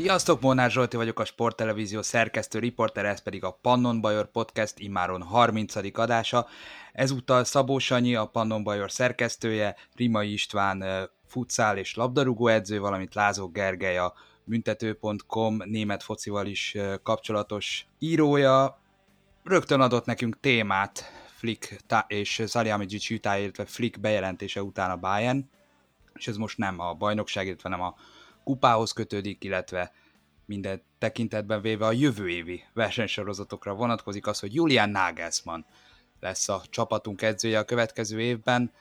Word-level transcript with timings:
Sziasztok, 0.00 0.40
Molnár 0.40 0.70
Zsolti 0.70 0.96
vagyok, 0.96 1.18
a 1.18 1.24
Sporttelevízió 1.24 2.02
szerkesztő 2.02 2.58
riporter, 2.58 3.04
ez 3.04 3.22
pedig 3.22 3.44
a 3.44 3.58
Pannon 3.62 4.00
Bajor 4.00 4.30
Podcast 4.30 4.78
imáron 4.78 5.22
30. 5.22 5.74
adása. 5.98 6.46
Ezúttal 6.92 7.44
Szabó 7.44 7.78
Sanyi, 7.78 8.14
a 8.14 8.26
Pannon 8.26 8.62
Bajor 8.62 8.90
szerkesztője, 8.90 9.76
Rimai 9.94 10.32
István 10.32 10.84
futszál 11.26 11.78
és 11.78 11.94
labdarúgó 11.94 12.46
edző, 12.46 12.80
valamint 12.80 13.14
Lázó 13.14 13.48
Gergely 13.48 13.98
a 13.98 14.14
büntető.com 14.44 15.56
német 15.64 16.02
focival 16.02 16.46
is 16.46 16.76
kapcsolatos 17.02 17.86
írója. 17.98 18.80
Rögtön 19.44 19.80
adott 19.80 20.04
nekünk 20.04 20.40
témát 20.40 21.04
Flick 21.36 21.76
és 22.06 22.42
Salihamidzic 22.46 23.10
után, 23.10 23.40
illetve 23.40 23.64
Flick 23.64 24.00
bejelentése 24.00 24.62
után 24.62 24.90
a 24.90 24.96
Bayern, 24.96 25.50
és 26.14 26.28
ez 26.28 26.36
most 26.36 26.58
nem 26.58 26.80
a 26.80 26.94
bajnokság, 26.94 27.46
illetve 27.46 27.68
nem 27.68 27.80
a 27.80 27.94
kupához 28.50 28.92
kötődik, 28.92 29.44
illetve 29.44 29.92
minden 30.46 30.82
tekintetben 30.98 31.60
véve 31.60 31.86
a 31.86 31.92
jövő 31.92 32.28
évi 32.28 32.64
versenysorozatokra 32.74 33.74
vonatkozik 33.74 34.26
az, 34.26 34.40
hogy 34.40 34.54
Julian 34.54 34.90
Nagelsmann 34.90 35.64
lesz 36.20 36.48
a 36.48 36.62
csapatunk 36.70 37.22
edzője 37.22 37.58
a 37.58 37.64
következő 37.64 38.20
évben. 38.20 38.72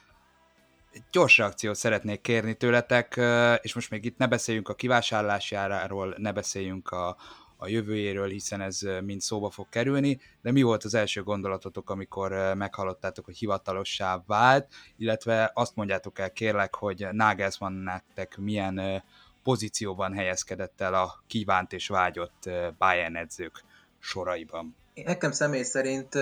Gyors 1.11 1.37
reakciót 1.37 1.75
szeretnék 1.75 2.21
kérni 2.21 2.53
tőletek, 2.53 3.19
és 3.61 3.73
most 3.73 3.89
még 3.89 4.05
itt 4.05 4.17
ne 4.17 4.27
beszéljünk 4.27 4.69
a 4.69 4.75
kivásárlásjáról, 4.75 6.15
ne 6.17 6.31
beszéljünk 6.31 6.89
a, 6.89 7.17
a 7.57 7.67
jövőjéről, 7.67 8.27
hiszen 8.27 8.61
ez 8.61 8.79
mind 9.03 9.21
szóba 9.21 9.49
fog 9.49 9.69
kerülni, 9.69 10.19
de 10.41 10.51
mi 10.51 10.61
volt 10.61 10.83
az 10.83 10.93
első 10.93 11.23
gondolatotok, 11.23 11.89
amikor 11.89 12.53
meghallottátok, 12.55 13.25
hogy 13.25 13.37
hivatalossá 13.37 14.23
vált, 14.27 14.73
illetve 14.97 15.51
azt 15.53 15.75
mondjátok 15.75 16.19
el 16.19 16.31
kérlek, 16.31 16.75
hogy 16.75 17.07
Nagelsmann 17.11 17.73
nektek 17.73 18.37
milyen 18.37 19.03
pozícióban 19.49 20.13
helyezkedett 20.13 20.81
el 20.81 20.93
a 20.93 21.23
kívánt 21.27 21.73
és 21.73 21.87
vágyott 21.87 22.49
Bayern 22.77 23.15
edzők 23.15 23.63
soraiban. 23.99 24.75
Nekem 25.05 25.31
személy 25.31 25.63
szerint 25.63 26.13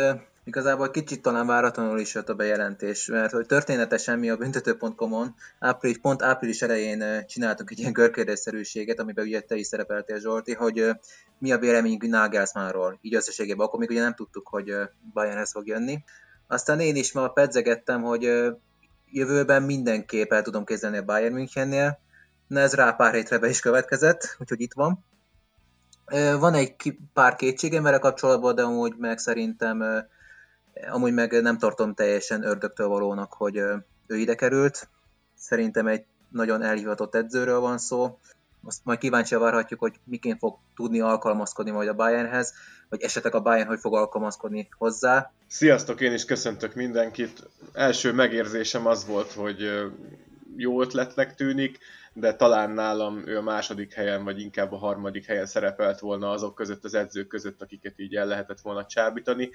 igazából 0.43 0.91
kicsit 0.91 1.21
talán 1.21 1.47
váratlanul 1.47 1.99
is 1.99 2.13
jött 2.13 2.29
a 2.29 2.33
bejelentés, 2.33 3.05
mert 3.05 3.31
hogy 3.31 3.45
történetesen 3.45 4.19
mi 4.19 4.29
a 4.29 4.37
büntető.com-on 4.37 5.35
április, 5.59 5.97
pont 5.97 6.21
április 6.21 6.61
elején 6.61 7.25
csináltunk 7.25 7.71
egy 7.71 7.79
ilyen 7.79 7.93
görkérdésszerűséget, 7.93 8.99
amiben 8.99 9.25
ugye 9.25 9.41
te 9.41 9.55
is 9.55 9.67
szerepeltél 9.67 10.19
Zsolti, 10.19 10.53
hogy 10.53 10.89
mi 11.39 11.51
a 11.51 11.57
véleményünk 11.57 12.07
Nagelsmannról, 12.07 12.99
így 13.01 13.15
összességében, 13.15 13.65
akkor 13.65 13.79
még 13.79 13.89
ugye 13.89 14.01
nem 14.01 14.15
tudtuk, 14.15 14.47
hogy 14.47 14.73
Bayernhez 15.13 15.51
fog 15.51 15.67
jönni. 15.67 16.03
Aztán 16.47 16.79
én 16.79 16.95
is 16.95 17.11
ma 17.11 17.27
pedzegettem, 17.27 18.01
hogy 18.01 18.21
jövőben 19.11 19.63
mindenképp 19.63 20.31
el 20.31 20.41
tudom 20.41 20.65
képzelni 20.65 20.97
a 20.97 21.03
Bayern 21.03 21.33
Münchennél, 21.33 22.05
Na 22.47 22.59
ez 22.59 22.73
rá 22.73 22.91
pár 22.91 23.13
hétre 23.13 23.37
be 23.37 23.49
is 23.49 23.59
következett, 23.59 24.35
úgyhogy 24.39 24.61
itt 24.61 24.73
van. 24.73 25.05
Van 26.39 26.53
egy 26.53 26.75
pár 27.13 27.35
kétségem 27.35 27.83
vele 27.83 27.99
kapcsolatban, 27.99 28.55
de 28.55 28.61
amúgy 28.61 28.95
meg 28.97 29.17
szerintem 29.17 29.83
amúgy 30.89 31.13
meg 31.13 31.41
nem 31.41 31.57
tartom 31.57 31.93
teljesen 31.93 32.43
ördögtől 32.43 32.87
valónak, 32.87 33.33
hogy 33.33 33.57
ő 34.07 34.17
ide 34.17 34.35
került. 34.35 34.89
Szerintem 35.37 35.87
egy 35.87 36.05
nagyon 36.29 36.61
elhivatott 36.61 37.15
edzőről 37.15 37.59
van 37.59 37.77
szó. 37.77 38.19
Azt 38.63 38.79
majd 38.83 38.99
kíváncsi 38.99 39.35
várhatjuk, 39.35 39.79
hogy 39.79 39.99
miként 40.03 40.39
fog 40.39 40.57
tudni 40.75 40.99
alkalmazkodni 40.99 41.71
majd 41.71 41.87
a 41.87 41.93
Bayernhez, 41.93 42.53
vagy 42.89 43.01
esetleg 43.01 43.35
a 43.35 43.41
Bayern 43.41 43.67
hogy 43.67 43.79
fog 43.79 43.95
alkalmazkodni 43.95 44.69
hozzá. 44.77 45.31
Sziasztok, 45.47 46.01
én 46.01 46.13
is 46.13 46.25
köszöntök 46.25 46.75
mindenkit. 46.75 47.49
Első 47.73 48.13
megérzésem 48.13 48.85
az 48.85 49.05
volt, 49.05 49.31
hogy 49.31 49.91
jó 50.57 50.81
ötletnek 50.81 51.35
tűnik, 51.35 51.79
de 52.13 52.35
talán 52.35 52.71
nálam 52.71 53.23
ő 53.25 53.37
a 53.37 53.41
második 53.41 53.93
helyen, 53.93 54.23
vagy 54.23 54.41
inkább 54.41 54.71
a 54.71 54.77
harmadik 54.77 55.25
helyen 55.25 55.45
szerepelt 55.45 55.99
volna 55.99 56.29
azok 56.29 56.55
között, 56.55 56.83
az 56.83 56.93
edzők 56.93 57.27
között, 57.27 57.61
akiket 57.61 57.99
így 57.99 58.15
el 58.15 58.25
lehetett 58.25 58.61
volna 58.61 58.85
csábítani. 58.85 59.49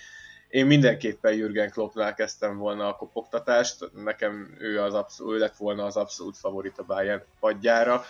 Én 0.49 0.67
mindenképpen 0.67 1.35
Jürgen 1.35 1.71
Kloppnál 1.71 2.15
kezdtem 2.15 2.57
volna 2.57 2.89
a 2.89 2.97
kopogtatást, 2.97 3.91
nekem 3.95 4.57
ő, 4.59 4.81
az 4.81 4.95
abszol- 4.95 5.35
ő 5.35 5.39
lett 5.39 5.57
volna 5.57 5.85
az 5.85 5.97
abszolút 5.97 6.37
favorit 6.37 6.79
a 6.79 6.85
Bayern 6.85 7.23
padjára, 7.41 8.03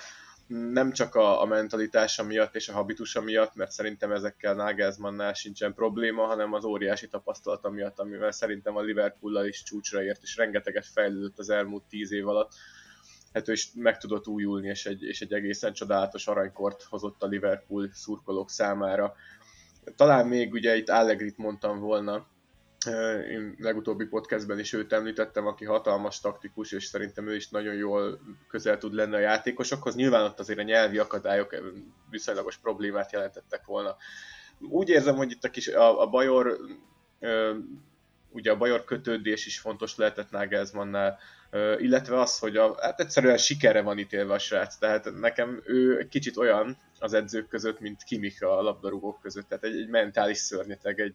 nem 0.72 0.92
csak 0.92 1.14
a, 1.14 1.42
a 1.42 1.44
mentalitása 1.44 2.22
miatt 2.22 2.54
és 2.54 2.68
a 2.68 2.72
habitusa 2.72 3.20
miatt, 3.20 3.54
mert 3.54 3.70
szerintem 3.70 4.12
ezekkel 4.12 4.54
Nagelsmannnál 4.54 5.32
sincsen 5.32 5.74
probléma, 5.74 6.26
hanem 6.26 6.52
az 6.52 6.64
óriási 6.64 7.08
tapasztalata 7.08 7.70
miatt, 7.70 7.98
amivel 7.98 8.30
szerintem 8.30 8.76
a 8.76 8.80
Liverpool 8.80 9.44
is 9.44 9.62
csúcsra 9.62 10.02
ért, 10.02 10.22
és 10.22 10.36
rengeteget 10.36 10.86
fejlődött 10.86 11.38
az 11.38 11.50
elmúlt 11.50 11.82
tíz 11.88 12.12
év 12.12 12.28
alatt 12.28 12.52
hát 13.32 13.48
ő 13.48 13.52
is 13.52 13.68
meg 13.74 13.98
tudott 13.98 14.26
újulni, 14.26 14.68
és 14.68 14.86
egy, 14.86 15.02
és 15.02 15.20
egy 15.20 15.32
egészen 15.32 15.72
csodálatos 15.72 16.26
aranykort 16.26 16.82
hozott 16.82 17.22
a 17.22 17.26
Liverpool 17.26 17.90
szurkolók 17.92 18.50
számára. 18.50 19.14
Talán 19.96 20.26
még 20.26 20.52
ugye 20.52 20.76
itt 20.76 20.88
Allegrit 20.88 21.38
mondtam 21.38 21.78
volna, 21.78 22.26
én 23.30 23.54
legutóbbi 23.58 24.04
podcastben 24.04 24.58
is 24.58 24.72
őt 24.72 24.92
említettem, 24.92 25.46
aki 25.46 25.64
hatalmas 25.64 26.20
taktikus, 26.20 26.72
és 26.72 26.84
szerintem 26.84 27.28
ő 27.28 27.34
is 27.34 27.48
nagyon 27.48 27.74
jól 27.74 28.20
közel 28.48 28.78
tud 28.78 28.94
lenni 28.94 29.14
a 29.14 29.18
játékosokhoz. 29.18 29.94
Nyilván 29.94 30.24
ott 30.24 30.38
azért 30.38 30.58
a 30.58 30.62
nyelvi 30.62 30.98
akadályok 30.98 31.56
viszonylagos 32.10 32.56
problémát 32.56 33.12
jelentettek 33.12 33.64
volna. 33.64 33.96
Úgy 34.58 34.88
érzem, 34.88 35.16
hogy 35.16 35.30
itt 35.30 35.44
a, 35.44 35.50
kis, 35.50 35.68
a, 35.68 36.00
a 36.00 36.06
Bajor 36.06 36.58
ugye 38.30 38.50
a 38.50 38.56
Bajor 38.56 38.84
kötődés 38.84 39.46
is 39.46 39.58
fontos 39.58 39.96
lehetett 39.96 40.30
Nagelsmannnál, 40.30 41.18
illetve 41.78 42.20
az, 42.20 42.38
hogy 42.38 42.56
a, 42.56 42.76
hát 42.80 43.00
egyszerűen 43.00 43.36
sikerre 43.36 43.80
van 43.80 43.98
ítélve 43.98 44.34
a 44.34 44.38
srác, 44.38 44.76
tehát 44.76 45.12
nekem 45.20 45.62
ő 45.64 45.98
egy 45.98 46.08
kicsit 46.08 46.36
olyan 46.36 46.76
az 46.98 47.12
edzők 47.12 47.48
között, 47.48 47.80
mint 47.80 48.02
Kimich 48.02 48.44
a 48.44 48.62
labdarúgók 48.62 49.20
között, 49.20 49.48
tehát 49.48 49.64
egy, 49.64 49.76
egy 49.76 49.88
mentális 49.88 50.38
szörnyeteg, 50.38 51.00
egy, 51.00 51.14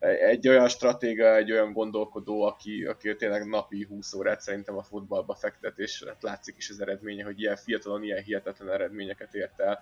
egy 0.00 0.48
olyan 0.48 0.68
stratéga, 0.68 1.36
egy 1.36 1.52
olyan 1.52 1.72
gondolkodó, 1.72 2.42
aki, 2.42 2.84
aki 2.84 3.16
tényleg 3.16 3.46
napi 3.46 3.86
20 3.88 4.14
órát 4.14 4.40
szerintem 4.40 4.76
a 4.76 4.82
futballba 4.82 5.34
fektet, 5.34 5.78
és 5.78 6.04
hát 6.06 6.22
látszik 6.22 6.54
is 6.58 6.70
az 6.70 6.80
eredménye, 6.80 7.24
hogy 7.24 7.40
ilyen 7.40 7.56
fiatalon 7.56 8.02
ilyen 8.02 8.22
hihetetlen 8.22 8.70
eredményeket 8.70 9.34
ért 9.34 9.60
el. 9.60 9.80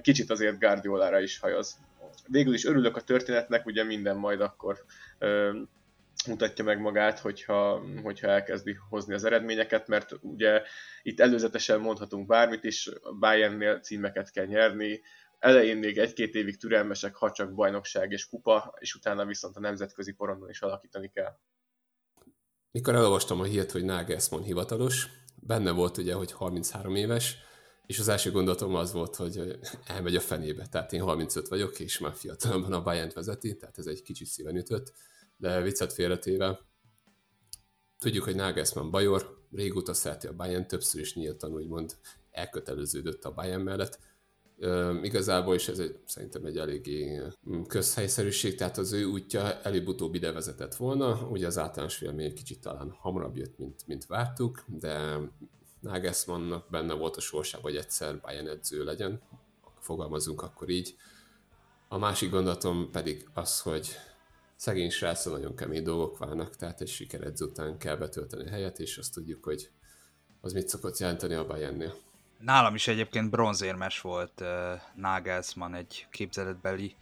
Kicsit 0.00 0.30
azért 0.30 0.58
Guardiolára 0.58 1.20
is 1.20 1.38
hajaz. 1.38 1.78
Végül 2.26 2.54
is 2.54 2.64
örülök 2.64 2.96
a 2.96 3.00
történetnek, 3.00 3.66
ugye 3.66 3.84
minden 3.84 4.16
majd 4.16 4.40
akkor 4.40 4.84
mutatja 6.26 6.64
meg 6.64 6.80
magát, 6.80 7.18
hogyha, 7.18 7.82
hogyha 8.02 8.28
elkezdi 8.28 8.76
hozni 8.88 9.14
az 9.14 9.24
eredményeket, 9.24 9.88
mert 9.88 10.12
ugye 10.20 10.62
itt 11.02 11.20
előzetesen 11.20 11.80
mondhatunk 11.80 12.26
bármit 12.26 12.64
is, 12.64 12.90
Bayernnél 13.18 13.80
címeket 13.80 14.30
kell 14.30 14.46
nyerni, 14.46 15.00
elején 15.38 15.76
még 15.76 15.98
egy-két 15.98 16.34
évig 16.34 16.58
türelmesek, 16.58 17.14
ha 17.14 17.30
csak 17.30 17.54
bajnokság 17.54 18.12
és 18.12 18.28
kupa, 18.28 18.74
és 18.78 18.94
utána 18.94 19.24
viszont 19.24 19.56
a 19.56 19.60
nemzetközi 19.60 20.12
porondon 20.12 20.48
is 20.48 20.60
alakítani 20.60 21.10
kell. 21.14 21.38
Mikor 22.70 22.94
elolvastam 22.94 23.40
a 23.40 23.44
hírt, 23.44 23.70
hogy 23.70 23.84
Nagelsmann 23.84 24.42
hivatalos, 24.42 25.06
benne 25.34 25.70
volt 25.70 25.96
ugye, 25.96 26.14
hogy 26.14 26.32
33 26.32 26.94
éves, 26.94 27.36
és 27.86 27.98
az 27.98 28.08
első 28.08 28.30
gondolatom 28.30 28.74
az 28.74 28.92
volt, 28.92 29.16
hogy 29.16 29.58
elmegy 29.86 30.16
a 30.16 30.20
fenébe. 30.20 30.66
Tehát 30.66 30.92
én 30.92 31.00
35 31.00 31.48
vagyok, 31.48 31.80
és 31.80 31.98
már 31.98 32.14
fiatalban 32.14 32.72
a 32.72 32.82
Bayern 32.82 33.10
vezeti, 33.14 33.56
tehát 33.56 33.78
ez 33.78 33.86
egy 33.86 34.02
kicsit 34.02 34.26
szíven 34.26 34.56
ütött 34.56 34.92
de 35.38 35.60
viccet 35.60 35.92
félretéve, 35.92 36.60
tudjuk, 37.98 38.24
hogy 38.24 38.34
Nagelsmann 38.34 38.90
Bajor, 38.90 39.46
régóta 39.52 39.94
szereti 39.94 40.26
a 40.26 40.32
Bayern, 40.32 40.66
többször 40.66 41.00
is 41.00 41.14
nyíltan 41.14 41.52
úgymond 41.52 41.96
elköteleződött 42.30 43.24
a 43.24 43.34
Bayern 43.34 43.62
mellett. 43.62 43.98
Üm, 44.60 45.04
igazából 45.04 45.54
is 45.54 45.68
ez 45.68 45.78
egy, 45.78 45.98
szerintem 46.04 46.44
egy 46.44 46.58
eléggé 46.58 47.22
közhelyszerűség, 47.66 48.54
tehát 48.54 48.78
az 48.78 48.92
ő 48.92 49.04
útja 49.04 49.60
előbb-utóbb 49.60 50.14
ide 50.14 50.32
vezetett 50.32 50.74
volna, 50.74 51.28
ugye 51.30 51.46
az 51.46 51.58
általános 51.58 51.98
vélemény 51.98 52.34
kicsit 52.34 52.60
talán 52.60 52.90
hamarabb 52.90 53.36
jött, 53.36 53.58
mint, 53.58 53.86
mint 53.86 54.06
vártuk, 54.06 54.64
de 54.66 55.18
Nagelsmannnak 55.80 56.70
benne 56.70 56.94
volt 56.94 57.16
a 57.16 57.20
sorsában, 57.20 57.70
hogy 57.70 57.80
egyszer 57.80 58.20
Bayern 58.20 58.48
edző 58.48 58.84
legyen, 58.84 59.22
fogalmazunk 59.80 60.42
akkor 60.42 60.68
így. 60.68 60.96
A 61.88 61.98
másik 61.98 62.30
gondolatom 62.30 62.90
pedig 62.90 63.28
az, 63.34 63.60
hogy 63.60 63.88
szegény 64.58 64.90
srácon 64.90 65.32
nagyon 65.32 65.56
kemény 65.56 65.82
dolgok 65.82 66.18
várnak, 66.18 66.56
tehát 66.56 66.80
egy 66.80 66.88
sikeredz 66.88 67.42
után 67.42 67.78
kell 67.78 67.96
betölteni 67.96 68.46
a 68.46 68.50
helyet, 68.50 68.78
és 68.78 68.98
azt 68.98 69.12
tudjuk, 69.12 69.44
hogy 69.44 69.70
az 70.40 70.52
mit 70.52 70.68
szokott 70.68 70.98
jelenteni 70.98 71.34
a 71.34 71.46
Bayernnél. 71.46 71.94
Nálam 72.38 72.74
is 72.74 72.88
egyébként 72.88 73.30
bronzérmes 73.30 74.00
volt 74.00 74.40
uh, 74.40 74.48
Nagelsmann 74.94 75.74
egy 75.74 76.06
képzeletbeli 76.10 76.94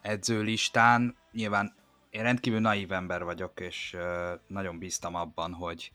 edzőlistán. 0.00 1.16
Nyilván 1.32 1.74
én 2.10 2.22
rendkívül 2.22 2.60
naív 2.60 2.92
ember 2.92 3.24
vagyok, 3.24 3.60
és 3.60 3.92
uh, 3.94 4.40
nagyon 4.46 4.78
bíztam 4.78 5.14
abban, 5.14 5.52
hogy 5.52 5.92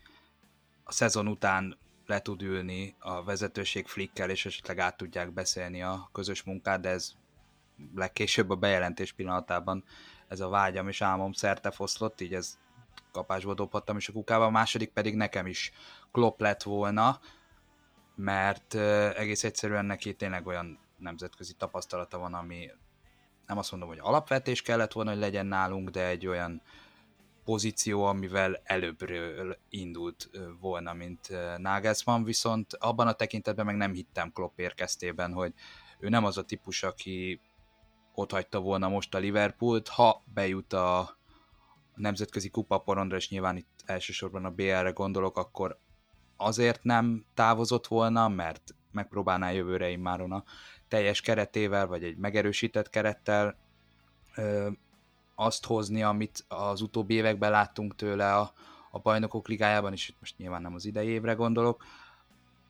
a 0.83 0.91
szezon 0.91 1.27
után 1.27 1.77
le 2.05 2.21
tud 2.21 2.41
ülni 2.41 2.95
a 2.99 3.23
vezetőség 3.23 3.87
flikkel, 3.87 4.29
és 4.29 4.45
esetleg 4.45 4.79
át 4.79 4.97
tudják 4.97 5.33
beszélni 5.33 5.81
a 5.81 6.09
közös 6.11 6.43
munkát, 6.43 6.81
de 6.81 6.89
ez 6.89 7.11
legkésőbb 7.95 8.49
a 8.49 8.55
bejelentés 8.55 9.11
pillanatában 9.11 9.83
ez 10.29 10.39
a 10.39 10.49
vágyam 10.49 10.87
és 10.87 11.01
álmom 11.01 11.31
szerte 11.31 11.71
foszlott, 11.71 12.21
így 12.21 12.33
ez 12.33 12.57
kapásba 13.11 13.53
dobhattam 13.53 13.97
is 13.97 14.07
a 14.07 14.11
kukába, 14.11 14.45
a 14.45 14.49
második 14.49 14.91
pedig 14.91 15.15
nekem 15.15 15.47
is 15.47 15.71
klop 16.11 16.39
lett 16.39 16.63
volna, 16.63 17.19
mert 18.15 18.73
egész 19.15 19.43
egyszerűen 19.43 19.85
neki 19.85 20.15
tényleg 20.15 20.47
olyan 20.47 20.79
nemzetközi 20.97 21.53
tapasztalata 21.53 22.17
van, 22.17 22.33
ami 22.33 22.71
nem 23.47 23.57
azt 23.57 23.71
mondom, 23.71 23.89
hogy 23.89 23.99
alapvetés 24.01 24.61
kellett 24.61 24.91
volna, 24.91 25.09
hogy 25.09 25.19
legyen 25.19 25.45
nálunk, 25.45 25.89
de 25.89 26.05
egy 26.05 26.27
olyan 26.27 26.61
pozíció, 27.43 28.03
amivel 28.05 28.61
előbbről 28.63 29.57
indult 29.69 30.29
volna, 30.59 30.93
mint 30.93 31.29
Nagelsmann, 31.57 32.23
viszont 32.23 32.73
abban 32.73 33.07
a 33.07 33.13
tekintetben 33.13 33.65
meg 33.65 33.75
nem 33.75 33.93
hittem 33.93 34.31
Klopp 34.31 34.59
érkeztében, 34.59 35.33
hogy 35.33 35.53
ő 35.99 36.09
nem 36.09 36.25
az 36.25 36.37
a 36.37 36.43
típus, 36.43 36.83
aki 36.83 37.39
ott 38.13 38.31
hagyta 38.31 38.59
volna 38.59 38.89
most 38.89 39.15
a 39.15 39.17
Liverpoolt, 39.17 39.87
ha 39.87 40.23
bejut 40.33 40.73
a 40.73 41.17
nemzetközi 41.95 42.49
kupaporondra, 42.49 43.17
és 43.17 43.29
nyilván 43.29 43.57
itt 43.57 43.83
elsősorban 43.85 44.45
a 44.45 44.51
BL-re 44.51 44.91
gondolok, 44.91 45.37
akkor 45.37 45.79
azért 46.37 46.83
nem 46.83 47.25
távozott 47.33 47.87
volna, 47.87 48.27
mert 48.27 48.75
megpróbálná 48.91 49.51
jövőre 49.51 49.89
immáron 49.89 50.31
a 50.31 50.43
teljes 50.87 51.21
keretével, 51.21 51.87
vagy 51.87 52.03
egy 52.03 52.17
megerősített 52.17 52.89
kerettel 52.89 53.57
ö, 54.35 54.69
azt 55.35 55.65
hozni, 55.65 56.03
amit 56.03 56.45
az 56.47 56.81
utóbbi 56.81 57.13
években 57.13 57.51
láttunk 57.51 57.95
tőle 57.95 58.35
a, 58.35 58.53
a 58.91 58.99
bajnokok 58.99 59.47
ligájában, 59.47 59.93
és 59.93 60.09
itt 60.09 60.17
most 60.19 60.37
nyilván 60.37 60.61
nem 60.61 60.73
az 60.73 60.85
idei 60.85 61.07
évre 61.07 61.33
gondolok. 61.33 61.83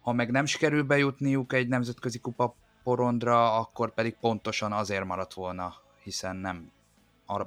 Ha 0.02 0.14
meg 0.14 0.32
nem 0.32 0.46
sikerül 0.46 0.84
bejutniuk 0.84 1.54
egy 1.54 1.68
nemzetközi 1.68 2.20
kupa 2.20 2.56
porondra, 2.84 3.58
akkor 3.58 3.94
pedig 3.94 4.16
pontosan 4.16 4.72
azért 4.72 5.06
maradt 5.06 5.34
volna, 5.34 5.76
hiszen 6.04 6.36
nem 6.36 6.72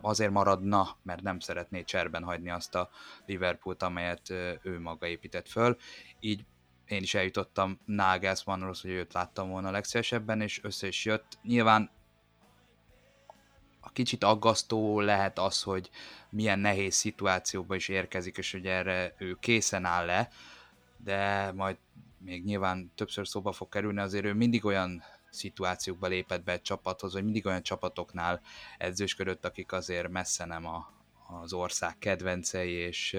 azért 0.01 0.31
maradna, 0.31 0.97
mert 1.03 1.23
nem 1.23 1.41
szeretné 1.41 1.83
cserben 1.83 2.25
hagyni 2.25 2.51
azt 2.51 2.75
a 2.75 2.91
Liverpoolt, 3.27 3.83
amelyet 3.83 4.31
ő 4.63 4.81
maga 4.81 5.07
épített 5.07 5.49
föl. 5.49 5.77
Így 6.21 6.45
én 6.87 7.03
is 7.03 7.15
eljutottam 7.15 7.79
Nagelsmannhoz, 7.85 8.81
hogy 8.81 8.91
őt 8.91 9.13
láttam 9.13 9.49
volna 9.49 9.69
a 9.69 9.71
legszívesebben, 9.71 10.41
és 10.41 10.61
össze 10.63 10.87
is 10.87 11.05
jött. 11.05 11.39
Nyilván 11.43 11.91
a 13.81 13.91
kicsit 13.93 14.25
aggasztó 14.25 15.01
lehet 15.01 15.39
az, 15.39 15.63
hogy 15.63 15.91
milyen 16.31 16.59
nehéz 16.59 16.95
szituációba 16.95 17.75
is 17.75 17.89
érkezik, 17.89 18.37
és 18.37 18.53
hogy 18.53 18.67
erre 18.67 19.15
ő 19.19 19.37
készen 19.41 19.85
áll 19.85 20.07
le, 20.07 20.29
de 20.97 21.53
majd 21.53 21.77
még 22.19 22.45
nyilván 22.45 22.93
többször 22.95 23.29
szóba 23.29 23.53
fog 23.53 23.69
kerülni, 23.69 24.01
azért 24.01 24.25
ő 24.25 24.35
mindig 24.35 24.65
olyan 24.65 25.03
szituációkba 25.33 26.07
lépett 26.07 26.45
be 26.45 26.53
egy 26.53 26.63
csapathoz, 26.63 27.13
vagy 27.13 27.25
mindig 27.25 27.47
olyan 27.47 27.63
csapatoknál 27.63 28.41
edzősködött, 28.79 29.45
akik 29.45 29.73
azért 29.73 30.09
messze 30.09 30.45
nem 30.45 30.67
a, 30.67 30.93
az 31.43 31.53
ország 31.53 31.99
kedvencei, 31.99 32.73
és 32.73 33.19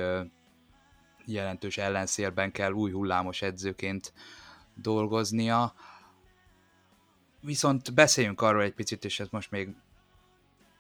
jelentős 1.25 1.77
ellenszélben 1.77 2.51
kell 2.51 2.71
új 2.71 2.92
hullámos 2.92 3.42
edzőként 3.42 4.13
dolgoznia. 4.75 5.74
Viszont 7.42 7.94
beszéljünk 7.94 8.42
arról 8.42 8.62
egy 8.62 8.74
picit, 8.74 9.06
és 9.06 9.19
ez 9.19 9.27
most 9.30 9.51
még 9.51 9.75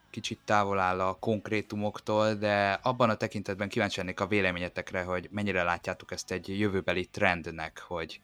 kicsit 0.09 0.39
távol 0.45 0.79
áll 0.79 0.99
a 0.99 1.19
konkrétumoktól, 1.19 2.33
de 2.33 2.71
abban 2.71 3.09
a 3.09 3.15
tekintetben 3.15 3.69
kíváncsi 3.69 3.97
lennék 3.97 4.19
a 4.19 4.27
véleményetekre, 4.27 5.03
hogy 5.03 5.29
mennyire 5.31 5.63
látjátok 5.63 6.11
ezt 6.11 6.31
egy 6.31 6.59
jövőbeli 6.59 7.05
trendnek, 7.05 7.79
hogy 7.79 8.21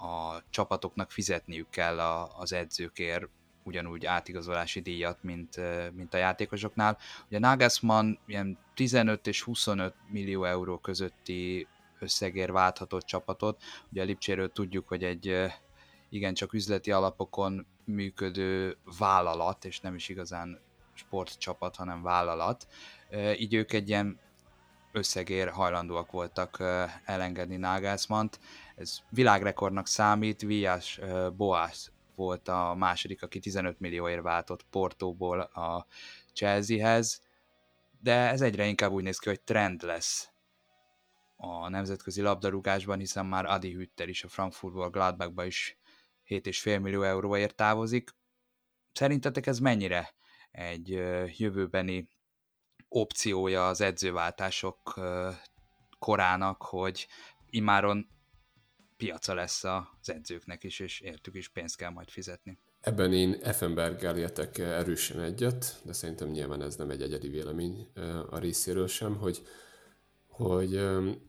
a 0.00 0.42
csapatoknak 0.50 1.10
fizetniük 1.10 1.70
kell 1.70 2.00
a, 2.00 2.38
az 2.38 2.52
edzőkért 2.52 3.28
ugyanúgy 3.62 4.06
átigazolási 4.06 4.80
díjat, 4.80 5.22
mint, 5.22 5.60
mint 5.94 6.14
a 6.14 6.16
játékosoknál. 6.16 6.98
Ugye 7.26 7.38
Nagelsmann 7.38 8.18
ilyen 8.26 8.58
15 8.74 9.26
és 9.26 9.42
25 9.42 9.94
millió 10.08 10.44
euró 10.44 10.78
közötti 10.78 11.66
összegér 11.98 12.52
válthatott 12.52 13.04
csapatot. 13.04 13.62
Ugye 13.90 14.02
a 14.02 14.04
Lipcséről 14.04 14.52
tudjuk, 14.52 14.88
hogy 14.88 15.04
egy 15.04 15.52
igencsak 16.08 16.52
üzleti 16.52 16.92
alapokon 16.92 17.66
működő 17.84 18.76
vállalat, 18.98 19.64
és 19.64 19.80
nem 19.80 19.94
is 19.94 20.08
igazán 20.08 20.60
sportcsapat, 20.94 21.76
hanem 21.76 22.02
vállalat. 22.02 22.66
Így 23.38 23.54
ők 23.54 23.72
egy 23.72 23.88
ilyen 23.88 24.18
összegér 24.92 25.48
hajlandóak 25.48 26.10
voltak 26.10 26.62
elengedni 27.04 27.56
Nagelsmann-t. 27.56 28.40
Ez 28.80 28.98
világrekordnak 29.10 29.86
számít, 29.86 30.40
Vias 30.40 31.00
Boas 31.36 31.90
volt 32.14 32.48
a 32.48 32.74
második, 32.74 33.22
aki 33.22 33.38
15 33.38 33.80
millióért 33.80 34.22
váltott 34.22 34.66
Portóból 34.70 35.40
a 35.40 35.86
Chelseahez, 36.32 37.22
de 38.02 38.12
ez 38.12 38.40
egyre 38.40 38.66
inkább 38.66 38.90
úgy 38.90 39.02
néz 39.02 39.18
ki, 39.18 39.28
hogy 39.28 39.40
trend 39.40 39.82
lesz 39.82 40.30
a 41.36 41.68
nemzetközi 41.68 42.20
labdarúgásban, 42.20 42.98
hiszen 42.98 43.26
már 43.26 43.44
Adi 43.44 43.72
Hütter 43.72 44.08
is 44.08 44.24
a 44.24 44.28
Frankfurtból 44.28 44.90
Gladbachba 44.90 45.44
is 45.44 45.78
7,5 46.28 46.80
millió 46.80 47.02
euróért 47.02 47.54
távozik. 47.54 48.14
Szerintetek 48.92 49.46
ez 49.46 49.58
mennyire 49.58 50.14
egy 50.50 50.88
jövőbeni 51.38 52.08
opciója 52.88 53.68
az 53.68 53.80
edzőváltások 53.80 55.00
korának, 55.98 56.62
hogy 56.62 57.08
imáron 57.50 58.18
piaca 59.00 59.34
lesz 59.34 59.64
az 59.64 60.10
edzőknek 60.10 60.64
is, 60.64 60.80
és 60.80 61.00
értük 61.00 61.34
is 61.34 61.48
pénzt 61.48 61.76
kell 61.76 61.90
majd 61.90 62.08
fizetni. 62.08 62.58
Ebben 62.80 63.12
én 63.12 63.38
Effenberggel 63.42 64.18
értek 64.18 64.58
erősen 64.58 65.20
egyet, 65.20 65.80
de 65.84 65.92
szerintem 65.92 66.28
nyilván 66.28 66.62
ez 66.62 66.76
nem 66.76 66.90
egy 66.90 67.02
egyedi 67.02 67.28
vélemény 67.28 67.88
a 68.30 68.38
részéről 68.38 68.86
sem, 68.86 69.16
hogy, 69.16 69.42
hogy 70.26 70.76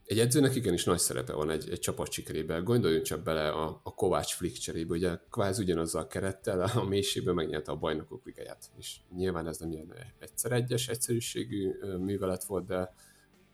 egy 0.06 0.20
edzőnek 0.20 0.56
igenis 0.56 0.84
nagy 0.84 1.00
szerepe 1.00 1.34
van 1.34 1.50
egy, 1.50 1.70
egy 1.70 1.80
csapat 1.80 2.12
sikerében. 2.12 2.64
Gondoljunk 2.64 3.06
csak 3.06 3.24
bele 3.24 3.50
a, 3.50 3.82
a 3.84 3.94
Kovács 3.94 4.34
Flick 4.34 4.58
cserébe, 4.58 4.94
ugye 4.94 5.18
kvázi 5.30 5.64
ugyanazzal 5.64 6.02
a 6.02 6.08
kerettel 6.08 6.62
a 6.62 6.84
mélységben 6.84 7.34
megnyerte 7.34 7.72
a 7.72 7.76
bajnokok 7.76 8.26
ligáját. 8.26 8.70
És 8.78 8.96
nyilván 9.16 9.48
ez 9.48 9.58
nem 9.58 9.72
ilyen 9.72 9.94
egyszer 10.20 10.52
egyes 10.52 10.88
egyszerűségű 10.88 11.72
művelet 12.00 12.44
volt, 12.44 12.66
de 12.66 12.94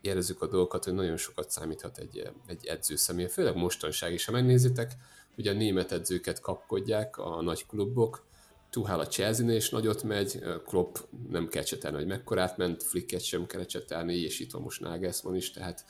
érezzük 0.08 0.42
a 0.42 0.48
dolgokat, 0.48 0.84
hogy 0.84 0.94
nagyon 0.94 1.18
sokat 1.18 1.50
számíthat 1.50 1.98
egy, 1.98 2.30
egy 2.48 2.66
edző 2.66 2.96
személy, 2.96 3.28
főleg 3.28 3.56
mostanság 3.56 4.14
is. 4.14 4.26
Ha 4.26 4.32
megnézitek, 4.32 4.92
ugye 5.38 5.52
a 5.52 5.54
német 5.54 5.92
edzőket 5.92 6.40
kapkodják 6.40 7.18
a 7.18 7.42
nagy 7.42 7.66
klubok, 7.66 8.26
Tuhál 8.70 9.00
a 9.00 9.08
chelsea 9.08 9.52
is 9.52 9.70
nagyot 9.70 10.04
megy, 10.04 10.40
Klopp 10.66 10.96
nem 11.30 11.48
kell 11.48 11.64
csetelni, 11.64 11.98
hogy 11.98 12.08
mekkorát 12.08 12.58
ment, 12.58 12.84
Flicket 12.84 13.22
sem 13.22 13.46
kell 13.46 13.66
csetelni, 13.66 14.16
és 14.16 14.40
itt 14.40 14.52
van 14.52 14.62
most 14.62 14.82
Nagelsmann 14.82 15.36
is, 15.36 15.52
tehát 15.52 15.86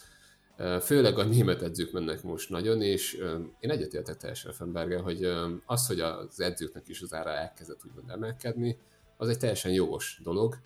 főleg 0.82 1.18
a 1.18 1.24
német 1.24 1.62
edzők 1.62 1.92
mennek 1.92 2.24
most 2.24 2.50
nagyon, 2.50 2.82
és 2.82 3.14
én 3.60 3.70
egyetértek 3.70 4.18
teljesen 4.18 4.52
Fenberger, 4.52 5.02
hogy 5.02 5.24
az, 5.66 5.88
hogy 5.88 6.00
az 6.00 6.40
edzőknek 6.40 6.88
is 6.88 7.02
az 7.02 7.14
ára 7.14 7.30
elkezdett 7.30 7.86
úgymond 7.86 8.10
emelkedni, 8.10 8.78
az 9.18 9.30
egy 9.30 9.38
teljesen 9.38 9.72
jogos 9.72 10.20
dolog, 10.24 10.58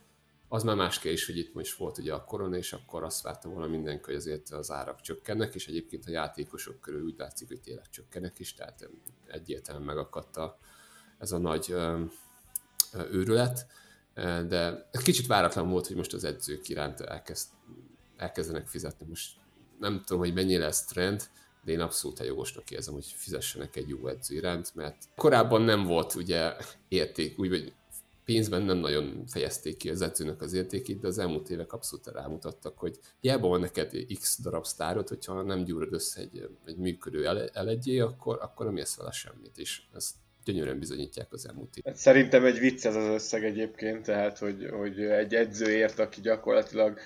az 0.53 0.63
már 0.63 0.75
más 0.75 0.99
kérdés, 0.99 1.25
hogy 1.25 1.37
itt 1.37 1.53
most 1.53 1.77
volt 1.77 1.97
ugye 1.97 2.13
a 2.13 2.23
korona, 2.23 2.57
és 2.57 2.73
akkor 2.73 3.03
azt 3.03 3.21
várta 3.21 3.49
volna 3.49 3.67
mindenki, 3.67 4.03
hogy 4.05 4.15
azért 4.15 4.49
az 4.49 4.71
árak 4.71 5.01
csökkennek, 5.01 5.55
és 5.55 5.67
egyébként 5.67 6.05
a 6.05 6.11
játékosok 6.11 6.81
körül 6.81 7.03
úgy 7.03 7.15
látszik, 7.17 7.47
hogy 7.47 7.61
tényleg 7.61 7.89
csökkennek 7.89 8.39
is, 8.39 8.53
tehát 8.53 8.89
egyértelműen 9.27 9.85
megakadt 9.85 10.37
a, 10.37 10.57
ez 11.17 11.31
a 11.31 11.37
nagy 11.37 11.75
őrület, 13.11 13.67
de 14.47 14.89
kicsit 15.03 15.27
váratlan 15.27 15.69
volt, 15.69 15.87
hogy 15.87 15.95
most 15.95 16.13
az 16.13 16.23
edzők 16.23 16.69
iránt 16.69 17.01
elkezd, 17.01 17.47
elkezdenek 18.17 18.67
fizetni. 18.67 19.05
Most 19.09 19.35
nem 19.79 20.01
tudom, 20.05 20.21
hogy 20.21 20.33
mennyire 20.33 20.63
lesz 20.63 20.85
trend, 20.85 21.23
de 21.63 21.71
én 21.71 21.79
abszolút 21.79 22.19
jogosnak 22.19 22.71
érzem, 22.71 22.93
hogy 22.93 23.05
fizessenek 23.15 23.75
egy 23.75 23.89
jó 23.89 24.07
edző 24.07 24.35
iránt, 24.35 24.75
mert 24.75 25.09
korábban 25.15 25.61
nem 25.61 25.83
volt 25.83 26.15
ugye 26.15 26.55
érték, 26.87 27.39
úgy, 27.39 27.49
hogy 27.49 27.73
pénzben 28.25 28.61
nem 28.61 28.77
nagyon 28.77 29.23
fejezték 29.27 29.77
ki 29.77 29.89
az 29.89 30.01
edzőnek 30.01 30.41
az 30.41 30.53
értékét, 30.53 30.99
de 30.99 31.07
az 31.07 31.17
elmúlt 31.17 31.49
évek 31.49 31.73
abszolút 31.73 32.07
rámutattak, 32.07 32.77
hogy 32.77 32.99
hiába 33.19 33.47
van 33.47 33.59
neked 33.59 33.91
x 34.19 34.41
darab 34.41 34.65
sztárod, 34.65 35.07
hogyha 35.07 35.41
nem 35.41 35.63
gyúrod 35.63 35.93
össze 35.93 36.21
egy, 36.21 36.49
egy 36.65 36.77
működő 36.77 37.49
elegyé, 37.53 37.99
akkor, 37.99 38.37
akkor 38.41 38.65
nem 38.65 38.77
érsz 38.77 38.97
vele 38.97 39.11
semmit, 39.11 39.57
és 39.57 39.81
ezt 39.93 40.15
gyönyörűen 40.43 40.79
bizonyítják 40.79 41.33
az 41.33 41.47
elmúlt 41.47 41.75
évek. 41.75 41.95
Szerintem 41.95 42.45
egy 42.45 42.59
vicc 42.59 42.85
ez 42.85 42.95
az 42.95 43.07
összeg 43.07 43.43
egyébként, 43.43 44.05
tehát 44.05 44.37
hogy, 44.37 44.69
hogy 44.71 44.99
egy 44.99 45.35
edzőért, 45.35 45.99
aki 45.99 46.21
gyakorlatilag 46.21 46.99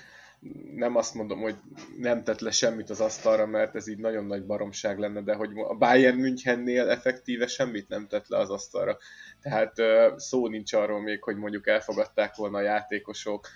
nem 0.74 0.96
azt 0.96 1.14
mondom, 1.14 1.40
hogy 1.40 1.56
nem 1.98 2.24
tett 2.24 2.40
le 2.40 2.50
semmit 2.50 2.90
az 2.90 3.00
asztalra, 3.00 3.46
mert 3.46 3.74
ez 3.74 3.88
így 3.88 3.98
nagyon 3.98 4.24
nagy 4.24 4.44
baromság 4.44 4.98
lenne, 4.98 5.22
de 5.22 5.34
hogy 5.34 5.50
a 5.54 5.74
Bayern 5.74 6.18
Münchennél 6.18 6.88
effektíve 6.88 7.46
semmit 7.46 7.88
nem 7.88 8.06
tett 8.08 8.28
le 8.28 8.38
az 8.38 8.50
asztalra. 8.50 8.98
Tehát 9.40 9.72
szó 10.16 10.48
nincs 10.48 10.72
arról 10.72 11.02
még, 11.02 11.22
hogy 11.22 11.36
mondjuk 11.36 11.66
elfogadták 11.66 12.34
volna 12.34 12.58
a 12.58 12.62
játékosok, 12.62 13.48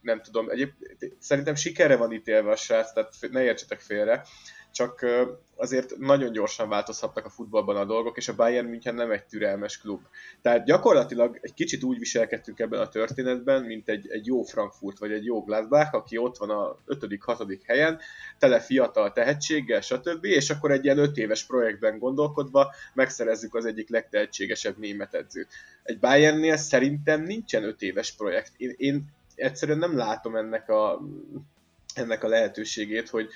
nem 0.00 0.22
tudom, 0.22 0.50
egyéb, 0.50 0.70
szerintem 1.18 1.54
sikerre 1.54 1.96
van 1.96 2.12
ítélve 2.12 2.50
a 2.50 2.56
srác, 2.56 2.92
tehát 2.92 3.14
ne 3.30 3.42
értsetek 3.42 3.80
félre, 3.80 4.24
csak 4.74 5.06
azért 5.56 5.96
nagyon 5.98 6.32
gyorsan 6.32 6.68
változhatnak 6.68 7.24
a 7.24 7.30
futballban 7.30 7.76
a 7.76 7.84
dolgok, 7.84 8.16
és 8.16 8.28
a 8.28 8.34
Bayern 8.34 8.68
München 8.68 8.94
nem 8.94 9.10
egy 9.10 9.24
türelmes 9.24 9.78
klub. 9.78 10.00
Tehát 10.42 10.64
gyakorlatilag 10.64 11.38
egy 11.40 11.54
kicsit 11.54 11.82
úgy 11.82 11.98
viselkedtünk 11.98 12.58
ebben 12.58 12.80
a 12.80 12.88
történetben, 12.88 13.62
mint 13.62 13.88
egy, 13.88 14.08
egy 14.10 14.26
jó 14.26 14.42
Frankfurt, 14.42 14.98
vagy 14.98 15.12
egy 15.12 15.24
jó 15.24 15.44
Gladbach, 15.44 15.94
aki 15.94 16.16
ott 16.16 16.36
van 16.36 16.50
a 16.50 16.76
5.-6. 16.86 17.58
helyen, 17.66 18.00
tele 18.38 18.60
fiatal 18.60 19.12
tehetséggel, 19.12 19.80
stb., 19.80 20.24
és 20.24 20.50
akkor 20.50 20.70
egy 20.70 20.84
ilyen 20.84 20.98
5 20.98 21.16
éves 21.16 21.44
projektben 21.44 21.98
gondolkodva 21.98 22.74
megszerezzük 22.94 23.54
az 23.54 23.64
egyik 23.64 23.88
legtehetségesebb 23.88 24.78
német 24.78 25.14
edzőt. 25.14 25.48
Egy 25.82 25.98
Bayernnél 25.98 26.56
szerintem 26.56 27.22
nincsen 27.22 27.64
5 27.64 27.82
éves 27.82 28.12
projekt. 28.12 28.52
Én, 28.56 28.74
én 28.76 29.04
egyszerűen 29.34 29.78
nem 29.78 29.96
látom 29.96 30.36
ennek 30.36 30.68
a, 30.68 31.00
ennek 31.94 32.24
a 32.24 32.28
lehetőségét, 32.28 33.08
hogy, 33.08 33.28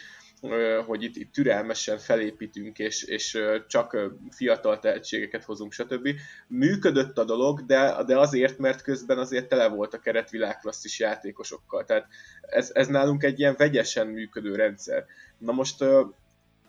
hogy 0.86 1.02
itt, 1.02 1.16
itt 1.16 1.32
türelmesen 1.32 1.98
felépítünk, 1.98 2.78
és, 2.78 3.02
és 3.02 3.38
csak 3.66 3.96
fiatal 4.30 4.78
tehetségeket 4.78 5.44
hozunk, 5.44 5.72
stb. 5.72 6.08
Működött 6.46 7.18
a 7.18 7.24
dolog, 7.24 7.66
de, 7.66 8.04
de 8.06 8.18
azért, 8.18 8.58
mert 8.58 8.82
közben 8.82 9.18
azért 9.18 9.48
tele 9.48 9.68
volt 9.68 9.94
a 9.94 9.98
keret 9.98 10.30
világklasszis 10.30 10.98
játékosokkal. 10.98 11.84
Tehát 11.84 12.06
ez, 12.40 12.70
ez 12.74 12.86
nálunk 12.86 13.22
egy 13.22 13.38
ilyen 13.38 13.54
vegyesen 13.58 14.06
működő 14.06 14.54
rendszer. 14.54 15.04
Na 15.38 15.52
most 15.52 15.84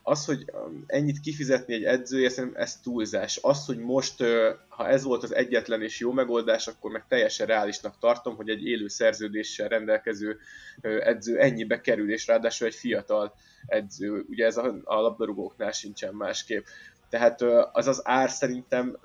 az, 0.03 0.25
hogy 0.25 0.45
ennyit 0.85 1.19
kifizetni 1.19 1.73
egy 1.73 1.83
edzője, 1.83 2.29
szerintem 2.29 2.61
ez 2.61 2.79
túlzás. 2.79 3.39
Az, 3.41 3.65
hogy 3.65 3.77
most, 3.77 4.23
ha 4.67 4.87
ez 4.87 5.03
volt 5.03 5.23
az 5.23 5.35
egyetlen 5.35 5.81
és 5.81 5.99
jó 5.99 6.11
megoldás, 6.11 6.67
akkor 6.67 6.91
meg 6.91 7.05
teljesen 7.07 7.47
reálisnak 7.47 7.99
tartom, 7.99 8.35
hogy 8.35 8.49
egy 8.49 8.65
élő 8.65 8.87
szerződéssel 8.87 9.67
rendelkező 9.67 10.39
edző 10.81 11.39
ennyibe 11.39 11.81
kerül, 11.81 12.11
és 12.11 12.27
ráadásul 12.27 12.67
egy 12.67 12.75
fiatal 12.75 13.33
edző. 13.65 14.25
Ugye 14.29 14.45
ez 14.45 14.57
a, 14.57 14.75
a 14.83 14.95
labdarúgóknál 14.95 15.71
sincsen 15.71 16.13
másképp. 16.13 16.65
Tehát 17.09 17.41
az 17.71 17.87
az 17.87 18.01
ár 18.03 18.29
szerintem, 18.29 18.97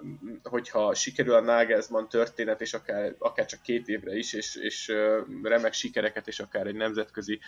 hogyha 0.42 0.94
sikerül 0.94 1.34
a 1.34 1.40
Nagelsmann 1.40 2.08
történet, 2.08 2.60
és 2.60 2.74
akár, 2.74 3.14
akár 3.18 3.46
csak 3.46 3.62
két 3.62 3.88
évre 3.88 4.16
is, 4.16 4.32
és, 4.32 4.56
és 4.56 4.92
remek 5.42 5.72
sikereket, 5.72 6.28
és 6.28 6.40
akár 6.40 6.66
egy 6.66 6.74
nemzetközi 6.74 7.38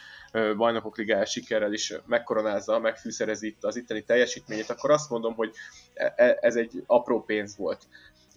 bajnokok 0.57 0.97
ligája 0.97 1.25
sikerrel 1.25 1.73
is 1.73 1.95
megkoronázza, 2.07 2.79
megfűszerezi 2.79 3.47
itt 3.47 3.65
az 3.65 3.77
itteni 3.77 4.03
teljesítményét, 4.03 4.71
akkor 4.71 4.91
azt 4.91 5.11
mondom, 5.11 5.35
hogy 5.35 5.53
e, 5.95 6.13
e, 6.17 6.39
ez 6.41 6.57
egy 6.57 6.83
apró 6.87 7.23
pénz 7.23 7.57
volt. 7.57 7.87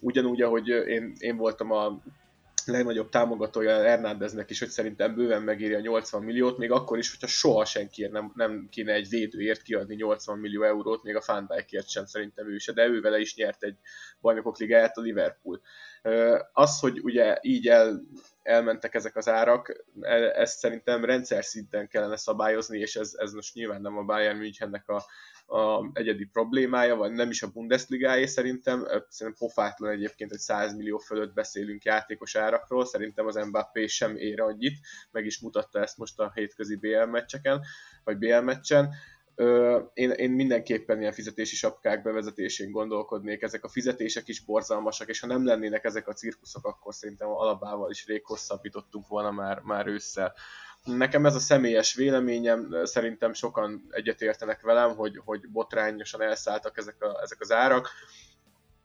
Ugyanúgy, 0.00 0.42
ahogy 0.42 0.68
én, 0.68 1.12
én 1.18 1.36
voltam 1.36 1.70
a 1.70 2.00
legnagyobb 2.66 3.08
támogatója 3.08 3.82
Hernándeznek 3.82 4.50
is, 4.50 4.58
hogy 4.58 4.68
szerintem 4.68 5.14
bőven 5.14 5.42
megéri 5.42 5.74
a 5.74 5.80
80 5.80 6.22
milliót, 6.22 6.58
még 6.58 6.70
akkor 6.70 6.98
is, 6.98 7.10
hogyha 7.10 7.26
soha 7.26 7.64
senki 7.64 8.06
nem, 8.06 8.32
nem 8.34 8.68
kéne 8.70 8.92
egy 8.92 9.08
védőért 9.08 9.62
kiadni 9.62 9.94
80 9.94 10.38
millió 10.38 10.62
eurót, 10.62 11.02
még 11.02 11.16
a 11.16 11.22
Van 11.26 11.46
Dijkért 11.46 11.88
sem 11.88 12.04
szerintem 12.04 12.50
ő 12.50 12.58
se, 12.58 12.72
de 12.72 12.86
ő 12.86 13.00
vele 13.00 13.18
is 13.18 13.34
nyert 13.34 13.62
egy 13.62 13.76
bajnokok 14.20 14.58
ligáját 14.58 14.96
a 14.96 15.00
Liverpool. 15.00 15.60
Az, 16.52 16.80
hogy 16.80 17.00
ugye 17.02 17.38
így 17.40 17.68
el, 17.68 18.02
elmentek 18.42 18.94
ezek 18.94 19.16
az 19.16 19.28
árak, 19.28 19.84
e, 20.00 20.14
ezt 20.14 20.58
szerintem 20.58 21.04
rendszer 21.04 21.44
szinten 21.44 21.88
kellene 21.88 22.16
szabályozni, 22.16 22.78
és 22.78 22.96
ez, 22.96 23.12
ez 23.16 23.32
most 23.32 23.54
nyilván 23.54 23.80
nem 23.80 23.96
a 23.96 24.02
Bayern 24.02 24.38
Münchennek 24.38 24.88
a, 24.88 25.04
a 25.50 25.90
egyedi 25.92 26.24
problémája, 26.24 26.96
vagy 26.96 27.12
nem 27.12 27.30
is 27.30 27.42
a 27.42 27.50
Bundesligája 27.50 28.26
szerintem. 28.26 28.86
Szerintem 29.08 29.34
pofátlan 29.38 29.90
egyébként, 29.90 30.30
hogy 30.30 30.38
100 30.38 30.74
millió 30.74 30.98
fölött 30.98 31.34
beszélünk 31.34 31.84
játékos 31.84 32.34
árakról, 32.34 32.84
szerintem 32.84 33.26
az 33.26 33.46
Mbappé 33.46 33.86
sem 33.86 34.16
ér 34.16 34.40
annyit, 34.40 34.78
meg 35.10 35.24
is 35.24 35.40
mutatta 35.40 35.80
ezt 35.80 35.98
most 35.98 36.18
a 36.18 36.32
hétközi 36.34 36.76
BL 36.76 37.04
meccseken, 37.04 37.60
vagy 38.04 38.18
BL 38.18 38.38
meccsen. 38.38 38.94
Én, 39.94 40.10
én 40.10 40.30
mindenképpen 40.30 41.00
ilyen 41.00 41.12
fizetési 41.12 41.56
sapkák 41.56 42.02
bevezetésén 42.02 42.70
gondolkodnék, 42.70 43.42
ezek 43.42 43.64
a 43.64 43.68
fizetések 43.68 44.28
is 44.28 44.44
borzalmasak, 44.44 45.08
és 45.08 45.20
ha 45.20 45.26
nem 45.26 45.46
lennének 45.46 45.84
ezek 45.84 46.08
a 46.08 46.12
cirkuszok, 46.12 46.66
akkor 46.66 46.94
szerintem 46.94 47.28
alapával 47.28 47.90
is 47.90 48.06
rég 48.06 48.24
hosszabbítottunk 48.24 49.08
volna 49.08 49.30
már, 49.30 49.60
már 49.60 49.86
ősszel. 49.86 50.34
Nekem 50.84 51.26
ez 51.26 51.34
a 51.34 51.38
személyes 51.38 51.94
véleményem, 51.94 52.76
szerintem 52.82 53.32
sokan 53.32 53.86
egyetértenek 53.90 54.60
velem, 54.60 54.96
hogy, 54.96 55.20
hogy 55.24 55.48
botrányosan 55.48 56.22
elszálltak 56.22 56.78
ezek, 56.78 57.02
a, 57.02 57.20
ezek 57.22 57.40
az 57.40 57.52
árak. 57.52 57.88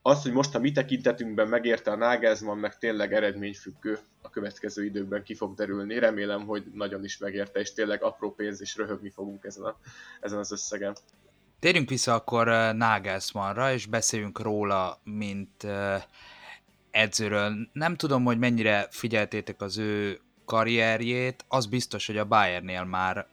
Az, 0.02 0.22
hogy 0.22 0.32
most 0.32 0.56
a 0.56 0.60
mi 0.60 0.72
tekintetünkben 0.72 1.48
megérte 1.48 1.92
a 1.92 1.96
Nagelsmann, 1.96 2.60
meg 2.60 2.78
tényleg 2.78 3.14
eredményfüggő 3.14 4.00
a 4.22 4.30
következő 4.30 4.86
időkben 4.86 5.24
ki 5.24 5.36
fog 5.36 5.56
derülni. 5.56 6.00
Remélem, 6.00 6.46
hogy 6.46 6.64
nagyon 6.74 7.04
is 7.04 7.18
megérte, 7.18 7.60
és 7.60 7.74
tényleg 7.74 8.04
apró 8.04 8.32
pénz 8.32 8.62
is 8.62 8.76
röhögni 8.76 9.10
fogunk 9.10 9.44
ezen, 9.44 9.64
a, 9.64 9.78
ezen 10.22 10.40
az 10.40 10.52
összegen. 10.52 10.96
Térjünk 11.60 11.90
vissza 11.90 12.14
akkor 12.14 12.48
Nagelsmannra, 12.76 13.72
és 13.72 13.86
beszéljünk 13.86 14.40
róla, 14.40 15.02
mint 15.04 15.68
edzőről. 16.92 17.54
Nem 17.74 17.96
tudom, 17.96 18.24
hogy 18.24 18.38
mennyire 18.38 18.88
figyeltétek 18.90 19.62
az 19.62 19.78
ő 19.78 20.20
karrierjét, 20.46 21.46
az 21.48 21.66
biztos, 21.66 22.06
hogy 22.06 22.18
a 22.18 22.26
Bayernnél 22.26 22.84
már 22.84 23.28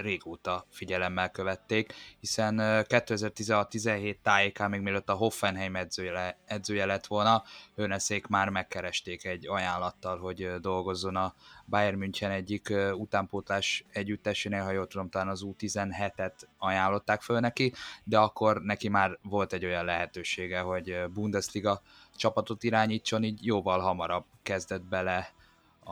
régóta 0.00 0.66
figyelemmel 0.70 1.30
követték, 1.30 1.94
hiszen 2.20 2.56
2016-17 2.60 4.16
tájékán, 4.22 4.70
még 4.70 4.80
mielőtt 4.80 5.08
a 5.08 5.14
Hoffenheim 5.14 5.76
edzője, 5.76 6.38
edzője 6.44 6.86
lett 6.86 7.06
volna, 7.06 7.42
Höneszék 7.74 8.26
már 8.26 8.48
megkeresték 8.48 9.24
egy 9.24 9.48
ajánlattal, 9.48 10.18
hogy 10.18 10.54
dolgozzon 10.60 11.16
a 11.16 11.34
Bayern 11.66 11.98
München 11.98 12.30
egyik 12.30 12.72
utánpótlás 12.92 13.84
együttesénél, 13.92 14.62
ha 14.62 14.70
jól 14.70 14.86
tudom, 14.86 15.08
talán 15.08 15.28
az 15.28 15.42
U17-et 15.44 16.34
ajánlották 16.58 17.22
föl 17.22 17.40
neki, 17.40 17.72
de 18.04 18.18
akkor 18.18 18.62
neki 18.62 18.88
már 18.88 19.18
volt 19.22 19.52
egy 19.52 19.64
olyan 19.64 19.84
lehetősége, 19.84 20.60
hogy 20.60 21.04
Bundesliga 21.12 21.82
csapatot 22.16 22.62
irányítson, 22.62 23.24
így 23.24 23.44
jóval 23.46 23.80
hamarabb 23.80 24.24
kezdett 24.42 24.82
bele 24.82 25.32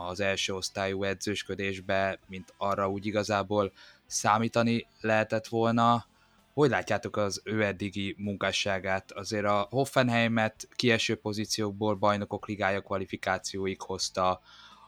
az 0.07 0.19
első 0.19 0.53
osztályú 0.53 1.03
edzősködésbe, 1.03 2.19
mint 2.27 2.53
arra 2.57 2.89
úgy 2.89 3.05
igazából 3.05 3.71
számítani 4.05 4.87
lehetett 5.01 5.47
volna. 5.47 6.05
Hogy 6.53 6.69
látjátok 6.69 7.17
az 7.17 7.41
ő 7.43 7.63
eddigi 7.63 8.15
munkásságát? 8.17 9.11
Azért 9.11 9.45
a 9.45 9.67
Hoffenheimet 9.69 10.67
kieső 10.75 11.15
pozíciókból 11.15 11.95
bajnokok 11.95 12.47
ligája 12.47 12.81
kvalifikációig 12.81 13.81
hozta, 13.81 14.41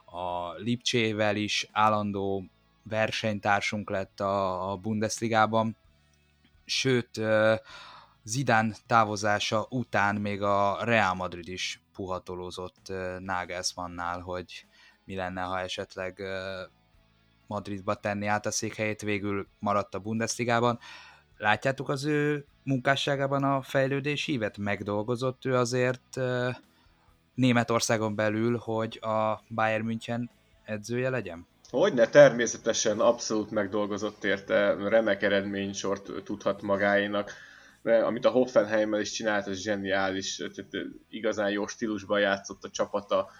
a 0.04 0.52
Lipcsével 0.56 1.36
is 1.36 1.68
állandó 1.72 2.44
versenytársunk 2.82 3.90
lett 3.90 4.20
a, 4.20 4.78
Bundesligában, 4.82 5.76
sőt, 6.64 7.20
Zidán 8.24 8.74
távozása 8.86 9.66
után 9.70 10.16
még 10.16 10.42
a 10.42 10.78
Real 10.84 11.14
Madrid 11.14 11.48
is 11.48 11.82
puhatolózott 11.94 12.92
Nagelsmannnál, 13.18 14.20
hogy 14.20 14.66
mi 15.04 15.14
lenne, 15.14 15.40
ha 15.40 15.60
esetleg 15.60 16.22
Madridba 17.46 17.94
tenni 17.94 18.26
át 18.26 18.46
a 18.46 18.50
székhelyét, 18.50 19.02
végül 19.02 19.46
maradt 19.58 19.94
a 19.94 19.98
Bundesligában. 19.98 20.78
Látjátok 21.36 21.88
az 21.88 22.04
ő 22.04 22.46
munkásságában 22.62 23.44
a 23.44 23.62
fejlődés 23.62 24.24
hívet? 24.24 24.58
Megdolgozott 24.58 25.44
ő 25.44 25.54
azért 25.54 26.20
Németországon 27.34 28.14
belül, 28.14 28.56
hogy 28.56 28.98
a 29.02 29.42
Bayern 29.48 29.84
München 29.84 30.30
edzője 30.64 31.10
legyen? 31.10 31.46
Hogyne, 31.70 32.06
természetesen 32.06 33.00
abszolút 33.00 33.50
megdolgozott 33.50 34.24
érte, 34.24 34.74
remek 34.88 35.22
eredménysort 35.22 36.10
tudhat 36.24 36.62
magáénak. 36.62 37.32
De 37.82 37.98
amit 37.98 38.24
a 38.24 38.30
Hoffenheimmel 38.30 39.00
is 39.00 39.10
csinált, 39.10 39.46
az 39.46 39.58
zseniális, 39.58 40.36
tehát 40.36 40.86
igazán 41.08 41.50
jó 41.50 41.66
stílusban 41.66 42.20
játszott 42.20 42.64
a 42.64 42.70
csapata, 42.70 43.30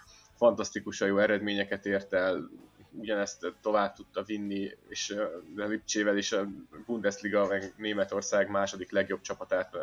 fantasztikusan 0.43 1.09
jó 1.09 1.19
eredményeket 1.19 1.87
ért 1.87 2.13
el, 2.13 2.51
ugyanezt 2.91 3.55
tovább 3.61 3.95
tudta 3.95 4.23
vinni, 4.23 4.71
és 4.89 5.15
a 5.57 5.65
Lipcsével 5.65 6.17
is 6.17 6.33
a 6.33 6.49
Bundesliga, 6.87 7.47
meg 7.47 7.75
Németország 7.77 8.51
második 8.51 8.91
legjobb 8.91 9.21
csapatát 9.21 9.77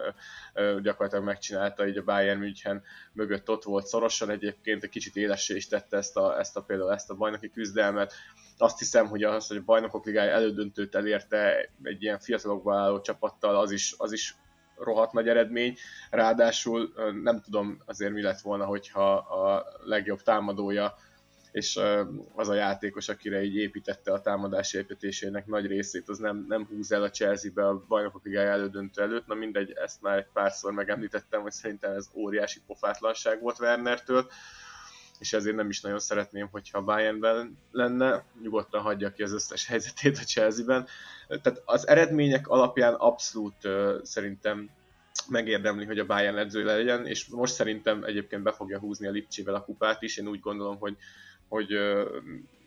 gyakorlatilag 0.81 1.25
megcsinálta, 1.25 1.87
így 1.87 1.97
a 1.97 2.03
Bayern 2.03 2.39
München 2.39 2.83
mögött 3.13 3.49
ott 3.49 3.63
volt 3.63 3.85
szorosan 3.85 4.29
egyébként, 4.29 4.83
egy 4.83 4.89
kicsit 4.89 5.15
élessé 5.15 5.55
is 5.55 5.67
tette 5.67 5.97
ezt 5.97 6.17
a, 6.17 6.39
ezt 6.39 6.57
a 6.57 6.61
például 6.61 6.93
ezt 6.93 7.09
a 7.09 7.15
bajnoki 7.15 7.49
küzdelmet. 7.49 8.13
Azt 8.57 8.79
hiszem, 8.79 9.07
hogy 9.07 9.23
az, 9.23 9.47
hogy 9.47 9.57
a 9.57 9.63
bajnokok 9.65 10.05
ligája 10.05 10.31
elődöntőt 10.31 10.95
elérte 10.95 11.69
egy 11.83 12.03
ilyen 12.03 12.19
fiatalokban 12.19 12.77
álló 12.77 13.01
csapattal, 13.01 13.55
az 13.55 13.71
is, 13.71 13.93
az 13.97 14.11
is 14.11 14.35
rohadt 14.79 15.13
nagy 15.13 15.27
eredmény, 15.27 15.77
ráadásul 16.09 16.93
nem 17.23 17.41
tudom 17.41 17.81
azért 17.85 18.13
mi 18.13 18.21
lett 18.21 18.39
volna, 18.39 18.65
hogyha 18.65 19.13
a 19.13 19.65
legjobb 19.83 20.21
támadója 20.21 20.95
és 21.51 21.79
az 22.35 22.49
a 22.49 22.53
játékos, 22.53 23.09
akire 23.09 23.43
így 23.43 23.55
építette 23.55 24.13
a 24.13 24.21
támadás 24.21 24.73
építésének 24.73 25.45
nagy 25.45 25.65
részét, 25.65 26.09
az 26.09 26.17
nem, 26.17 26.45
nem 26.47 26.65
húz 26.65 26.91
el 26.91 27.03
a 27.03 27.09
Chelsea-be 27.09 27.67
a 27.67 27.83
bajnokok 27.87 28.25
ligája 28.25 28.51
elődöntő 28.51 29.01
előtt. 29.01 29.27
Na 29.27 29.33
mindegy, 29.33 29.71
ezt 29.71 30.01
már 30.01 30.17
egy 30.17 30.27
párszor 30.33 30.71
megemlítettem, 30.71 31.41
hogy 31.41 31.51
szerintem 31.51 31.91
ez 31.91 32.09
óriási 32.13 32.59
pofátlanság 32.67 33.41
volt 33.41 33.59
Wernertől. 33.59 34.27
És 35.19 35.33
ezért 35.33 35.55
nem 35.55 35.69
is 35.69 35.81
nagyon 35.81 35.99
szeretném, 35.99 36.47
hogyha 36.51 36.81
Bayernben 36.81 37.57
lenne, 37.71 38.23
nyugodtan 38.41 38.81
hagyja 38.81 39.11
ki 39.11 39.23
az 39.23 39.33
összes 39.33 39.65
helyzetét 39.65 40.17
a 40.17 40.23
Chelsea-ben. 40.23 40.87
Tehát 41.27 41.61
az 41.65 41.87
eredmények 41.87 42.47
alapján 42.47 42.93
abszolút 42.93 43.65
uh, 43.65 44.03
szerintem 44.03 44.69
megérdemli, 45.27 45.85
hogy 45.85 45.99
a 45.99 46.05
Bayern 46.05 46.37
edző 46.37 46.63
legyen, 46.63 47.05
és 47.05 47.27
most 47.27 47.53
szerintem 47.53 48.03
egyébként 48.03 48.43
be 48.43 48.51
fogja 48.51 48.79
húzni 48.79 49.07
a 49.07 49.11
Lipcsével 49.11 49.55
a 49.55 49.63
kupát 49.63 50.01
is, 50.01 50.17
én 50.17 50.27
úgy 50.27 50.39
gondolom, 50.39 50.77
hogy 50.77 50.97
hogy 51.49 51.73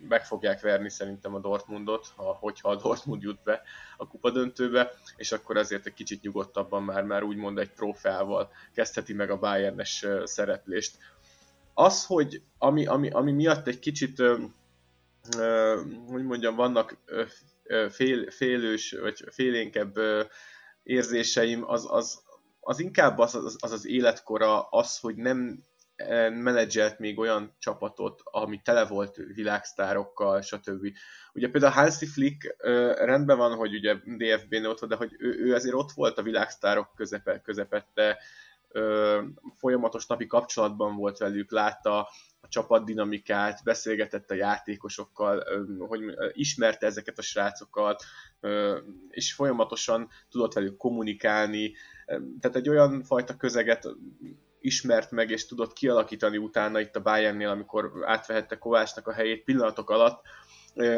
meg 0.09 0.25
fogják 0.25 0.61
verni 0.61 0.91
szerintem 0.91 1.35
a 1.35 1.41
Dortmundot, 1.41 2.13
ha, 2.17 2.37
hogyha 2.41 2.69
a 2.69 2.77
Dortmund 2.77 3.23
jut 3.23 3.43
be 3.45 3.63
a 3.97 4.09
kupa 4.09 4.31
döntőbe, 4.31 4.93
és 5.17 5.33
akkor 5.33 5.57
azért 5.57 5.87
egy 5.87 5.95
kicsit 5.95 6.23
nyugodtabban 6.23 6.83
már, 6.83 7.05
már 7.05 7.23
úgymond 7.23 7.59
egy 7.59 7.73
trófeával 7.73 8.51
kezdheti 8.75 9.13
meg 9.13 9.31
a 9.31 9.39
Bayernes 9.39 10.07
szereplést. 10.25 10.97
Az, 11.75 12.07
hogy 12.07 12.43
ami, 12.59 12.87
ami, 12.87 13.11
ami 13.11 13.33
miatt 13.33 13.67
egy 13.67 13.79
kicsit, 13.79 14.23
hogy 16.07 16.25
mondjam, 16.25 16.55
vannak 16.55 16.97
fél, 17.91 18.31
félős, 18.31 18.93
vagy 19.01 19.25
félénkebb 19.31 19.99
érzéseim, 20.83 21.65
az, 21.71 21.87
az, 21.91 22.23
az 22.61 22.81
inkább 22.81 23.19
az 23.19 23.35
az, 23.35 23.57
az 23.61 23.73
az 23.73 23.87
életkora, 23.87 24.63
az, 24.63 24.99
hogy 24.99 25.17
nem 25.17 25.65
menedzselt 26.31 26.99
még 26.99 27.19
olyan 27.19 27.57
csapatot, 27.59 28.21
ami 28.25 28.61
tele 28.65 28.87
volt 28.87 29.17
világsztárokkal, 29.35 30.41
stb. 30.41 30.87
Ugye 31.33 31.49
például 31.49 31.73
Hansi 31.73 32.07
Flick 32.07 32.57
rendben 32.99 33.37
van, 33.37 33.57
hogy 33.57 33.75
ugye 33.75 33.95
DFB-nél 33.95 34.69
ott 34.69 34.81
van, 34.81 34.89
de 34.89 34.97
hogy 34.97 35.17
ő, 35.19 35.39
ő 35.39 35.55
azért 35.55 35.75
ott 35.75 35.93
volt 35.93 36.19
a 36.19 36.23
világsztárok 36.23 36.95
közepe, 36.97 37.41
közepette, 37.41 38.19
folyamatos 39.57 40.07
napi 40.07 40.27
kapcsolatban 40.27 40.97
volt 40.97 41.19
velük, 41.19 41.51
látta 41.51 42.09
a 42.41 42.49
csapat 42.49 42.85
dinamikát, 42.85 43.61
beszélgetett 43.65 44.31
a 44.31 44.35
játékosokkal, 44.35 45.43
hogy 45.79 46.01
ismerte 46.33 46.87
ezeket 46.87 47.19
a 47.19 47.23
srácokat, 47.23 48.03
és 49.09 49.35
folyamatosan 49.35 50.09
tudott 50.31 50.53
velük 50.53 50.77
kommunikálni. 50.77 51.73
Tehát 52.41 52.57
egy 52.57 52.69
olyan 52.69 53.03
fajta 53.03 53.37
közeget 53.37 53.89
ismert 54.61 55.11
meg 55.11 55.31
és 55.31 55.47
tudott 55.47 55.73
kialakítani 55.73 56.37
utána 56.37 56.81
itt 56.81 56.97
a 56.97 57.03
Bayernnél, 57.03 57.49
amikor 57.49 57.93
átvehette 58.05 58.59
Kovácsnak 58.59 59.07
a 59.07 59.13
helyét 59.13 59.45
pillanatok 59.45 59.91
alatt, 59.91 60.23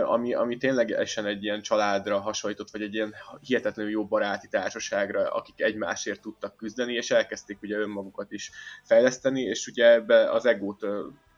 ami, 0.04 0.34
ami 0.34 0.56
ténylegesen 0.56 1.26
egy 1.26 1.44
ilyen 1.44 1.62
családra 1.62 2.20
hasonlított, 2.20 2.70
vagy 2.70 2.82
egy 2.82 2.94
ilyen 2.94 3.14
hihetetlenül 3.40 3.92
jó 3.92 4.06
baráti 4.06 4.48
társaságra, 4.48 5.30
akik 5.30 5.60
egymásért 5.60 6.20
tudtak 6.20 6.56
küzdeni, 6.56 6.94
és 6.94 7.10
elkezdték 7.10 7.62
ugye 7.62 7.76
önmagukat 7.76 8.32
is 8.32 8.50
fejleszteni, 8.82 9.40
és 9.40 9.66
ugye 9.66 9.92
ebbe 9.92 10.30
az 10.30 10.46
egót 10.46 10.86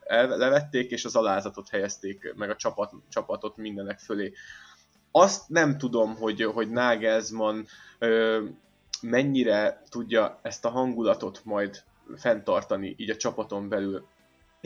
levették, 0.08 0.90
és 0.90 1.04
az 1.04 1.16
alázatot 1.16 1.68
helyezték, 1.68 2.32
meg 2.36 2.50
a 2.50 2.56
csapat, 2.56 2.92
csapatot 3.08 3.56
mindenek 3.56 3.98
fölé. 3.98 4.32
Azt 5.10 5.48
nem 5.48 5.78
tudom, 5.78 6.16
hogy, 6.16 6.42
hogy 6.42 6.70
Nagelsmann 6.70 7.66
mennyire 9.00 9.82
tudja 9.88 10.38
ezt 10.42 10.64
a 10.64 10.68
hangulatot 10.70 11.40
majd 11.44 11.82
fenntartani 12.16 12.94
így 12.98 13.10
a 13.10 13.16
csapaton 13.16 13.68
belül. 13.68 14.06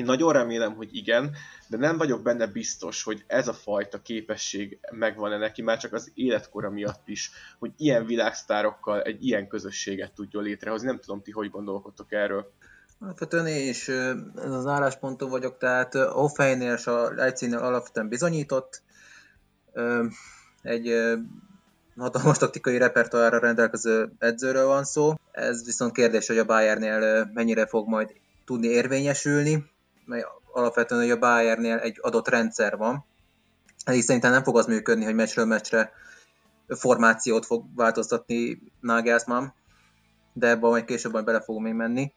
Én 0.01 0.07
nagyon 0.07 0.33
remélem, 0.33 0.75
hogy 0.75 0.97
igen, 0.97 1.37
de 1.69 1.77
nem 1.77 1.97
vagyok 1.97 2.23
benne 2.23 2.47
biztos, 2.47 3.03
hogy 3.03 3.25
ez 3.27 3.49
a 3.49 3.53
fajta 3.53 4.03
képesség 4.03 4.79
megvan-e 4.91 5.37
neki, 5.37 5.63
már 5.63 5.79
csak 5.79 5.93
az 5.93 6.11
életkora 6.15 6.71
miatt 6.71 7.09
is, 7.09 7.31
hogy 7.59 7.73
ilyen 7.77 8.07
világsztárokkal 8.07 9.03
egy 9.03 9.27
ilyen 9.27 9.49
közösséget 9.49 10.13
tudjon 10.13 10.43
létrehozni. 10.43 10.87
Nem 10.87 11.01
tudom, 11.01 11.23
ti 11.23 11.31
hogy 11.31 11.51
gondolkodtok 11.51 12.13
erről. 12.13 12.53
Alapvetően 13.01 13.47
én 13.47 13.69
is 13.69 13.89
az 14.35 14.67
állásponton 14.67 15.31
vagyok, 15.31 15.59
tehát 15.59 15.95
Hoffeinnél 15.95 16.73
és 16.73 16.87
a 16.87 17.15
Leipzignél 17.15 17.59
alapvetően 17.59 18.09
bizonyított. 18.09 18.83
Egy 20.63 20.93
hatalmas 21.97 22.39
taktikai 22.39 22.79
repertoárra 22.79 23.39
rendelkező 23.39 24.13
edzőről 24.19 24.67
van 24.67 24.85
szó. 24.85 25.15
Ez 25.33 25.65
viszont 25.65 25.93
kérdés, 25.93 26.27
hogy 26.27 26.39
a 26.39 26.45
Bayernnél 26.45 27.31
mennyire 27.35 27.67
fog 27.67 27.89
majd 27.89 28.13
tudni 28.45 28.67
érvényesülni, 28.67 29.71
mert 30.11 30.27
alapvetően 30.53 31.01
hogy 31.01 31.11
a 31.11 31.19
Bayernnél 31.19 31.77
egy 31.77 31.99
adott 32.01 32.29
rendszer 32.29 32.77
van, 32.77 33.05
így 33.93 34.03
szerintem 34.03 34.31
nem 34.31 34.43
fog 34.43 34.57
az 34.57 34.67
működni, 34.67 35.05
hogy 35.05 35.15
meccsről 35.15 35.45
meccsre 35.45 35.93
formációt 36.69 37.47
fog 37.47 37.65
változtatni 37.75 38.63
Nagelsmann, 38.81 39.47
de 40.33 40.49
ebben 40.49 40.71
majd 40.71 40.85
később 40.85 41.13
majd 41.13 41.25
bele 41.25 41.41
fogunk 41.41 41.65
még 41.65 41.75
menni. 41.75 42.13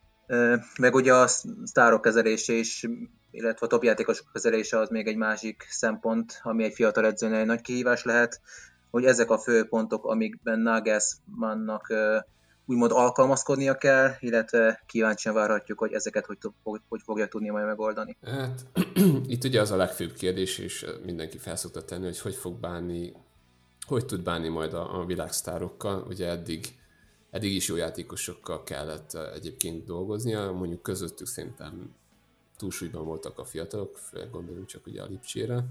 Meg 0.80 0.96
ugye 0.96 1.14
a 1.14 1.28
sztárok 1.64 2.02
kezelése 2.02 2.54
is, 2.54 2.88
illetve 3.32 3.66
a 3.66 3.70
top 3.70 3.84
játékosok 3.84 4.28
kezelése 4.34 4.78
az 4.78 4.90
még 4.90 5.08
egy 5.08 5.18
másik 5.18 5.66
szempont, 5.70 6.40
ami 6.44 6.64
egy 6.64 6.74
fiatal 6.74 7.06
edzőnél 7.06 7.40
egy 7.40 7.46
nagy 7.46 7.62
kihívás 7.62 8.04
lehet 8.04 8.42
hogy 8.94 9.06
ezek 9.06 9.30
a 9.30 9.38
fő 9.38 9.66
pontok, 9.66 10.06
amikben 10.06 10.60
Nagelsmannnak 10.60 11.94
úgymond 12.66 12.92
alkalmazkodnia 12.92 13.78
kell, 13.78 14.12
illetve 14.20 14.84
kíváncsian 14.86 15.34
várhatjuk, 15.34 15.80
hogy 15.80 15.94
ezeket 15.94 16.26
hogy, 16.26 16.38
hogy 16.90 17.02
fogja 17.04 17.28
tudni 17.28 17.50
majd 17.50 17.66
megoldani. 17.66 18.18
Hát 18.26 18.66
itt 19.34 19.44
ugye 19.44 19.62
az 19.62 19.72
a 19.72 19.76
legfőbb 19.76 20.14
kérdés, 20.14 20.58
és 20.58 20.86
mindenki 21.06 21.38
felszokta 21.38 21.86
tenni, 21.86 22.04
hogy 22.04 22.20
hogy 22.20 22.36
fog 22.36 22.60
bánni, 22.60 23.14
hogy 23.88 24.06
tud 24.06 24.24
bánni 24.24 24.48
majd 24.48 24.74
a, 24.74 25.00
a 25.00 25.06
világsztárokkal. 25.06 26.06
Ugye 26.08 26.30
eddig, 26.30 26.80
eddig 27.30 27.56
is 27.56 27.68
jó 27.68 27.76
játékosokkal 27.76 28.64
kellett 28.64 29.14
egyébként 29.14 29.86
dolgoznia, 29.86 30.52
mondjuk 30.52 30.82
közöttük 30.82 31.28
szerintem 31.28 31.96
túlsúlyban 32.58 33.06
voltak 33.06 33.40
a 33.40 33.46
fiatalok, 33.46 34.00
gondoljunk 34.32 34.68
csak 34.68 34.86
ugye 34.86 35.02
a 35.02 35.06
Lipcsére. 35.06 35.66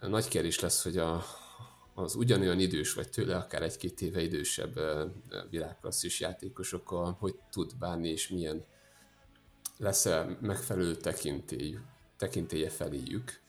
Nagy 0.00 0.28
kérdés 0.28 0.60
lesz, 0.60 0.82
hogy 0.82 0.96
a, 0.96 1.24
az 1.98 2.14
ugyanolyan 2.14 2.60
idős, 2.60 2.94
vagy 2.94 3.10
tőle 3.10 3.36
akár 3.36 3.62
egy-két 3.62 4.00
éve 4.00 4.22
idősebb 4.22 4.80
világklasszis 5.50 6.20
játékosokkal, 6.20 7.16
hogy 7.18 7.34
tud 7.50 7.76
bánni, 7.78 8.08
és 8.08 8.28
milyen 8.28 8.64
lesz-e 9.76 10.36
megfelelő 10.40 10.96
tekintély, 10.96 11.78
tekintélye 12.16 12.68
feléjük. 12.68 13.40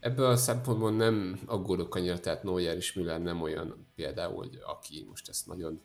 Ebből 0.00 0.26
a 0.26 0.36
szempontból 0.36 0.92
nem 0.92 1.40
aggódok 1.46 1.94
annyira, 1.94 2.20
tehát 2.20 2.42
Neuer 2.42 2.76
és 2.76 2.92
Müller 2.92 3.22
nem 3.22 3.42
olyan 3.42 3.86
például, 3.94 4.36
hogy 4.36 4.58
aki 4.66 5.04
most 5.08 5.28
ezt 5.28 5.46
nagyon 5.46 5.80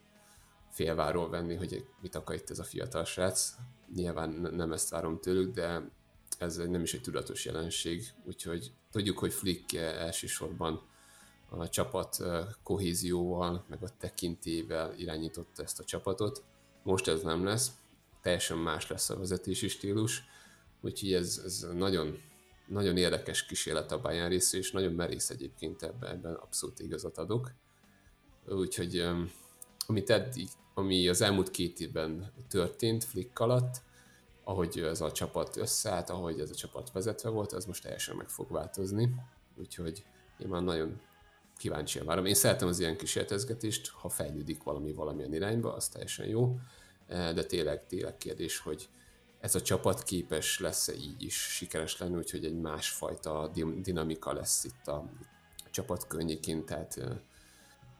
félváról 0.69 1.29
venni, 1.29 1.55
hogy 1.55 1.85
mit 2.01 2.15
akar 2.15 2.35
itt 2.35 2.49
ez 2.49 2.59
a 2.59 2.63
fiatal 2.63 3.05
srác. 3.05 3.55
Nyilván 3.95 4.29
nem 4.29 4.71
ezt 4.71 4.89
várom 4.89 5.19
tőlük, 5.19 5.53
de 5.53 5.91
ez 6.37 6.55
nem 6.55 6.81
is 6.81 6.93
egy 6.93 7.01
tudatos 7.01 7.45
jelenség, 7.45 8.03
úgyhogy 8.25 8.71
tudjuk, 8.91 9.19
hogy 9.19 9.33
Flick 9.33 9.73
elsősorban 9.73 10.91
a 11.59 11.69
csapat 11.69 12.17
kohézióval, 12.63 13.65
meg 13.67 13.83
a 13.83 13.97
tekintével 13.97 14.93
irányította 14.97 15.63
ezt 15.63 15.79
a 15.79 15.83
csapatot. 15.83 16.43
Most 16.83 17.07
ez 17.07 17.21
nem 17.21 17.43
lesz, 17.43 17.71
teljesen 18.21 18.57
más 18.57 18.87
lesz 18.87 19.09
a 19.09 19.17
vezetési 19.17 19.67
stílus, 19.67 20.23
úgyhogy 20.81 21.13
ez, 21.13 21.41
ez 21.45 21.67
nagyon, 21.73 22.17
nagyon 22.67 22.97
érdekes 22.97 23.45
kísérlet 23.45 23.91
a 23.91 24.01
Bayern 24.01 24.29
rész, 24.29 24.53
és 24.53 24.71
nagyon 24.71 24.93
merész 24.93 25.29
egyébként 25.29 25.83
ebben, 25.83 26.11
ebben 26.11 26.33
abszolút 26.33 26.79
igazat 26.79 27.17
adok. 27.17 27.51
Úgyhogy 28.47 29.05
amit 29.87 30.09
eddig, 30.09 30.47
ami 30.73 31.07
az 31.07 31.21
elmúlt 31.21 31.51
két 31.51 31.79
évben 31.79 32.33
történt 32.49 33.03
Flick 33.03 33.39
alatt, 33.39 33.81
ahogy 34.43 34.79
ez 34.79 35.01
a 35.01 35.11
csapat 35.11 35.57
összeállt, 35.57 36.09
ahogy 36.09 36.39
ez 36.39 36.49
a 36.49 36.55
csapat 36.55 36.91
vezetve 36.91 37.29
volt, 37.29 37.51
az 37.51 37.65
most 37.65 37.81
teljesen 37.81 38.15
meg 38.15 38.29
fog 38.29 38.51
változni. 38.51 39.15
Úgyhogy 39.55 40.05
én 40.37 40.47
már 40.47 40.61
nagyon 40.61 41.01
kíváncsian 41.63 42.05
várom. 42.05 42.25
Én 42.25 42.33
szeretem 42.33 42.67
az 42.67 42.79
ilyen 42.79 42.97
kísérletezgetést, 42.97 43.89
ha 43.89 44.09
fejlődik 44.09 44.63
valami 44.63 44.93
valamilyen 44.93 45.33
irányba, 45.33 45.73
az 45.73 45.87
teljesen 45.87 46.27
jó, 46.27 46.59
e, 47.07 47.33
de 47.33 47.43
tényleg, 47.43 47.85
tényleg 47.87 48.17
kérdés, 48.17 48.57
hogy 48.57 48.89
ez 49.39 49.55
a 49.55 49.61
csapat 49.61 50.03
képes 50.03 50.59
lesz-e 50.59 50.93
így 50.93 51.23
is 51.23 51.35
sikeres 51.35 51.97
lenni, 51.97 52.15
úgyhogy 52.15 52.45
egy 52.45 52.59
másfajta 52.59 53.51
dinamika 53.81 54.33
lesz 54.33 54.63
itt 54.63 54.87
a 54.87 55.09
csapat 55.71 56.07
környékén, 56.07 56.65
tehát 56.65 56.97
e, 56.97 57.21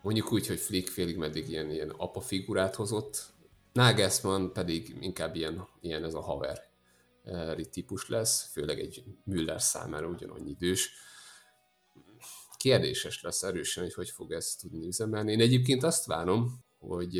mondjuk 0.01 0.31
úgy, 0.31 0.47
hogy 0.47 0.59
Flick 0.59 0.87
félig 0.87 1.17
meddig 1.17 1.49
ilyen, 1.49 1.71
ilyen 1.71 1.89
apa 1.89 2.21
figurát 2.21 2.75
hozott, 2.75 3.31
Nagelsmann 3.73 4.51
pedig 4.51 4.95
inkább 4.99 5.35
ilyen, 5.35 5.67
ilyen 5.81 6.03
ez 6.03 6.13
a 6.13 6.21
haver 6.21 6.63
e, 7.23 7.55
típus 7.55 8.09
lesz, 8.09 8.51
főleg 8.51 8.79
egy 8.79 9.03
Müller 9.23 9.61
számára 9.61 10.07
ugyanannyi 10.07 10.49
idős 10.49 11.11
kérdéses 12.63 13.21
lesz 13.21 13.43
erősen, 13.43 13.83
hogy 13.83 13.93
hogy 13.93 14.09
fog 14.09 14.31
ezt 14.31 14.61
tudni 14.61 14.87
üzemelni. 14.87 15.31
Én 15.31 15.39
egyébként 15.39 15.83
azt 15.83 16.05
várom, 16.05 16.63
hogy 16.79 17.17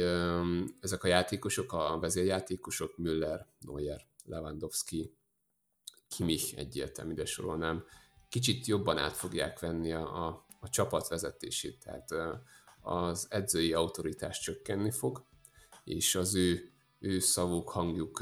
ezek 0.80 1.04
a 1.04 1.08
játékosok, 1.08 1.74
a 1.74 1.98
vezérjátékosok, 2.00 2.98
Müller, 2.98 3.48
Neuer, 3.60 4.08
Lewandowski, 4.26 5.14
Kimmich 6.08 6.58
egyértelmű, 6.58 7.12
ide 7.12 7.26
sorolnám, 7.26 7.84
kicsit 8.30 8.66
jobban 8.66 8.98
át 8.98 9.16
fogják 9.16 9.60
venni 9.60 9.92
a, 9.92 10.28
a, 10.28 10.46
a 10.60 10.70
csapat 10.70 11.08
vezetését, 11.08 11.80
tehát 11.84 12.40
az 12.82 13.28
edzői 13.30 13.74
autoritás 13.74 14.40
csökkenni 14.40 14.92
fog, 14.92 15.26
és 15.84 16.16
az 16.16 16.36
ő, 16.36 16.72
ő 17.00 17.20
szavuk, 17.20 17.70
hangjuk 17.70 18.20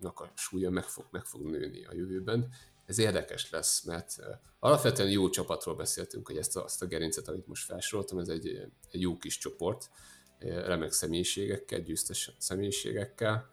a 0.00 0.30
súlya 0.34 0.70
meg 0.70 0.84
fog, 0.84 1.06
meg 1.10 1.24
fog 1.24 1.42
nőni 1.42 1.84
a 1.84 1.94
jövőben. 1.94 2.52
Ez 2.86 2.98
érdekes 2.98 3.50
lesz, 3.50 3.82
mert 3.82 4.16
alapvetően 4.58 5.10
jó 5.10 5.30
csapatról 5.30 5.74
beszéltünk, 5.74 6.26
hogy 6.26 6.36
ezt 6.36 6.56
a, 6.56 6.64
azt 6.64 6.82
a 6.82 6.86
gerincet, 6.86 7.28
amit 7.28 7.46
most 7.46 7.64
felsoroltam, 7.64 8.18
ez 8.18 8.28
egy, 8.28 8.48
egy 8.90 9.00
jó 9.00 9.16
kis 9.16 9.38
csoport, 9.38 9.90
remek 10.38 10.92
személyiségekkel, 10.92 11.80
győztes 11.80 12.34
személyiségekkel. 12.38 13.50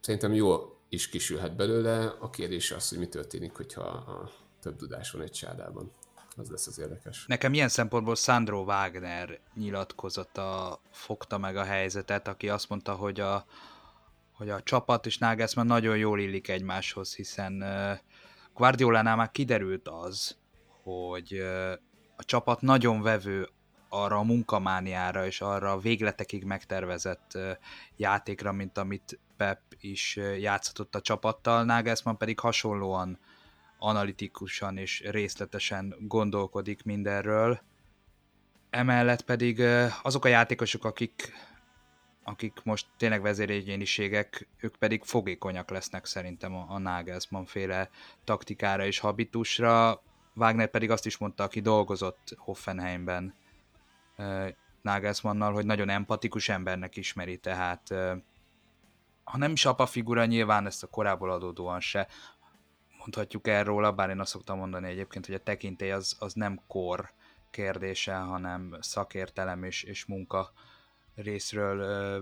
Szerintem 0.00 0.32
jó 0.32 0.78
is 0.88 1.08
kisülhet 1.08 1.56
belőle. 1.56 2.06
A 2.06 2.30
kérdés 2.30 2.70
az, 2.70 2.88
hogy 2.88 2.98
mi 2.98 3.08
történik, 3.08 3.52
hogyha 3.52 3.82
a 3.82 4.30
több 4.60 4.76
tudás 4.76 5.10
van 5.10 5.22
egy 5.22 5.30
csádában. 5.30 5.92
Az 6.36 6.50
lesz 6.50 6.66
az 6.66 6.78
érdekes. 6.78 7.24
Nekem 7.26 7.54
ilyen 7.54 7.68
szempontból 7.68 8.14
Sandro 8.14 8.62
Wagner 8.62 9.40
nyilatkozata 9.54 10.80
fogta 10.90 11.38
meg 11.38 11.56
a 11.56 11.64
helyzetet, 11.64 12.28
aki 12.28 12.48
azt 12.48 12.68
mondta, 12.68 12.94
hogy 12.94 13.20
a, 13.20 13.46
hogy 14.34 14.50
a 14.50 14.62
csapat 14.62 15.06
és 15.06 15.18
Nagelsmann 15.18 15.66
nagyon 15.66 15.96
jól 15.96 16.20
illik 16.20 16.48
egymáshoz, 16.48 17.14
hiszen 17.14 17.64
Guardiolánál 18.54 19.16
már 19.16 19.30
kiderült 19.30 19.88
az, 19.88 20.36
hogy 20.82 21.42
a 22.16 22.24
csapat 22.24 22.60
nagyon 22.60 23.02
vevő 23.02 23.48
arra 23.88 24.16
a 24.16 24.22
munkamániára 24.22 25.26
és 25.26 25.40
arra 25.40 25.72
a 25.72 25.78
végletekig 25.78 26.44
megtervezett 26.44 27.38
játékra, 27.96 28.52
mint 28.52 28.78
amit 28.78 29.18
Pep 29.36 29.60
is 29.80 30.16
játszhatott 30.38 30.94
a 30.94 31.00
csapattal, 31.00 31.64
Nagelsmann 31.64 32.16
pedig 32.16 32.40
hasonlóan 32.40 33.18
analitikusan 33.78 34.76
és 34.76 35.02
részletesen 35.10 35.94
gondolkodik 36.00 36.82
mindenről. 36.82 37.60
Emellett 38.70 39.22
pedig 39.22 39.60
azok 40.02 40.24
a 40.24 40.28
játékosok, 40.28 40.84
akik, 40.84 41.32
akik 42.24 42.60
most 42.62 42.86
tényleg 42.96 43.22
vezéregyéniségek, 43.22 44.48
ők 44.60 44.76
pedig 44.76 45.02
fogékonyak 45.02 45.70
lesznek 45.70 46.04
szerintem 46.04 46.54
a, 46.54 46.66
a 46.68 46.78
Nagelsmann 46.78 47.44
féle 47.44 47.90
taktikára 48.24 48.86
és 48.86 48.98
habitusra. 48.98 50.02
Wagner 50.34 50.70
pedig 50.70 50.90
azt 50.90 51.06
is 51.06 51.16
mondta, 51.16 51.42
aki 51.42 51.60
dolgozott 51.60 52.34
Hoffenheimben 52.36 53.34
Nagelsmannnal, 54.82 55.52
hogy 55.52 55.66
nagyon 55.66 55.88
empatikus 55.88 56.48
embernek 56.48 56.96
ismeri, 56.96 57.38
tehát 57.38 57.88
ha 59.24 59.38
nem 59.38 59.52
is 59.52 59.64
apa 59.64 59.86
figura, 59.86 60.24
nyilván 60.24 60.66
ezt 60.66 60.82
a 60.82 60.86
korából 60.86 61.30
adódóan 61.30 61.80
se 61.80 62.08
mondhatjuk 62.98 63.46
erről, 63.46 63.90
bár 63.90 64.10
én 64.10 64.20
azt 64.20 64.30
szoktam 64.30 64.58
mondani 64.58 64.88
egyébként, 64.88 65.26
hogy 65.26 65.34
a 65.34 65.42
tekintély 65.42 65.90
az, 65.90 66.16
az 66.18 66.32
nem 66.32 66.60
kor 66.66 67.12
kérdése, 67.50 68.14
hanem 68.14 68.76
szakértelem 68.80 69.64
és, 69.64 69.82
és 69.82 70.04
munka 70.04 70.52
részről 71.14 71.78
ö, 71.78 72.20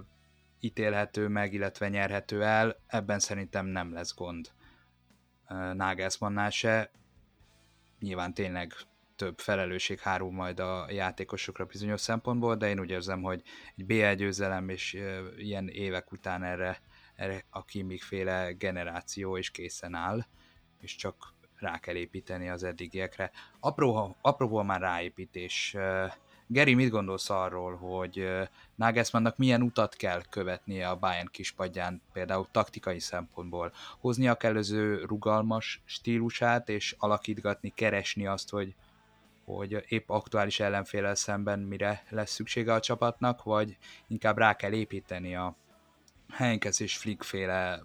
ítélhető 0.61 1.29
meg, 1.29 1.53
illetve 1.53 1.89
nyerhető 1.89 2.43
el. 2.43 2.77
Ebben 2.87 3.19
szerintem 3.19 3.67
nem 3.67 3.93
lesz 3.93 4.15
gond 4.15 4.53
Nagelsmannnál 5.73 6.51
se. 6.51 6.91
Nyilván 7.99 8.35
tényleg 8.35 8.73
több 9.17 9.39
felelősség 9.39 10.01
hárul 10.01 10.33
majd 10.33 10.61
a 10.61 10.87
játékosokra 10.91 11.65
bizonyos 11.65 12.01
szempontból, 12.01 12.57
de 12.57 12.69
én 12.69 12.81
úgy 12.81 12.91
érzem, 12.91 13.23
hogy 13.23 13.43
egy 13.77 13.87
BL 13.87 14.13
győzelem 14.13 14.69
és 14.69 14.99
ilyen 15.37 15.69
évek 15.69 16.13
után 16.13 16.43
erre, 16.43 16.81
erre 17.15 17.45
a 17.51 17.65
Kimmich 17.65 18.05
féle 18.05 18.53
generáció 18.53 19.37
is 19.37 19.51
készen 19.51 19.95
áll, 19.95 20.27
és 20.81 20.97
csak 20.97 21.35
rá 21.57 21.79
kell 21.79 21.95
építeni 21.95 22.49
az 22.49 22.63
eddigiekre. 22.63 23.31
Apró, 23.61 24.17
apróból 24.21 24.65
már 24.65 24.81
ráépítés. 24.81 25.77
Geri, 26.53 26.75
mit 26.75 26.91
gondolsz 26.91 27.31
arról, 27.31 27.77
hogy 27.77 28.29
Nagelsmannnak 28.75 29.37
milyen 29.37 29.63
utat 29.63 29.95
kell 29.95 30.23
követnie 30.31 30.89
a 30.89 30.97
Bayern 30.97 31.29
kispadján, 31.31 32.03
például 32.13 32.49
taktikai 32.51 32.99
szempontból? 33.01 33.73
Hoznia 34.01 34.35
kell 34.35 34.57
az 34.57 34.71
ő 34.71 35.05
rugalmas 35.05 35.83
stílusát, 35.85 36.69
és 36.69 36.95
alakítgatni, 36.99 37.73
keresni 37.75 38.27
azt, 38.27 38.51
hogy 38.51 38.75
hogy 39.45 39.85
épp 39.89 40.09
aktuális 40.09 40.61
ellenfélel 40.61 41.15
szemben 41.15 41.59
mire 41.59 42.05
lesz 42.09 42.31
szüksége 42.31 42.73
a 42.73 42.81
csapatnak, 42.81 43.43
vagy 43.43 43.77
inkább 44.07 44.39
rá 44.39 44.57
kell 44.57 44.73
építeni 44.73 45.37
a 45.37 45.57
Henkes 46.33 46.81
és 46.81 46.97
Flick 46.97 47.25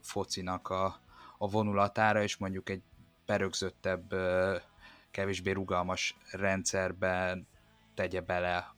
focinak 0.02 0.70
a, 0.70 1.02
a 1.38 1.50
vonulatára, 1.50 2.24
és 2.24 2.38
mondjuk 2.38 2.70
egy 2.70 2.82
berögzöttebb, 3.26 4.14
kevésbé 5.12 5.52
rugalmas 5.52 6.18
rendszerben 6.32 7.48
tegye 7.98 8.22
bele 8.22 8.74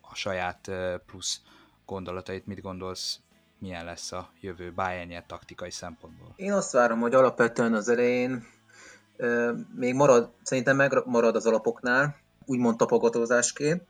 a 0.00 0.14
saját 0.14 0.70
plusz 1.06 1.40
gondolatait. 1.84 2.46
Mit 2.46 2.60
gondolsz, 2.60 3.20
milyen 3.58 3.84
lesz 3.84 4.12
a 4.12 4.28
jövő 4.40 4.72
bayern 4.72 5.24
taktikai 5.26 5.70
szempontból? 5.70 6.32
Én 6.36 6.52
azt 6.52 6.72
várom, 6.72 7.00
hogy 7.00 7.14
alapvetően 7.14 7.74
az 7.74 7.88
elején 7.88 8.46
még 9.74 9.94
marad, 9.94 10.30
szerintem 10.42 10.76
megmarad 10.76 11.36
az 11.36 11.46
alapoknál, 11.46 12.16
úgymond 12.46 12.76
tapogatózásként. 12.76 13.82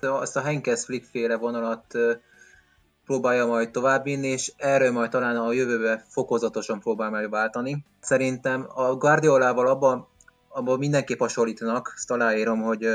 Azt 0.00 0.36
a 0.36 0.40
Henkes 0.40 0.84
Flick 0.84 1.04
féle 1.10 1.36
vonalat 1.36 1.94
próbálja 3.04 3.46
majd 3.46 3.70
továbbvinni, 3.70 4.26
és 4.26 4.52
erről 4.56 4.92
majd 4.92 5.10
talán 5.10 5.36
a 5.36 5.52
jövőbe 5.52 6.04
fokozatosan 6.08 6.80
próbál 6.80 7.10
majd 7.10 7.30
váltani. 7.30 7.84
Szerintem 8.00 8.66
a 8.74 8.94
Guardiolával 8.94 9.66
abban, 9.66 10.08
abban 10.48 10.78
mindenképp 10.78 11.18
hasonlítanak, 11.18 11.92
ezt 11.96 12.10
aláírom, 12.10 12.62
hogy 12.62 12.88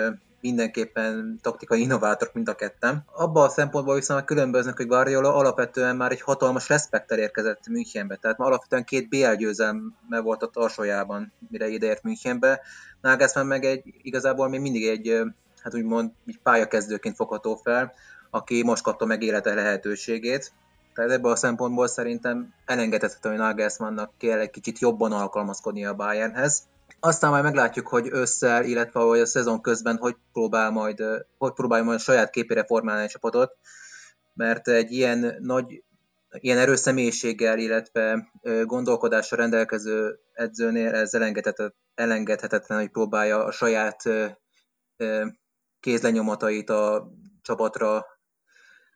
mindenképpen 0.47 1.39
taktikai 1.41 1.81
innovátorok 1.81 2.33
mind 2.33 2.49
a 2.49 2.55
ketten. 2.55 3.03
Abban 3.13 3.43
a 3.43 3.49
szempontból 3.49 3.95
viszont 3.95 4.25
különböznek, 4.25 4.77
hogy 4.77 4.87
Guardiola 4.87 5.35
alapvetően 5.35 5.95
már 5.95 6.11
egy 6.11 6.21
hatalmas 6.21 6.69
respektel 6.69 7.19
érkezett 7.19 7.67
Münchenbe, 7.67 8.15
tehát 8.15 8.37
már 8.37 8.47
alapvetően 8.47 8.83
két 8.83 9.09
BL 9.09 9.33
győzelme 9.33 10.19
volt 10.23 10.43
a 10.43 10.47
tarsójában, 10.47 11.31
mire 11.49 11.67
ideért 11.67 12.03
Münchenbe. 12.03 12.61
Nagelsmann 13.01 13.45
meg 13.45 13.63
egy, 13.63 13.93
igazából 14.01 14.49
még 14.49 14.59
mindig 14.59 14.87
egy, 14.87 15.21
hát 15.61 15.75
úgymond 15.75 16.11
egy 16.27 16.39
pályakezdőként 16.43 17.15
fogható 17.15 17.55
fel, 17.55 17.93
aki 18.29 18.63
most 18.63 18.83
kapta 18.83 19.05
meg 19.05 19.21
élete 19.21 19.53
lehetőségét. 19.53 20.51
Tehát 20.93 21.11
ebből 21.11 21.31
a 21.31 21.35
szempontból 21.35 21.87
szerintem 21.87 22.53
elengedhetetlen, 22.65 23.33
hogy 23.33 23.41
Nagelsmannnak 23.41 24.11
kell 24.17 24.39
egy 24.39 24.49
kicsit 24.49 24.79
jobban 24.79 25.11
alkalmazkodni 25.11 25.85
a 25.85 25.95
Bayernhez. 25.95 26.63
Aztán 26.99 27.29
majd 27.31 27.43
meglátjuk, 27.43 27.87
hogy 27.87 28.07
ősszel, 28.11 28.63
illetve 28.63 28.99
hogy 28.99 29.19
a 29.19 29.25
szezon 29.25 29.61
közben 29.61 29.97
hogy 29.97 30.15
próbál 30.31 30.69
majd, 30.69 31.03
hogy 31.37 31.53
próbál 31.53 31.83
majd 31.83 31.97
a 31.97 32.01
saját 32.01 32.29
képére 32.29 32.65
formálni 32.65 33.03
a 33.03 33.07
csapatot, 33.07 33.55
mert 34.33 34.67
egy 34.67 34.91
ilyen 34.91 35.37
nagy, 35.39 35.83
ilyen 36.29 36.57
erős 36.57 36.79
személyiséggel, 36.79 37.59
illetve 37.59 38.31
gondolkodással 38.63 39.37
rendelkező 39.37 40.19
edzőnél 40.33 40.95
ez 40.95 41.13
elengedhetetlen, 41.95 42.79
hogy 42.79 42.89
próbálja 42.89 43.43
a 43.43 43.51
saját 43.51 44.03
kézlenyomatait 45.79 46.69
a 46.69 47.11
csapatra 47.41 48.05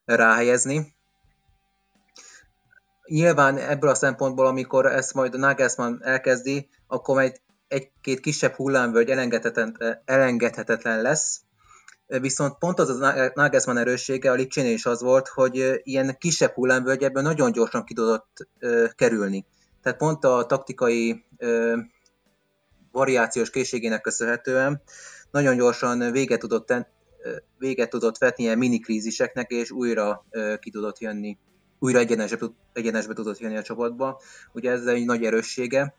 ráhelyezni. 0.06 0.96
Nyilván 3.06 3.58
ebből 3.58 3.90
a 3.90 3.96
szempontból, 3.96 4.46
amikor 4.46 4.86
ezt 4.86 5.14
majd 5.14 5.34
a 5.34 5.38
Nagelsmann 5.38 6.04
elkezdi, 6.04 6.70
akkor 6.88 7.16
majd 7.16 7.42
egy-két 7.72 8.20
kisebb 8.20 8.54
hullámvölgy 8.54 9.10
elengedhetetlen, 9.10 10.02
elengedhetetlen 10.06 11.02
lesz, 11.02 11.42
viszont 12.08 12.58
pont 12.58 12.80
az 12.80 12.90
a 12.90 13.32
Nagelsmann 13.34 13.78
erőssége 13.78 14.32
a 14.32 14.34
Lipcsénél 14.34 14.74
is 14.74 14.86
az 14.86 15.02
volt, 15.02 15.28
hogy 15.28 15.82
ilyen 15.84 16.18
kisebb 16.18 16.54
hullámvölgy 16.54 17.04
ebből 17.04 17.24
nagyon 17.24 17.52
gyorsan 17.52 17.84
ki 17.84 17.94
tudott 17.94 18.48
kerülni. 18.96 19.46
Tehát 19.82 19.98
pont 19.98 20.24
a 20.24 20.46
taktikai 20.46 21.26
variációs 22.92 23.50
készségének 23.50 24.02
köszönhetően 24.02 24.82
nagyon 25.32 25.56
gyorsan 25.58 26.12
véget 26.12 26.40
tudott, 26.40 26.66
ten, 26.66 26.88
véget 27.58 27.90
tudott 27.90 28.18
vetni 28.18 28.44
ilyen 28.44 28.58
minikríziseknek, 28.58 29.52
és 29.52 29.72
újra 29.72 30.26
ki 30.60 30.70
tudott 30.70 31.00
jönni, 31.00 31.38
újra 31.80 32.00
egyenesbe, 32.00 32.46
egyenesbe 32.74 33.14
tudott 33.14 33.40
jönni 33.40 33.58
a 33.58 33.64
csapatba. 33.64 34.22
Ugye 34.54 34.72
ez 34.72 34.86
egy 34.86 35.06
nagy 35.06 35.24
erőssége, 35.24 35.96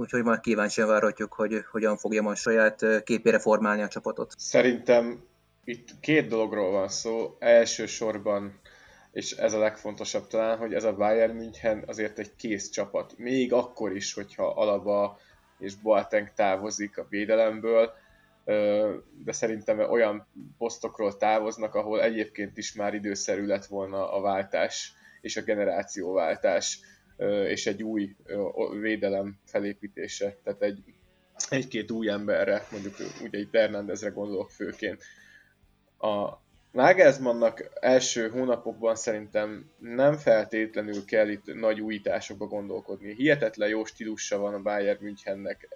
úgyhogy 0.00 0.22
majd 0.22 0.40
kíváncsian 0.40 0.88
várhatjuk, 0.88 1.32
hogy 1.32 1.64
hogyan 1.70 1.96
fogja 1.96 2.22
majd 2.22 2.36
saját 2.36 3.02
képére 3.04 3.38
formálni 3.38 3.82
a 3.82 3.88
csapatot. 3.88 4.34
Szerintem 4.36 5.24
itt 5.64 5.88
két 6.00 6.28
dologról 6.28 6.70
van 6.70 6.88
szó. 6.88 7.36
Elsősorban, 7.38 8.60
és 9.12 9.32
ez 9.32 9.52
a 9.52 9.58
legfontosabb 9.58 10.26
talán, 10.26 10.58
hogy 10.58 10.74
ez 10.74 10.84
a 10.84 10.96
Bayern 10.96 11.34
München 11.34 11.84
azért 11.86 12.18
egy 12.18 12.36
kész 12.36 12.70
csapat. 12.70 13.18
Még 13.18 13.52
akkor 13.52 13.96
is, 13.96 14.14
hogyha 14.14 14.46
Alaba 14.46 15.18
és 15.58 15.74
Boateng 15.74 16.32
távozik 16.34 16.98
a 16.98 17.06
védelemből, 17.08 17.92
de 19.24 19.32
szerintem 19.32 19.78
olyan 19.78 20.26
posztokról 20.58 21.16
távoznak, 21.16 21.74
ahol 21.74 22.02
egyébként 22.02 22.58
is 22.58 22.74
már 22.74 22.94
időszerű 22.94 23.46
lett 23.46 23.66
volna 23.66 24.12
a 24.12 24.20
váltás 24.20 24.92
és 25.20 25.36
a 25.36 25.42
generációváltás 25.42 26.80
és 27.48 27.66
egy 27.66 27.82
új 27.82 28.16
védelem 28.80 29.38
felépítése. 29.44 30.36
Tehát 30.44 30.62
egy, 30.62 30.82
egy-két 31.48 31.90
új 31.90 32.08
emberre, 32.08 32.66
mondjuk 32.70 32.94
ugye 33.22 33.38
egy 33.38 33.48
Fernandezre 33.50 34.08
gondolok 34.08 34.50
főként. 34.50 35.02
A 35.98 36.40
Nagelsmannnak 36.72 37.70
első 37.80 38.28
hónapokban 38.28 38.96
szerintem 38.96 39.70
nem 39.78 40.16
feltétlenül 40.16 41.04
kell 41.04 41.28
itt 41.28 41.54
nagy 41.54 41.80
újításokba 41.80 42.46
gondolkodni. 42.46 43.14
Hihetetlen 43.14 43.68
jó 43.68 43.84
stílusa 43.84 44.38
van 44.38 44.54
a 44.54 44.62
Bayern 44.62 45.02
Münchennek, 45.02 45.68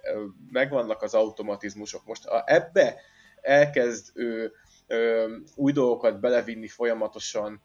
megvannak 0.51 1.01
az 1.01 1.13
automatizmusok. 1.13 2.05
Most 2.05 2.25
a, 2.25 2.43
ebbe 2.45 2.95
elkezd 3.41 4.11
ő 4.13 4.51
ö, 4.87 5.31
új 5.55 5.71
dolgokat 5.71 6.19
belevinni 6.19 6.67
folyamatosan, 6.67 7.61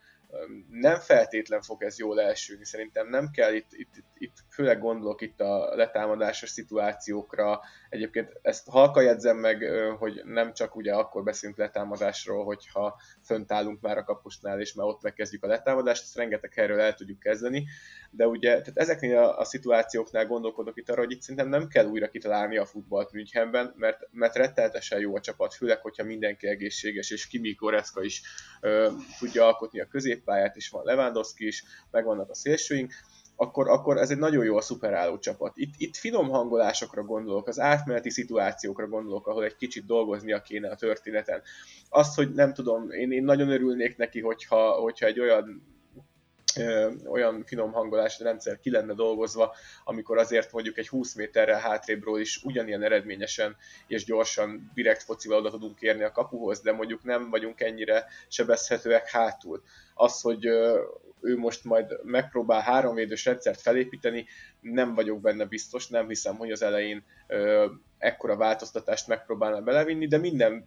nem 0.71 0.99
feltétlen 0.99 1.63
fog 1.63 1.83
ez 1.83 1.99
jól 1.99 2.21
elsülni. 2.21 2.65
Szerintem 2.65 3.09
nem 3.09 3.31
kell 3.31 3.55
itt, 3.55 3.69
itt, 3.71 3.95
itt 4.19 4.37
főleg 4.51 4.81
gondolok 4.81 5.21
itt 5.21 5.41
a 5.41 5.75
letámadásos 5.75 6.51
szituációkra. 6.51 7.61
Egyébként 7.89 8.39
ezt 8.43 8.69
halka 8.69 9.01
jegyzem 9.01 9.37
meg, 9.37 9.63
hogy 9.99 10.21
nem 10.25 10.53
csak 10.53 10.77
ugye 10.77 10.95
akkor 10.95 11.23
beszélünk 11.23 11.59
letámadásról, 11.59 12.45
hogyha 12.45 13.01
fönt 13.25 13.53
állunk 13.53 13.81
már 13.81 13.99
a 13.99 14.05
kapusnál, 14.05 14.61
és 14.61 14.75
már 14.75 14.87
ott 14.87 15.03
megkezdjük 15.03 15.45
a 15.45 15.49
letámadást, 15.49 16.03
ezt 16.03 16.17
rengeteg 16.17 16.55
helyről 16.55 16.81
el 16.81 16.95
tudjuk 16.95 17.19
kezdeni, 17.19 17.67
de 18.11 18.27
ugye 18.27 18.49
tehát 18.49 18.79
ezeknél 18.79 19.19
a, 19.19 19.39
a 19.39 19.45
szituációknál 19.45 20.27
gondolkodok 20.27 20.77
itt 20.77 20.91
arra, 20.91 21.01
hogy 21.01 21.11
itt 21.11 21.21
szerintem 21.21 21.49
nem 21.49 21.69
kell 21.69 21.87
újra 21.87 22.09
kitalálni 22.09 22.57
a 22.57 22.67
futballt 22.67 23.13
Münchenben, 23.13 23.75
mert, 23.77 24.09
mert 24.11 24.37
retteltesen 24.37 25.01
jó 25.01 25.17
a 25.17 25.21
csapat, 25.21 25.55
főleg, 25.55 25.81
hogyha 25.81 26.05
mindenki 26.05 26.47
egészséges, 26.47 27.11
és 27.11 27.27
Kimi 27.27 27.55
Koreszka 27.55 28.03
is 28.03 28.23
ö, 28.61 28.89
tudja 29.19 29.45
alkotni 29.45 29.81
a 29.81 29.87
középpályát, 29.87 30.57
és 30.57 30.69
van 30.69 30.85
Lewandowski 30.85 31.47
is, 31.47 31.65
meg 31.91 32.05
vannak 32.05 32.31
a 32.31 32.35
szélsőink, 32.35 32.93
akkor, 33.37 33.69
akkor 33.69 33.97
ez 33.97 34.11
egy 34.11 34.19
nagyon 34.19 34.45
jó 34.45 34.57
a 34.57 34.61
szuperálló 34.61 35.19
csapat. 35.19 35.53
Itt, 35.55 35.75
itt 35.77 35.97
finom 35.97 36.29
hangolásokra 36.29 37.03
gondolok, 37.03 37.49
az 37.49 37.59
átmeneti 37.59 38.11
szituációkra 38.11 38.89
gondolok, 38.89 39.27
ahol 39.27 39.45
egy 39.45 39.57
kicsit 39.57 39.87
dolgoznia 39.87 40.43
kéne 40.43 40.71
a 40.71 40.77
történeten. 40.77 41.43
Azt, 41.89 42.15
hogy 42.15 42.33
nem 42.33 42.53
tudom, 42.53 42.91
én, 42.91 43.13
én 43.13 43.25
nagyon 43.25 43.51
örülnék 43.51 43.97
neki, 43.97 44.21
hogyha, 44.21 44.71
hogyha 44.71 45.07
egy 45.07 45.21
olyan 45.21 45.63
olyan 47.07 47.45
finom 47.47 47.73
hangolás 47.73 48.19
rendszer 48.19 48.59
ki 48.59 48.71
lenne 48.71 48.95
dolgozva, 48.95 49.55
amikor 49.85 50.19
azért 50.19 50.53
mondjuk 50.53 50.79
egy 50.79 50.89
20 50.89 51.15
méterrel 51.15 51.61
hátrébről 51.61 52.21
is 52.21 52.43
ugyanilyen 52.43 52.83
eredményesen 52.83 53.57
és 53.87 54.05
gyorsan 54.05 54.71
direkt 54.75 55.03
focival 55.03 55.39
oda 55.39 55.51
tudunk 55.51 55.81
érni 55.81 56.03
a 56.03 56.13
kapuhoz, 56.13 56.61
de 56.61 56.73
mondjuk 56.73 57.05
nem 57.05 57.31
vagyunk 57.31 57.61
ennyire 57.61 58.07
sebezhetőek 58.29 59.09
hátul. 59.09 59.63
Az, 59.95 60.21
hogy 60.21 60.45
ő 61.21 61.37
most 61.37 61.65
majd 61.65 62.05
megpróbál 62.05 62.61
háromvédős 62.61 63.25
rendszert 63.25 63.61
felépíteni, 63.61 64.27
nem 64.61 64.95
vagyok 64.95 65.21
benne 65.21 65.45
biztos, 65.45 65.89
nem 65.89 66.09
hiszem, 66.09 66.37
hogy 66.37 66.51
az 66.51 66.63
elején 66.63 67.05
ekkora 68.01 68.37
változtatást 68.37 69.07
megpróbálna 69.07 69.61
belevinni, 69.61 70.07
de 70.07 70.19
minden 70.19 70.65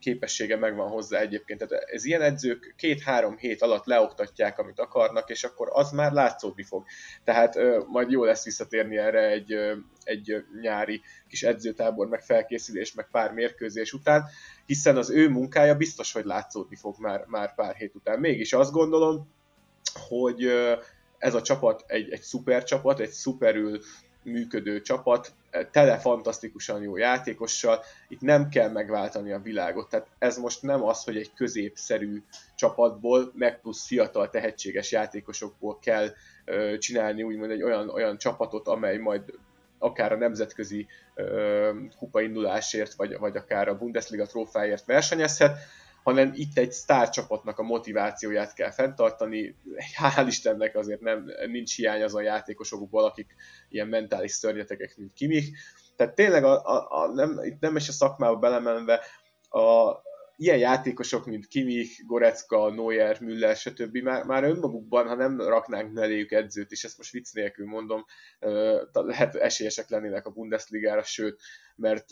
képessége 0.00 0.56
megvan 0.56 0.88
hozzá 0.88 1.18
egyébként. 1.18 1.66
Tehát 1.66 1.84
ez 1.84 2.04
ilyen 2.04 2.22
edzők 2.22 2.74
két-három 2.76 3.36
hét 3.36 3.62
alatt 3.62 3.84
leoktatják, 3.84 4.58
amit 4.58 4.80
akarnak, 4.80 5.30
és 5.30 5.44
akkor 5.44 5.68
az 5.72 5.90
már 5.90 6.12
látszódni 6.12 6.62
fog. 6.62 6.84
Tehát 7.24 7.56
ö, 7.56 7.82
majd 7.86 8.10
jó 8.10 8.24
lesz 8.24 8.44
visszatérni 8.44 8.96
erre 8.96 9.28
egy, 9.30 9.52
ö, 9.52 9.74
egy 10.04 10.44
nyári 10.60 11.00
kis 11.28 11.42
edzőtábor, 11.42 12.08
meg 12.08 12.22
felkészülés, 12.22 12.94
meg 12.94 13.08
pár 13.10 13.32
mérkőzés 13.32 13.92
után, 13.92 14.24
hiszen 14.66 14.96
az 14.96 15.10
ő 15.10 15.28
munkája 15.28 15.76
biztos, 15.76 16.12
hogy 16.12 16.24
látszódni 16.24 16.76
fog 16.76 16.94
már, 16.98 17.24
már 17.26 17.54
pár 17.54 17.74
hét 17.74 17.94
után. 17.94 18.18
Mégis 18.18 18.52
azt 18.52 18.72
gondolom, 18.72 19.28
hogy 20.08 20.48
ez 21.18 21.34
a 21.34 21.42
csapat 21.42 21.84
egy, 21.86 22.12
egy 22.12 22.22
szuper 22.22 22.64
csapat, 22.64 23.00
egy 23.00 23.10
szuperül 23.10 23.80
működő 24.26 24.80
csapat, 24.80 25.32
tele 25.70 25.98
fantasztikusan 25.98 26.82
jó 26.82 26.96
játékossal, 26.96 27.84
itt 28.08 28.20
nem 28.20 28.48
kell 28.48 28.70
megváltani 28.70 29.32
a 29.32 29.40
világot, 29.40 29.88
tehát 29.88 30.06
ez 30.18 30.36
most 30.36 30.62
nem 30.62 30.82
az, 30.82 31.04
hogy 31.04 31.16
egy 31.16 31.30
középszerű 31.34 32.22
csapatból, 32.56 33.32
meg 33.34 33.60
plusz 33.60 33.86
fiatal 33.86 34.30
tehetséges 34.30 34.92
játékosokból 34.92 35.78
kell 35.78 36.08
ö, 36.44 36.78
csinálni 36.78 37.22
úgymond 37.22 37.50
egy 37.50 37.62
olyan, 37.62 37.88
olyan 37.88 38.18
csapatot, 38.18 38.68
amely 38.68 38.96
majd 38.96 39.22
akár 39.78 40.12
a 40.12 40.16
nemzetközi 40.16 40.86
ö, 41.14 41.70
kupaindulásért, 41.98 42.94
vagy, 42.94 43.18
vagy 43.18 43.36
akár 43.36 43.68
a 43.68 43.78
Bundesliga 43.78 44.26
trófáért 44.26 44.84
versenyezhet, 44.84 45.58
hanem 46.06 46.32
itt 46.34 46.58
egy 46.58 46.72
sztárcsapatnak 46.72 47.58
a 47.58 47.62
motivációját 47.62 48.54
kell 48.54 48.70
fenntartani. 48.70 49.56
Hál' 49.98 50.24
Istennek 50.26 50.76
azért 50.76 51.00
nem, 51.00 51.24
nincs 51.46 51.76
hiány 51.76 52.02
azon 52.02 52.22
játékosokból, 52.22 53.04
akik 53.04 53.34
ilyen 53.68 53.88
mentális 53.88 54.32
szörnyetegek, 54.32 54.96
mint 54.96 55.12
Kimik. 55.12 55.58
Tehát 55.96 56.14
tényleg 56.14 56.44
a, 56.44 56.64
a, 56.64 57.02
a, 57.02 57.12
nem, 57.12 57.40
itt 57.42 57.60
nem 57.60 57.76
is 57.76 57.88
a 57.88 57.92
szakmába 57.92 58.36
belemenve, 58.36 59.00
a, 59.48 59.92
ilyen 60.36 60.58
játékosok, 60.58 61.26
mint 61.26 61.46
Kimik, 61.46 62.06
Gorecka, 62.06 62.70
Neuer, 62.74 63.20
Müller, 63.20 63.56
stb. 63.56 63.96
Már, 63.96 64.24
már 64.24 64.44
önmagukban, 64.44 65.06
ha 65.06 65.14
nem 65.14 65.40
raknánk 65.40 65.92
melléjük 65.92 66.32
edzőt, 66.32 66.70
és 66.70 66.84
ezt 66.84 66.98
most 66.98 67.12
vicc 67.12 67.32
nélkül 67.32 67.66
mondom, 67.66 68.04
lehet 68.92 69.34
esélyesek 69.34 69.88
lennének 69.88 70.26
a 70.26 70.30
Bundesligára, 70.30 71.02
sőt, 71.02 71.40
mert 71.76 72.06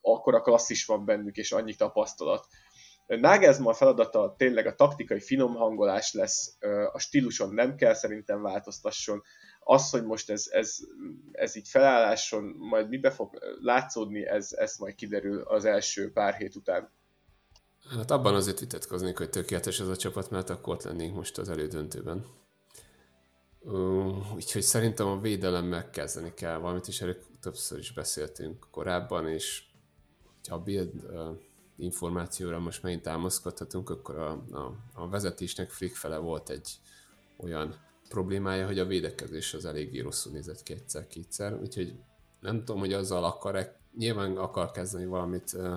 akkor 0.00 0.34
a 0.34 0.40
klasszis 0.40 0.84
van 0.84 1.04
bennük, 1.04 1.36
és 1.36 1.52
annyi 1.52 1.74
tapasztalat, 1.74 2.46
Nagelsmann 3.16 3.74
feladata 3.74 4.34
tényleg 4.38 4.66
a 4.66 4.74
taktikai 4.74 5.20
finom 5.20 5.54
hangolás 5.54 6.12
lesz, 6.12 6.56
a 6.92 6.98
stíluson 6.98 7.54
nem 7.54 7.76
kell 7.76 7.94
szerintem 7.94 8.42
változtasson. 8.42 9.22
Az, 9.60 9.90
hogy 9.90 10.04
most 10.04 10.30
ez, 10.30 10.46
ez, 10.50 10.76
ez 11.32 11.56
így 11.56 11.68
felálláson 11.68 12.44
majd 12.58 12.88
mibe 12.88 13.10
fog 13.10 13.38
látszódni, 13.60 14.26
ez, 14.26 14.52
ez 14.52 14.76
majd 14.78 14.94
kiderül 14.94 15.40
az 15.40 15.64
első 15.64 16.12
pár 16.12 16.34
hét 16.34 16.56
után. 16.56 16.90
Hát 17.96 18.10
abban 18.10 18.34
azért 18.34 18.60
vitatkoznék, 18.60 19.18
hogy 19.18 19.30
tökéletes 19.30 19.80
ez 19.80 19.88
a 19.88 19.96
csapat, 19.96 20.30
mert 20.30 20.50
akkor 20.50 20.74
ott 20.74 20.82
lennénk 20.82 21.14
most 21.14 21.38
az 21.38 21.48
elődöntőben. 21.48 22.26
Úgyhogy 24.34 24.62
szerintem 24.62 25.06
a 25.06 25.20
védelemmel 25.20 25.90
kezdeni 25.90 26.34
kell 26.34 26.56
valamit, 26.56 26.88
és 26.88 27.00
erről 27.00 27.16
többször 27.40 27.78
is 27.78 27.92
beszéltünk 27.92 28.66
korábban, 28.70 29.28
és 29.28 29.62
ha 30.48 30.54
a 30.54 30.58
Build 30.58 30.92
információra 31.78 32.58
most 32.58 32.82
megint 32.82 33.02
támaszkodhatunk, 33.02 33.90
akkor 33.90 34.18
a, 34.18 34.30
a, 34.30 34.74
a 34.92 35.08
vezetésnek 35.08 35.70
Frick 35.70 35.94
fele 35.96 36.16
volt 36.16 36.50
egy 36.50 36.70
olyan 37.36 37.74
problémája, 38.08 38.66
hogy 38.66 38.78
a 38.78 38.86
védekezés 38.86 39.54
az 39.54 39.64
eléggé 39.64 40.00
rosszul 40.00 40.32
nézett 40.32 40.62
ki 40.62 40.72
egyszer-kétszer, 40.72 41.54
úgyhogy 41.54 41.94
nem 42.40 42.58
tudom, 42.58 42.80
hogy 42.80 42.92
azzal 42.92 43.24
akar-e, 43.24 43.76
nyilván 43.96 44.36
akar 44.36 44.70
kezdeni 44.70 45.06
valamit 45.06 45.52
uh, 45.54 45.76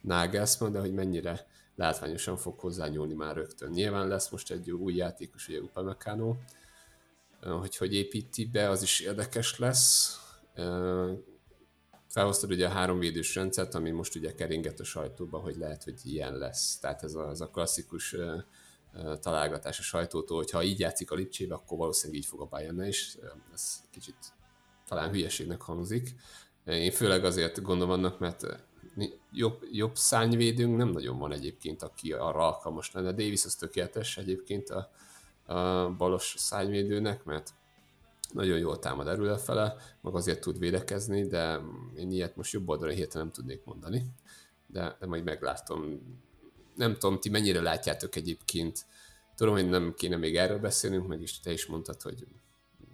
Nagelsmann, 0.00 0.72
de 0.72 0.80
hogy 0.80 0.94
mennyire 0.94 1.46
látványosan 1.74 2.36
fog 2.36 2.58
hozzányúlni 2.58 3.14
már 3.14 3.34
rögtön. 3.34 3.70
Nyilván 3.70 4.08
lesz 4.08 4.28
most 4.28 4.50
egy 4.50 4.70
új 4.70 4.94
játékos, 4.94 5.48
ugye 5.48 5.60
Upamecano, 5.60 6.36
hogy 7.42 7.76
hogy 7.76 7.94
építi 7.94 8.46
be, 8.46 8.68
az 8.68 8.82
is 8.82 9.00
érdekes 9.00 9.58
lesz. 9.58 10.18
Felhoztad 12.08 12.50
ugye 12.50 12.66
a 12.66 12.70
három 12.70 12.98
védős 12.98 13.34
rendszert, 13.34 13.74
ami 13.74 13.90
most 13.90 14.14
ugye 14.14 14.34
keringet 14.34 14.80
a 14.80 14.84
sajtóba, 14.84 15.38
hogy 15.38 15.56
lehet, 15.56 15.84
hogy 15.84 16.00
ilyen 16.04 16.38
lesz. 16.38 16.78
Tehát 16.78 17.02
ez 17.02 17.14
a, 17.14 17.28
ez 17.30 17.40
a 17.40 17.50
klasszikus 17.50 18.12
uh, 18.12 18.42
találgatás 19.20 19.78
a 19.78 19.82
sajtótól, 19.82 20.36
hogy 20.36 20.50
ha 20.50 20.62
így 20.62 20.78
játszik 20.78 21.10
a 21.10 21.14
Lipcsébe, 21.14 21.54
akkor 21.54 21.78
valószínűleg 21.78 22.22
így 22.22 22.28
fog 22.28 22.40
a 22.40 22.46
Bayern 22.46 22.82
is. 22.82 23.16
Ez 23.52 23.82
kicsit 23.90 24.16
talán 24.86 25.10
hülyeségnek 25.10 25.60
hangzik. 25.60 26.14
Én 26.64 26.90
főleg 26.90 27.24
azért 27.24 27.62
gondolom 27.62 27.92
annak, 27.92 28.18
mert 28.18 28.46
jobb, 29.32 29.62
jobb 29.72 29.96
szányvédőnk 29.96 30.76
nem 30.76 30.88
nagyon 30.88 31.18
van 31.18 31.32
egyébként, 31.32 31.82
aki 31.82 32.12
arra 32.12 32.46
alkalmas 32.46 32.92
lenne. 32.92 33.12
Davis 33.12 33.44
az 33.44 33.54
tökéletes 33.54 34.16
egyébként 34.16 34.70
a, 34.70 34.90
a 35.52 35.90
balos 35.90 36.34
szányvédőnek, 36.38 37.24
mert 37.24 37.54
nagyon 38.32 38.58
jól 38.58 38.78
támad 38.78 39.06
erről 39.06 39.36
fele, 39.36 39.76
meg 40.00 40.14
azért 40.14 40.40
tud 40.40 40.58
védekezni, 40.58 41.26
de 41.26 41.60
én 41.96 42.10
ilyet 42.10 42.36
most 42.36 42.52
jobb 42.52 42.68
oldalra 42.68 42.94
hirtelen 42.94 43.26
nem 43.26 43.34
tudnék 43.34 43.64
mondani, 43.64 44.12
de, 44.66 44.96
de 45.00 45.06
majd 45.06 45.24
meglátom. 45.24 46.00
Nem 46.74 46.92
tudom, 46.92 47.20
ti 47.20 47.28
mennyire 47.28 47.60
látjátok 47.60 48.16
egyébként, 48.16 48.86
tudom, 49.34 49.54
hogy 49.54 49.68
nem 49.68 49.94
kéne 49.96 50.16
még 50.16 50.36
erről 50.36 50.58
beszélnünk, 50.58 51.06
meg 51.06 51.20
is 51.20 51.40
te 51.40 51.52
is 51.52 51.66
mondtad, 51.66 52.02
hogy 52.02 52.26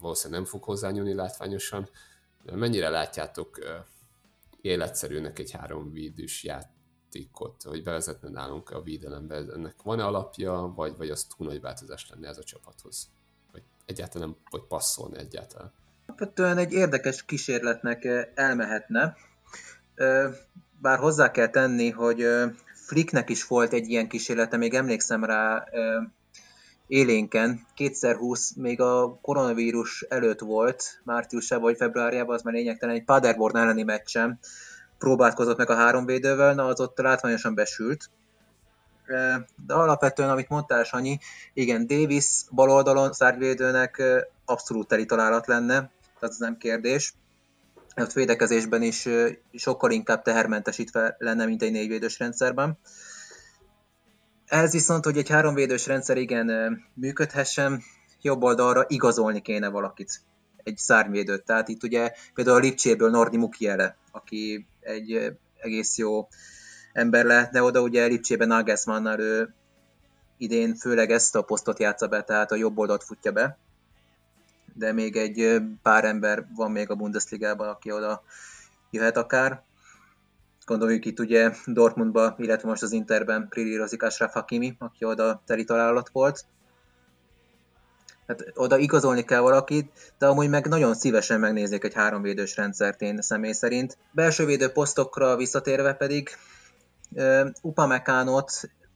valószínűleg 0.00 0.40
nem 0.40 0.50
fog 0.50 0.62
hozzányúlni 0.62 1.14
látványosan, 1.14 1.88
de 2.44 2.56
mennyire 2.56 2.88
látjátok 2.88 3.58
életszerűnek 4.60 5.38
egy 5.38 5.50
három 5.50 5.92
védős 5.92 6.44
játékot, 6.44 7.62
hogy 7.62 7.82
bevezetne 7.82 8.28
nálunk 8.28 8.70
a 8.70 8.82
védelembe, 8.82 9.34
ennek 9.34 9.82
van-e 9.82 10.04
alapja, 10.04 10.72
vagy, 10.76 10.96
vagy 10.96 11.10
az 11.10 11.24
túl 11.24 11.46
nagy 11.46 11.60
változás 11.60 12.08
lenne 12.10 12.28
ez 12.28 12.38
a 12.38 12.42
csapathoz? 12.42 13.08
Egyáltalán 13.86 14.28
nem, 14.28 14.36
vagy 14.50 14.62
passzolni 14.68 15.18
egyáltalán. 15.18 15.72
Alapvetően 16.06 16.58
egy 16.58 16.72
érdekes 16.72 17.24
kísérletnek 17.24 18.08
elmehetne, 18.34 19.16
bár 20.80 20.98
hozzá 20.98 21.30
kell 21.30 21.48
tenni, 21.48 21.90
hogy 21.90 22.26
Flicknek 22.74 23.30
is 23.30 23.46
volt 23.46 23.72
egy 23.72 23.88
ilyen 23.88 24.08
kísérlete, 24.08 24.56
még 24.56 24.74
emlékszem 24.74 25.24
rá 25.24 25.64
élénken, 26.86 27.66
2020 27.74 28.54
még 28.54 28.80
a 28.80 29.18
koronavírus 29.22 30.02
előtt 30.08 30.40
volt, 30.40 31.00
márciusában 31.04 31.64
vagy 31.64 31.76
februárjában, 31.76 32.34
az 32.34 32.42
már 32.42 32.54
lényegtelen, 32.54 32.94
egy 32.94 33.04
Paderborn 33.04 33.56
elleni 33.56 33.82
meccsen 33.82 34.38
próbálkozott 34.98 35.56
meg 35.56 35.70
a 35.70 35.74
három 35.74 36.06
védővel, 36.06 36.54
na 36.54 36.64
az 36.66 36.80
ott 36.80 36.98
látványosan 36.98 37.54
besült, 37.54 38.10
de 39.66 39.74
alapvetően, 39.74 40.30
amit 40.30 40.48
mondtál, 40.48 40.84
Sanyi, 40.84 41.18
igen, 41.52 41.86
Davis 41.86 42.44
bal 42.50 42.70
oldalon 42.70 43.12
szárvédőnek 43.12 44.02
abszolút 44.44 44.88
teli 44.88 45.04
találat 45.04 45.46
lenne, 45.46 45.74
tehát 45.74 46.34
ez 46.34 46.36
nem 46.36 46.56
kérdés. 46.56 47.14
A 47.96 48.10
védekezésben 48.14 48.82
is 48.82 49.08
sokkal 49.52 49.90
inkább 49.90 50.22
tehermentesítve 50.22 51.16
lenne, 51.18 51.46
mint 51.46 51.62
egy 51.62 51.70
négyvédős 51.70 52.18
rendszerben. 52.18 52.78
Ez 54.46 54.72
viszont, 54.72 55.04
hogy 55.04 55.18
egy 55.18 55.28
háromvédős 55.28 55.86
rendszer 55.86 56.16
igen 56.16 56.78
működhessen, 56.94 57.82
jobb 58.20 58.42
oldalra 58.42 58.84
igazolni 58.88 59.40
kéne 59.40 59.68
valakit, 59.68 60.20
egy 60.62 60.76
szárnyvédőt. 60.76 61.44
Tehát 61.44 61.68
itt 61.68 61.82
ugye 61.82 62.12
például 62.34 62.56
a 62.56 62.60
Lipcséből 62.60 63.10
Nordi 63.10 63.36
Mukiele, 63.36 63.96
aki 64.10 64.66
egy 64.80 65.36
egész 65.60 65.98
jó 65.98 66.28
ember 66.94 67.24
lehetne 67.24 67.62
oda, 67.62 67.80
ugye 67.80 68.06
Lipcsében 68.06 68.48
Nagelsmannnal 68.48 69.20
ő 69.20 69.54
idén 70.36 70.74
főleg 70.74 71.10
ezt 71.10 71.36
a 71.36 71.42
posztot 71.42 71.78
játsza 71.78 72.06
be, 72.06 72.22
tehát 72.22 72.52
a 72.52 72.54
jobb 72.54 72.78
oldalt 72.78 73.04
futja 73.04 73.32
be, 73.32 73.58
de 74.74 74.92
még 74.92 75.16
egy 75.16 75.62
pár 75.82 76.04
ember 76.04 76.46
van 76.54 76.70
még 76.70 76.90
a 76.90 76.94
Bundesligában, 76.94 77.68
aki 77.68 77.92
oda 77.92 78.22
jöhet 78.90 79.16
akár. 79.16 79.62
Gondoljuk 80.66 81.04
itt 81.04 81.20
ugye 81.20 81.52
Dortmundba, 81.66 82.34
illetve 82.38 82.68
most 82.68 82.82
az 82.82 82.92
Interben 82.92 83.48
prillírozik 83.48 84.02
Ashraf 84.02 84.32
Hakimi, 84.32 84.76
aki 84.78 85.04
oda 85.04 85.42
teli 85.46 85.64
találat 85.64 86.08
volt. 86.12 86.44
Hát 88.26 88.52
oda 88.54 88.78
igazolni 88.78 89.24
kell 89.24 89.40
valakit, 89.40 90.12
de 90.18 90.26
amúgy 90.26 90.48
meg 90.48 90.66
nagyon 90.66 90.94
szívesen 90.94 91.40
megnéznék 91.40 91.84
egy 91.84 91.94
háromvédős 91.94 92.56
rendszert 92.56 93.00
én 93.00 93.22
személy 93.22 93.52
szerint. 93.52 93.98
Belső 94.12 94.44
védő 94.44 94.68
posztokra 94.68 95.36
visszatérve 95.36 95.94
pedig 95.94 96.28
Upamecánot 97.62 98.50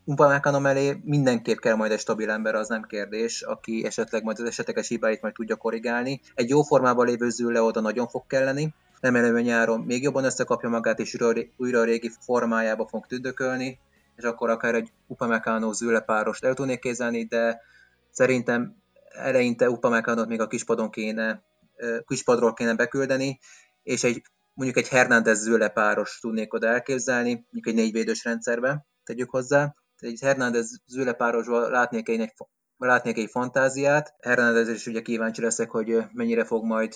Upamecano 0.04 0.60
mellé 0.60 1.00
mindenképp 1.04 1.58
kell 1.58 1.74
majd 1.74 1.92
egy 1.92 1.98
stabil 1.98 2.30
ember, 2.30 2.54
az 2.54 2.68
nem 2.68 2.82
kérdés, 2.82 3.42
aki 3.42 3.84
esetleg 3.84 4.22
majd 4.22 4.40
az 4.40 4.46
esetleges 4.46 4.88
hibáit 4.88 5.22
majd 5.22 5.34
tudja 5.34 5.56
korrigálni. 5.56 6.20
Egy 6.34 6.48
jó 6.48 6.62
formában 6.62 7.06
lévő 7.06 7.30
Zülle 7.30 7.62
oda 7.62 7.80
nagyon 7.80 8.08
fog 8.08 8.26
kelleni, 8.26 8.74
remélem, 9.00 9.32
hogy 9.32 9.44
nyáron 9.44 9.80
még 9.80 10.02
jobban 10.02 10.24
összekapja 10.24 10.68
magát, 10.68 10.98
és 10.98 11.16
újra 11.56 11.80
a 11.80 11.84
régi 11.84 12.10
formájába 12.20 12.86
fog 12.86 13.06
tüdökölni, 13.06 13.78
és 14.16 14.24
akkor 14.24 14.50
akár 14.50 14.74
egy 14.74 14.92
Upamecano 15.06 15.72
Zülle 15.72 16.00
párost 16.00 16.44
el 16.44 16.54
tudnék 16.54 16.80
kézelni, 16.80 17.24
de 17.24 17.60
szerintem 18.10 18.76
eleinte 19.08 19.70
Upamecánot 19.70 20.28
még 20.28 20.40
a 20.40 20.46
kispadon 20.46 20.90
kéne, 20.90 21.42
kispadról 22.06 22.54
kéne 22.54 22.74
beküldeni, 22.74 23.38
és 23.82 24.04
egy 24.04 24.22
mondjuk 24.58 24.84
egy 24.84 24.88
Hernández 24.88 25.38
Zülle 25.38 25.68
páros 25.68 26.18
tudnék 26.20 26.54
oda 26.54 26.66
elképzelni, 26.66 27.32
mondjuk 27.32 27.66
egy 27.66 27.74
négyvédős 27.74 28.24
rendszerbe 28.24 28.86
tegyük 29.04 29.30
hozzá. 29.30 29.74
Egy 29.98 30.20
Hernández 30.20 30.80
Zülle 30.86 31.12
párosban 31.12 31.70
látnék 31.70 32.08
egy, 32.08 32.32
látnék 32.76 33.18
egy 33.18 33.30
fantáziát. 33.30 34.14
Hernández 34.20 34.68
is 34.68 34.86
ugye 34.86 35.00
kíváncsi 35.00 35.42
leszek, 35.42 35.70
hogy 35.70 35.96
mennyire 36.12 36.44
fog 36.44 36.64
majd 36.64 36.94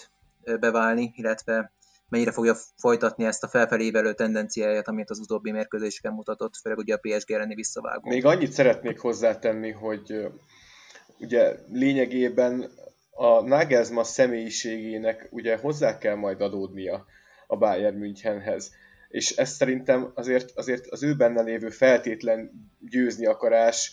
beválni, 0.60 1.12
illetve 1.14 1.72
mennyire 2.08 2.32
fogja 2.32 2.54
folytatni 2.76 3.24
ezt 3.24 3.44
a 3.44 3.48
felfelé 3.48 3.90
tendenciáját, 3.90 4.88
amit 4.88 5.10
az 5.10 5.18
utóbbi 5.18 5.50
mérkőzéseken 5.50 6.12
mutatott, 6.12 6.56
főleg 6.56 6.78
ugye 6.78 6.94
a 6.94 7.00
PSG 7.02 7.30
elleni 7.30 7.54
visszavágó. 7.54 8.08
Még 8.08 8.24
annyit 8.24 8.52
szeretnék 8.52 9.00
hozzátenni, 9.00 9.70
hogy 9.70 10.26
ugye 11.18 11.56
lényegében 11.68 12.70
a 13.10 13.40
Nagelsmann 13.40 14.04
személyiségének 14.04 15.28
ugye 15.30 15.56
hozzá 15.56 15.98
kell 15.98 16.14
majd 16.14 16.40
adódnia 16.40 17.06
a 17.52 17.56
Bayern 17.56 17.96
Münchenhez. 17.96 18.72
És 19.08 19.30
ez 19.30 19.50
szerintem 19.50 20.12
azért, 20.14 20.50
azért 20.54 20.86
az 20.86 21.02
ő 21.02 21.14
benne 21.14 21.42
lévő 21.42 21.68
feltétlen 21.68 22.50
győzni 22.90 23.26
akarás, 23.26 23.92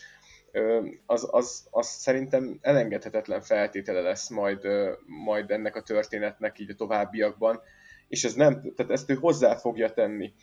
az, 1.06 1.28
az, 1.32 1.68
az 1.70 1.88
szerintem 1.88 2.58
elengedhetetlen 2.62 3.42
feltétele 3.42 4.02
lesz 4.02 4.30
majd, 4.30 4.68
majd 5.06 5.52
ennek 5.52 5.76
a 5.76 5.82
történetnek 5.82 6.60
így 6.60 6.70
a 6.70 6.76
továbbiakban, 6.76 7.62
és 8.08 8.24
ez 8.24 8.34
nem, 8.34 8.74
tehát 8.76 8.92
ezt 8.92 9.10
ő 9.10 9.14
hozzá 9.14 9.56
fogja 9.56 9.94
tenni. 9.94 10.34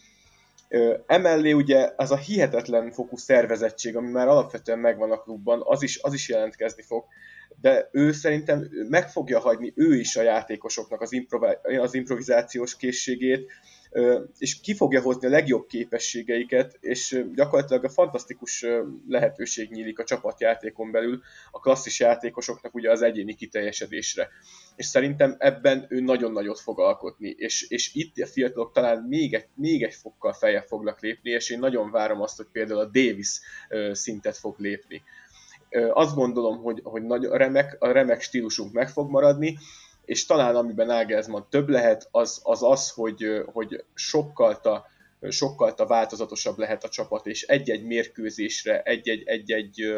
Emellé 1.07 1.52
ugye 1.52 1.92
az 1.96 2.11
a 2.11 2.16
hihetetlen 2.16 2.90
fokú 2.90 3.16
szervezettség, 3.16 3.96
ami 3.96 4.11
már 4.11 4.29
alapvetően 4.29 4.79
megvan 4.79 5.11
a 5.11 5.20
klubban, 5.20 5.62
az 5.64 5.83
is, 5.83 5.98
az 6.02 6.12
is 6.12 6.29
jelentkezni 6.29 6.83
fog, 6.83 7.05
de 7.61 7.88
ő 7.92 8.12
szerintem 8.12 8.69
meg 8.88 9.11
fogja 9.11 9.38
hagyni 9.38 9.73
ő 9.77 9.99
is 9.99 10.16
a 10.16 10.23
játékosoknak 10.23 11.01
az, 11.01 11.12
improvi- 11.12 11.59
az 11.81 11.95
improvizációs 11.95 12.77
készségét, 12.77 13.51
és 14.38 14.61
ki 14.61 14.75
fogja 14.75 15.01
hozni 15.01 15.27
a 15.27 15.31
legjobb 15.31 15.66
képességeiket, 15.66 16.77
és 16.81 17.25
gyakorlatilag 17.35 17.85
a 17.85 17.88
fantasztikus 17.88 18.64
lehetőség 19.09 19.71
nyílik 19.71 19.99
a 19.99 20.05
csapatjátékon 20.05 20.90
belül 20.90 21.23
a 21.51 21.61
klasszis 21.61 22.01
játékosoknak 22.01 22.75
ugye 22.75 22.90
az 22.90 23.03
egyéni 23.03 23.35
kiteljesedésre. 23.35 24.29
És 24.77 24.87
szerintem 24.87 25.37
ebben 25.38 25.87
ő 25.88 26.01
nagyon 26.01 26.33
nagyot 26.33 26.61
fog 26.61 26.81
alkotni, 26.81 27.35
és, 27.38 27.66
és 27.69 27.95
itt 27.95 28.19
a 28.19 28.27
fiatalok 28.27 28.73
talán 28.73 29.03
még 29.03 29.35
egy, 29.35 29.47
még 29.55 29.83
egy 29.83 29.95
fokkal 29.95 30.33
feljebb 30.33 30.66
fognak 30.66 31.01
lépni, 31.01 31.31
és 31.31 31.51
én 31.51 31.59
nagyon 31.59 31.90
várom 31.90 32.21
azt, 32.21 32.37
hogy 32.37 32.47
például 32.53 32.81
a 32.81 32.90
Davis 32.90 33.40
szintet 33.92 34.37
fog 34.37 34.59
lépni. 34.59 35.03
Azt 35.92 36.14
gondolom, 36.14 36.62
hogy, 36.62 36.80
hogy 36.84 37.02
nagy, 37.02 37.24
a, 37.24 37.36
remek, 37.36 37.76
a 37.78 37.86
remek 37.86 38.20
stílusunk 38.20 38.72
meg 38.72 38.88
fog 38.88 39.10
maradni, 39.10 39.58
és 40.04 40.26
talán 40.26 40.56
amiben 40.56 40.86
Nagelsmann 40.86 41.42
több 41.50 41.68
lehet, 41.68 42.08
az 42.10 42.40
az, 42.42 42.62
az 42.62 42.90
hogy, 42.90 43.42
hogy 43.52 43.84
sokkal 43.94 44.60
ta, 44.60 44.86
sokkal 45.28 45.74
változatosabb 45.86 46.58
lehet 46.58 46.84
a 46.84 46.88
csapat, 46.88 47.26
és 47.26 47.42
egy-egy 47.42 47.84
mérkőzésre, 47.84 48.82
egy-egy, 48.82 49.22
egy-egy 49.26 49.94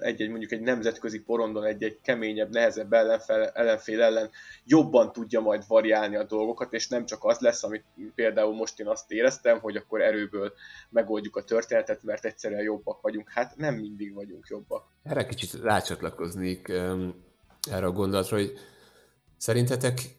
egy-egy 0.00 0.28
mondjuk 0.28 0.52
egy 0.52 0.60
nemzetközi 0.60 1.20
porondon 1.20 1.64
egy-egy 1.64 1.98
keményebb, 2.02 2.50
nehezebb 2.50 2.92
ellenfél, 2.92 3.50
ellenfél 3.54 4.02
ellen 4.02 4.30
jobban 4.64 5.12
tudja 5.12 5.40
majd 5.40 5.62
variálni 5.68 6.16
a 6.16 6.24
dolgokat, 6.24 6.72
és 6.72 6.88
nem 6.88 7.06
csak 7.06 7.24
az 7.24 7.38
lesz, 7.38 7.62
amit 7.62 7.84
például 8.14 8.54
most 8.54 8.80
én 8.80 8.86
azt 8.86 9.10
éreztem, 9.10 9.60
hogy 9.60 9.76
akkor 9.76 10.00
erőből 10.00 10.52
megoldjuk 10.90 11.36
a 11.36 11.44
történetet, 11.44 12.02
mert 12.02 12.24
egyszerűen 12.24 12.62
jobbak 12.62 13.00
vagyunk. 13.00 13.30
Hát 13.30 13.56
nem 13.56 13.74
mindig 13.74 14.14
vagyunk 14.14 14.46
jobbak. 14.48 14.84
Erre 15.02 15.26
kicsit 15.26 15.62
rácsatlakoznék 15.62 16.68
erre 17.70 17.86
a 17.86 17.92
gondolatra, 17.92 18.36
hogy 18.36 18.52
Szerintetek 19.44 20.16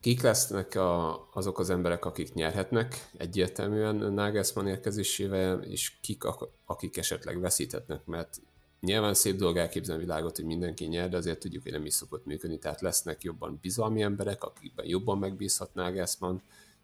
kik 0.00 0.22
lesznek 0.22 0.74
a, 0.74 1.28
azok 1.32 1.58
az 1.58 1.70
emberek, 1.70 2.04
akik 2.04 2.34
nyerhetnek 2.34 3.10
egyértelműen 3.16 3.96
Nagelsmann 3.96 4.66
érkezésével, 4.66 5.62
és 5.62 5.92
kik, 6.00 6.22
akik 6.66 6.96
esetleg 6.96 7.40
veszíthetnek, 7.40 8.04
mert 8.04 8.36
nyilván 8.80 9.14
szép 9.14 9.36
dolog 9.36 9.56
elképzelni 9.56 10.02
a 10.02 10.06
világot, 10.06 10.36
hogy 10.36 10.44
mindenki 10.44 10.84
nyer, 10.84 11.08
de 11.08 11.16
azért 11.16 11.38
tudjuk, 11.38 11.62
hogy 11.62 11.72
nem 11.72 11.86
is 11.86 11.94
szokott 11.94 12.26
működni, 12.26 12.58
tehát 12.58 12.80
lesznek 12.80 13.22
jobban 13.22 13.58
bizalmi 13.62 14.02
emberek, 14.02 14.44
akikben 14.44 14.86
jobban 14.86 15.18
megbízhat 15.18 15.74
Nagelsmann. 15.74 16.36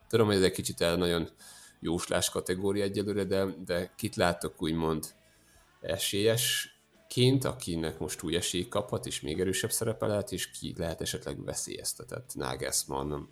Tudom, 0.09 0.27
hogy 0.27 0.37
ez 0.37 0.43
egy 0.43 0.53
kicsit 0.53 0.81
el 0.81 0.97
nagyon 0.97 1.29
jóslás 1.81 2.31
kategória 2.31 2.85
egyelőre, 2.85 3.25
de, 3.25 3.45
de 3.65 3.93
kit 3.97 4.17
látok 4.17 4.63
úgymond 4.63 5.15
esélyes 5.81 6.77
kint, 7.09 7.45
akinek 7.45 7.99
most 7.99 8.23
új 8.23 8.37
esély 8.37 8.69
kaphat, 8.69 9.07
és 9.07 9.21
még 9.21 9.41
erősebb 9.41 9.71
szerepe 9.71 10.07
lehet, 10.07 10.33
és 10.33 10.51
ki 10.51 10.75
lehet 10.77 11.01
esetleg 11.01 11.45
veszélyeztetett 11.45 12.35
Nagelsmann 12.35 13.29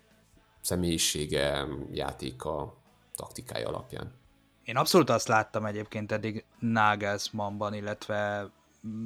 személyisége, 0.61 1.67
játéka, 1.91 2.77
taktikája 3.15 3.67
alapján. 3.67 4.20
Én 4.63 4.77
abszolút 4.77 5.09
azt 5.09 5.27
láttam 5.27 5.65
egyébként 5.65 6.11
eddig 6.11 6.45
Nagelsmannban, 6.59 7.73
illetve 7.73 8.49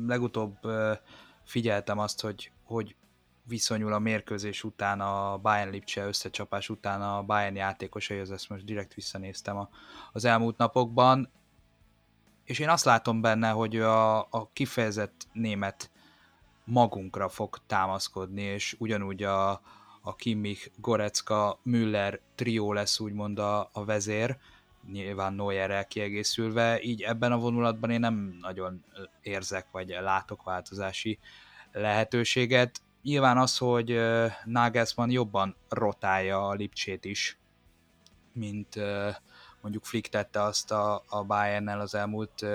legutóbb 0.08 0.58
figyeltem 1.44 2.00
azt, 2.00 2.22
hogy, 2.22 2.52
hogy 2.64 2.96
viszonyul 3.44 3.94
a 3.94 4.00
mérkőzés 4.00 4.64
után, 4.64 5.02
a 5.02 5.38
Bayern 5.38 5.70
Lipcse 5.72 6.06
összecsapás 6.06 6.70
után 6.70 7.02
a 7.02 7.24
Bayern 7.24 7.56
játékosaihoz, 7.56 8.32
ezt 8.32 8.50
most 8.50 8.66
direkt 8.66 8.94
visszanéztem 8.94 9.70
az 10.14 10.26
elmúlt 10.26 10.58
napokban. 10.58 11.30
És 12.44 12.60
én 12.60 12.70
azt 12.70 12.86
látom 12.86 13.22
benne, 13.22 13.50
hogy 13.50 13.80
a, 13.80 14.20
a 14.20 14.50
kifejezett 14.54 15.28
német 15.34 15.90
magunkra 16.64 17.30
fog 17.30 17.58
támaszkodni, 17.68 18.42
és 18.42 18.76
ugyanúgy 18.80 19.24
a, 19.24 19.50
a 20.02 20.16
Kimmich, 20.16 20.72
Gorecka, 20.76 21.60
Müller 21.64 22.20
trió 22.36 22.74
lesz 22.74 23.00
úgymond 23.00 23.40
a, 23.40 23.70
a 23.74 23.86
vezér, 23.86 24.38
nyilván 24.92 25.34
Neuerrel 25.34 25.86
kiegészülve, 25.88 26.82
így 26.82 27.02
ebben 27.02 27.32
a 27.32 27.38
vonulatban 27.38 27.90
én 27.90 28.00
nem 28.00 28.38
nagyon 28.42 28.84
érzek, 29.22 29.68
vagy 29.72 29.90
látok 29.90 30.44
változási 30.44 31.20
lehetőséget. 31.72 32.82
Nyilván 33.02 33.38
az, 33.38 33.58
hogy 33.58 34.00
Nagelsmann 34.46 35.10
jobban 35.10 35.56
rotálja 35.70 36.48
a 36.48 36.54
Lipcsét 36.54 37.06
is, 37.06 37.38
mint, 38.34 38.76
mondjuk 39.62 39.86
Flick 39.86 40.10
tette 40.10 40.42
azt 40.42 40.72
a, 40.72 41.04
a 41.08 41.24
Bayern-nel 41.24 41.80
az 41.80 41.96
elmúlt 41.96 42.46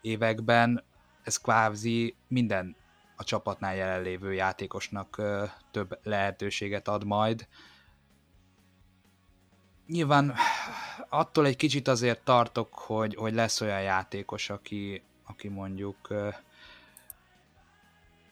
években, 0.00 0.84
ez 1.22 1.36
kvázi 1.36 2.14
minden 2.28 2.76
a 3.16 3.24
csapatnál 3.24 3.74
jelenlévő 3.74 4.32
játékosnak 4.32 5.22
több 5.70 5.98
lehetőséget 6.02 6.88
ad 6.88 7.04
majd. 7.04 7.48
Nyilván 9.90 10.34
attól 11.08 11.46
egy 11.46 11.56
kicsit 11.56 11.88
azért 11.88 12.24
tartok, 12.24 12.74
hogy, 12.74 13.14
hogy 13.14 13.34
lesz 13.34 13.60
olyan 13.60 13.82
játékos, 13.82 14.50
aki, 14.50 15.02
aki 15.24 15.48
mondjuk 15.48 16.08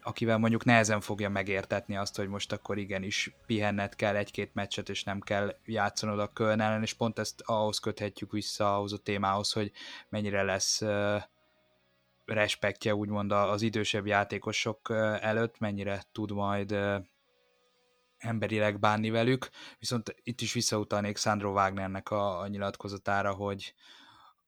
akivel 0.03 0.39
mondjuk 0.39 0.65
nehezen 0.65 1.01
fogja 1.01 1.29
megértetni 1.29 1.97
azt, 1.97 2.17
hogy 2.17 2.29
most 2.29 2.53
akkor 2.53 2.79
igenis 2.79 3.35
pihenned 3.47 3.95
kell 3.95 4.17
egy-két 4.17 4.55
meccset, 4.55 4.89
és 4.89 5.05
nem 5.05 5.21
kell 5.21 5.57
játszanod 5.65 6.19
a 6.19 6.33
Köln 6.33 6.61
ellen, 6.61 6.83
és 6.83 6.95
pont 6.95 7.19
ezt 7.19 7.43
ahhoz 7.45 7.79
köthetjük 7.79 8.33
vissza, 8.33 8.77
ahhoz 8.77 8.93
a 8.93 8.99
témához, 8.99 9.53
hogy 9.53 9.73
mennyire 10.09 10.43
lesz 10.43 10.83
respektje 12.25 12.95
úgymond 12.95 13.33
az 13.33 13.63
idősebb 13.63 14.07
játékosok 14.07 14.91
előtt, 15.21 15.59
mennyire 15.59 16.03
tud 16.13 16.31
majd 16.31 16.77
emberileg 18.19 18.79
bánni 18.79 19.11
velük, 19.11 19.49
viszont 19.79 20.15
itt 20.23 20.41
is 20.41 20.53
visszautalnék 20.53 21.17
Sandro 21.17 21.53
Wagnernek 21.53 22.11
a, 22.11 22.41
a 22.41 22.47
nyilatkozatára, 22.47 23.33
hogy 23.33 23.75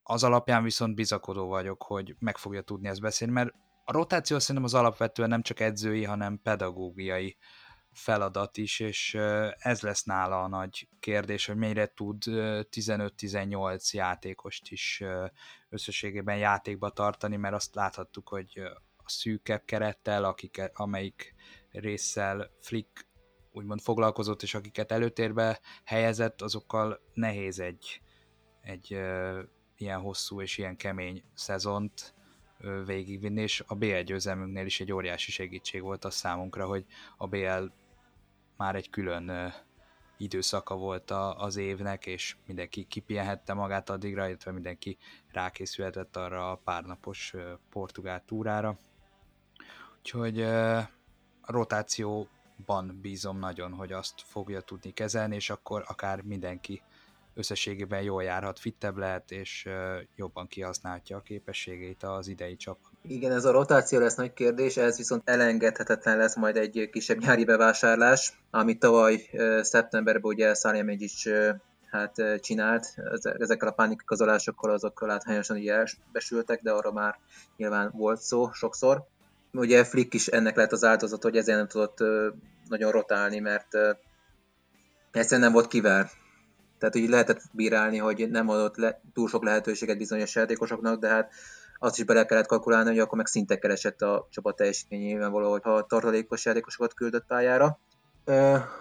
az 0.02 0.24
alapján 0.24 0.62
viszont 0.62 0.94
bizakodó 0.94 1.46
vagyok, 1.48 1.82
hogy 1.82 2.16
meg 2.18 2.36
fogja 2.36 2.62
tudni 2.62 2.88
ezt 2.88 3.00
beszélni, 3.00 3.32
mert 3.32 3.54
a 3.84 3.92
rotáció 3.92 4.38
szerintem 4.38 4.64
az 4.64 4.74
alapvetően 4.74 5.28
nem 5.28 5.42
csak 5.42 5.60
edzői, 5.60 6.04
hanem 6.04 6.40
pedagógiai 6.42 7.36
feladat 7.92 8.56
is, 8.56 8.80
és 8.80 9.14
ez 9.58 9.80
lesz 9.80 10.02
nála 10.02 10.42
a 10.42 10.48
nagy 10.48 10.88
kérdés, 11.00 11.46
hogy 11.46 11.56
mennyire 11.56 11.86
tud 11.86 12.22
15-18 12.26 13.90
játékost 13.90 14.70
is 14.70 15.02
összességében 15.68 16.36
játékba 16.36 16.90
tartani, 16.90 17.36
mert 17.36 17.54
azt 17.54 17.74
láthattuk, 17.74 18.28
hogy 18.28 18.58
a 18.96 19.08
szűkebb 19.08 19.64
kerettel, 19.64 20.24
akik, 20.24 20.70
amelyik 20.74 21.34
résszel 21.70 22.50
Flick 22.60 23.06
úgymond 23.60 23.80
foglalkozott, 23.80 24.42
és 24.42 24.54
akiket 24.54 24.92
előtérbe 24.92 25.60
helyezett, 25.84 26.42
azokkal 26.42 27.00
nehéz 27.14 27.60
egy, 27.60 28.00
egy 28.62 29.00
ilyen 29.76 30.00
hosszú 30.00 30.40
és 30.40 30.58
ilyen 30.58 30.76
kemény 30.76 31.22
szezont 31.34 32.14
végigvinni, 32.86 33.42
és 33.42 33.64
a 33.66 33.74
BL 33.74 34.00
győzelmünknél 34.00 34.64
is 34.66 34.80
egy 34.80 34.92
óriási 34.92 35.30
segítség 35.30 35.82
volt 35.82 36.04
a 36.04 36.10
számunkra, 36.10 36.66
hogy 36.66 36.84
a 37.16 37.26
BL 37.26 37.64
már 38.56 38.74
egy 38.74 38.90
külön 38.90 39.52
időszaka 40.16 40.76
volt 40.76 41.10
az 41.36 41.56
évnek, 41.56 42.06
és 42.06 42.36
mindenki 42.46 42.84
kipihenhette 42.84 43.54
magát 43.54 43.90
addigra, 43.90 44.26
illetve 44.26 44.52
mindenki 44.52 44.98
rákészülhetett 45.32 46.16
arra 46.16 46.50
a 46.50 46.60
párnapos 46.64 47.34
portugál 47.70 48.24
túrára. 48.24 48.78
Úgyhogy 49.98 50.42
a 51.40 51.52
rotációban 52.66 52.98
bízom 53.02 53.38
nagyon, 53.38 53.72
hogy 53.72 53.92
azt 53.92 54.14
fogja 54.24 54.60
tudni 54.60 54.92
kezelni, 54.92 55.34
és 55.34 55.50
akkor 55.50 55.84
akár 55.88 56.22
mindenki 56.22 56.82
összességében 57.34 58.02
jól 58.02 58.22
járhat, 58.22 58.58
fittebb 58.58 58.96
lehet, 58.96 59.30
és 59.30 59.68
jobban 60.16 60.46
kihasználhatja 60.46 61.16
a 61.16 61.22
képességeit 61.22 62.02
az 62.02 62.28
idei 62.28 62.56
csapat. 62.56 62.90
Igen, 63.02 63.32
ez 63.32 63.44
a 63.44 63.50
rotáció 63.50 63.98
lesz 63.98 64.14
nagy 64.14 64.32
kérdés, 64.32 64.76
ez 64.76 64.96
viszont 64.96 65.28
elengedhetetlen 65.28 66.16
lesz 66.16 66.36
majd 66.36 66.56
egy 66.56 66.88
kisebb 66.92 67.18
nyári 67.18 67.44
bevásárlás, 67.44 68.40
amit 68.50 68.78
tavaly 68.78 69.30
szeptemberben 69.60 70.30
ugye 70.30 70.54
Szárjamegyics 70.54 71.28
hát 71.90 72.14
csinált, 72.40 72.94
ezekkel 73.22 73.68
a 73.68 73.72
pánikikazolásokkal 73.72 74.70
azokkal 74.70 75.08
látványosan 75.08 75.56
így 75.56 75.68
elbesültek, 75.68 76.62
de 76.62 76.70
arra 76.70 76.92
már 76.92 77.18
nyilván 77.56 77.90
volt 77.94 78.20
szó 78.20 78.52
sokszor. 78.52 79.06
Ugye 79.52 79.84
Flick 79.84 80.14
is 80.14 80.26
ennek 80.26 80.56
lett 80.56 80.72
az 80.72 80.84
áldozat, 80.84 81.22
hogy 81.22 81.36
ezért 81.36 81.58
nem 81.58 81.68
tudott 81.68 81.98
nagyon 82.68 82.90
rotálni, 82.90 83.38
mert 83.38 83.74
egyszerűen 85.12 85.40
nem 85.40 85.52
volt 85.52 85.68
kivel. 85.68 86.10
Tehát 86.78 86.96
úgy 86.96 87.08
lehetett 87.08 87.42
bírálni, 87.52 87.98
hogy 87.98 88.30
nem 88.30 88.48
adott 88.48 88.76
le, 88.76 89.00
túl 89.14 89.28
sok 89.28 89.44
lehetőséget 89.44 89.98
bizonyos 89.98 90.34
játékosoknak, 90.34 91.00
de 91.00 91.08
hát 91.08 91.32
azt 91.78 91.98
is 91.98 92.04
bele 92.04 92.26
kellett 92.26 92.46
kalkulálni, 92.46 92.88
hogy 92.88 92.98
akkor 92.98 93.16
meg 93.16 93.26
szinte 93.26 93.58
keresett 93.58 94.02
a 94.02 94.28
csapat 94.30 94.56
teljesítményében 94.56 95.30
valahogy, 95.30 95.62
ha 95.62 95.86
tartalékos 95.86 96.44
játékosokat 96.44 96.94
küldött 96.94 97.26
pályára. 97.26 97.78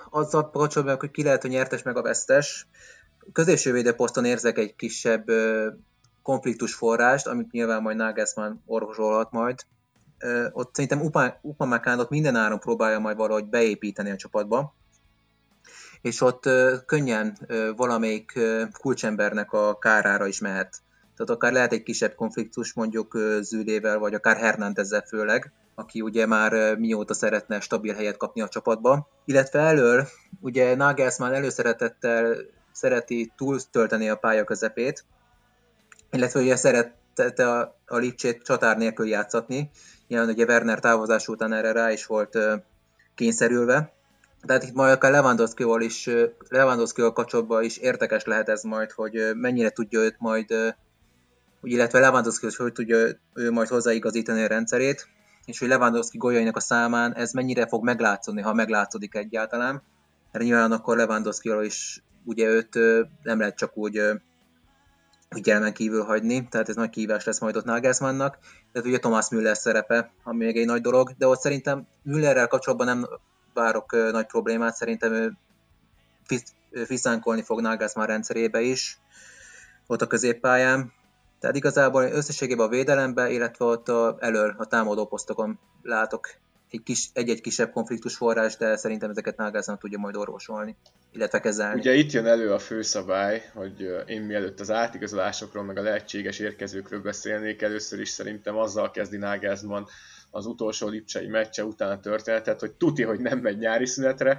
azzal 0.09 0.49
kapcsolatban, 0.49 0.97
hogy 0.99 1.11
ki 1.11 1.23
lehet, 1.23 1.41
hogy 1.41 1.51
nyertes 1.51 1.83
meg 1.83 1.97
a 1.97 2.01
vesztes. 2.01 2.67
Középső 3.33 3.93
poszton 3.93 4.25
érzek 4.25 4.57
egy 4.57 4.75
kisebb 4.75 5.25
konfliktus 6.23 6.73
forrást, 6.73 7.27
amit 7.27 7.51
nyilván 7.51 7.81
majd 7.81 7.97
Nagelsmann 7.97 8.61
orvosolhat 8.65 9.31
majd. 9.31 9.59
Ott 10.51 10.75
szerintem 10.75 11.11
Upamecánot 11.41 12.09
minden 12.09 12.35
áron 12.35 12.59
próbálja 12.59 12.99
majd 12.99 13.17
valahogy 13.17 13.45
beépíteni 13.45 14.09
a 14.09 14.15
csapatba, 14.15 14.75
és 16.01 16.21
ott 16.21 16.49
könnyen 16.85 17.37
valamelyik 17.75 18.39
kulcsembernek 18.79 19.51
a 19.51 19.77
kárára 19.77 20.27
is 20.27 20.39
mehet. 20.39 20.77
Tehát 21.15 21.33
akár 21.33 21.51
lehet 21.51 21.73
egy 21.73 21.83
kisebb 21.83 22.15
konfliktus 22.15 22.73
mondjuk 22.73 23.17
Zülével, 23.41 23.99
vagy 23.99 24.13
akár 24.13 24.37
Hernándezzel 24.37 25.03
főleg, 25.07 25.51
aki 25.75 26.01
ugye 26.01 26.25
már 26.25 26.77
mióta 26.77 27.13
szeretne 27.13 27.59
stabil 27.59 27.93
helyet 27.93 28.17
kapni 28.17 28.41
a 28.41 28.47
csapatba. 28.47 29.07
Illetve 29.25 29.59
elől, 29.59 30.07
ugye 30.39 30.75
Nagelsmann 30.75 31.33
előszeretettel 31.33 32.35
szereti 32.71 33.31
túltölteni 33.37 34.09
a 34.09 34.15
pálya 34.15 34.43
közepét, 34.43 35.05
illetve 36.11 36.39
ugye 36.39 36.55
szerette 36.55 37.57
a, 37.57 37.75
a 37.85 37.97
Lipcsét 37.97 38.43
csatár 38.43 38.77
nélkül 38.77 39.07
játszatni. 39.07 39.69
Ilyen 40.09 40.27
ugye 40.27 40.45
Werner 40.45 40.79
távozás 40.79 41.27
után 41.27 41.53
erre 41.53 41.71
rá 41.71 41.91
is 41.91 42.05
volt 42.05 42.37
kényszerülve. 43.15 43.93
Tehát 44.41 44.63
itt 44.63 44.73
majd 44.73 44.91
akár 44.91 45.11
Lewandowski-val 45.11 45.81
is, 45.81 46.09
Lewandowski-val 46.47 47.13
kapcsolatban 47.13 47.63
is 47.63 47.77
érdekes 47.77 48.23
lehet 48.23 48.49
ez 48.49 48.63
majd, 48.63 48.91
hogy 48.91 49.31
mennyire 49.35 49.69
tudja 49.69 49.99
őt 49.99 50.15
majd, 50.19 50.75
illetve 51.61 51.99
Lewandowski, 51.99 52.45
hogy 52.45 52.55
hogy 52.55 52.71
tudja 52.71 53.07
ő 53.33 53.51
majd 53.51 53.67
hozzáigazítani 53.67 54.43
a 54.43 54.47
rendszerét, 54.47 55.07
és 55.45 55.59
hogy 55.59 55.67
Lewandowski 55.67 56.17
golyainak 56.17 56.55
a 56.55 56.59
számán 56.59 57.15
ez 57.15 57.31
mennyire 57.31 57.67
fog 57.67 57.83
meglátszani, 57.83 58.41
ha 58.41 58.53
meglátszódik 58.53 59.15
egyáltalán. 59.15 59.81
Mert 60.31 60.45
nyilván 60.45 60.71
akkor 60.71 60.97
lewandowski 60.97 61.49
is 61.61 62.03
ugye 62.25 62.47
őt 62.47 62.73
nem 63.23 63.39
lehet 63.39 63.55
csak 63.55 63.77
úgy 63.77 64.01
figyelmen 65.29 65.73
kívül 65.73 66.03
hagyni, 66.03 66.47
tehát 66.47 66.69
ez 66.69 66.75
nagy 66.75 66.89
kívás 66.89 67.25
lesz 67.25 67.39
majd 67.39 67.55
ott 67.55 67.65
Nagelsmannnak. 67.65 68.37
Tehát 68.71 68.87
ugye 68.87 68.99
Thomas 68.99 69.29
Müller 69.29 69.57
szerepe, 69.57 70.11
ami 70.23 70.45
még 70.45 70.57
egy 70.57 70.65
nagy 70.65 70.81
dolog, 70.81 71.11
de 71.17 71.27
ott 71.27 71.39
szerintem 71.39 71.87
Müllerrel 72.03 72.47
kapcsolatban 72.47 72.87
nem 72.87 73.07
várok 73.53 74.11
nagy 74.11 74.25
problémát, 74.25 74.75
szerintem 74.75 75.13
ő 75.13 75.33
fiszánkolni 76.85 77.41
fog 77.41 77.61
Nagelsmann 77.61 78.05
rendszerébe 78.05 78.61
is, 78.61 78.99
ott 79.87 80.01
a 80.01 80.07
középpályán. 80.07 80.91
Tehát 81.39 81.55
igazából 81.55 82.03
összességében 82.03 82.65
a 82.65 82.69
védelemben, 82.69 83.31
illetve 83.31 83.65
ott 83.65 83.89
a, 83.89 84.17
elől 84.19 84.55
a 84.57 84.65
támadó 84.65 85.07
posztokon 85.07 85.59
látok 85.81 86.29
egy 86.71 86.83
kis, 86.83 87.09
egy-egy 87.13 87.41
kisebb 87.41 87.71
konfliktus 87.71 88.15
forrás, 88.15 88.57
de 88.57 88.75
szerintem 88.75 89.09
ezeket 89.09 89.37
Nagelsmann 89.37 89.77
tudja 89.77 89.97
majd 89.97 90.15
orvosolni, 90.15 90.75
illetve 91.11 91.39
kezelni. 91.39 91.79
Ugye 91.79 91.93
itt 91.93 92.11
jön 92.11 92.25
elő 92.25 92.53
a 92.53 92.59
főszabály, 92.59 93.49
hogy 93.53 94.03
én 94.05 94.21
mielőtt 94.21 94.59
az 94.59 94.71
átigazolásokról, 94.71 95.63
meg 95.63 95.77
a 95.77 95.81
lehetséges 95.81 96.39
érkezőkről 96.39 97.01
beszélnék, 97.01 97.61
először 97.61 97.99
is 97.99 98.09
szerintem 98.09 98.57
azzal 98.57 98.91
kezdi 98.91 99.17
Nagelsmann, 99.17 99.83
az 100.31 100.45
utolsó 100.45 100.87
lipcsei 100.87 101.27
meccse 101.27 101.63
után 101.63 101.91
a 101.91 101.99
történetet, 101.99 102.59
hogy 102.59 102.71
tuti, 102.71 103.03
hogy 103.03 103.19
nem 103.19 103.39
megy 103.39 103.57
nyári 103.57 103.85
szünetre, 103.85 104.37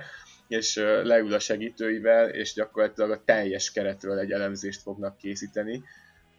és 0.49 0.77
leül 1.03 1.35
a 1.35 1.39
segítőivel, 1.39 2.29
és 2.29 2.53
gyakorlatilag 2.53 3.11
a 3.11 3.23
teljes 3.25 3.71
keretről 3.71 4.19
egy 4.19 4.31
elemzést 4.31 4.83
fognak 4.83 5.17
készíteni, 5.17 5.83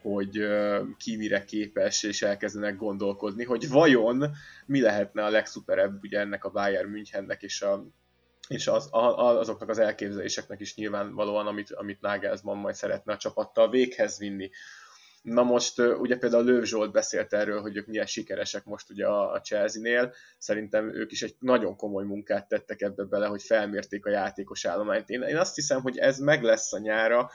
hogy 0.01 0.39
ki 0.97 1.17
mire 1.17 1.43
képes, 1.43 2.03
és 2.03 2.21
elkezdenek 2.21 2.75
gondolkodni, 2.75 3.43
hogy 3.43 3.69
vajon 3.69 4.31
mi 4.65 4.81
lehetne 4.81 5.23
a 5.23 5.29
legszuperebb 5.29 6.03
ugye 6.03 6.19
ennek 6.19 6.45
a 6.45 6.49
Bayern 6.49 6.89
Münchennek 6.89 7.41
és 7.41 7.61
a 7.61 7.85
és 8.47 8.67
az, 8.67 8.93
a, 8.93 9.37
azoknak 9.39 9.69
az 9.69 9.79
elképzeléseknek 9.79 10.59
is 10.59 10.75
nyilvánvalóan, 10.75 11.47
amit, 11.47 11.71
amit 11.71 12.01
Nagelsmann 12.01 12.57
majd 12.57 12.75
szeretne 12.75 13.13
a 13.13 13.17
csapattal 13.17 13.69
véghez 13.69 14.17
vinni. 14.17 14.49
Na 15.21 15.43
most 15.43 15.79
ugye 15.79 16.17
például 16.17 16.43
Löv 16.43 16.63
Zsolt 16.63 16.91
beszélt 16.91 17.33
erről, 17.33 17.61
hogy 17.61 17.77
ők 17.77 17.87
milyen 17.87 18.05
sikeresek 18.05 18.65
most 18.65 18.89
ugye 18.89 19.07
a 19.07 19.41
Chelsea-nél. 19.41 20.13
Szerintem 20.37 20.95
ők 20.95 21.11
is 21.11 21.21
egy 21.21 21.35
nagyon 21.39 21.75
komoly 21.75 22.05
munkát 22.05 22.47
tettek 22.47 22.81
ebbe 22.81 23.03
bele, 23.03 23.27
hogy 23.27 23.43
felmérték 23.43 24.05
a 24.05 24.09
játékos 24.09 24.65
állományt. 24.65 25.09
Én, 25.09 25.21
én 25.21 25.37
azt 25.37 25.55
hiszem, 25.55 25.81
hogy 25.81 25.97
ez 25.97 26.19
meg 26.19 26.43
lesz 26.43 26.73
a 26.73 26.79
nyára, 26.79 27.31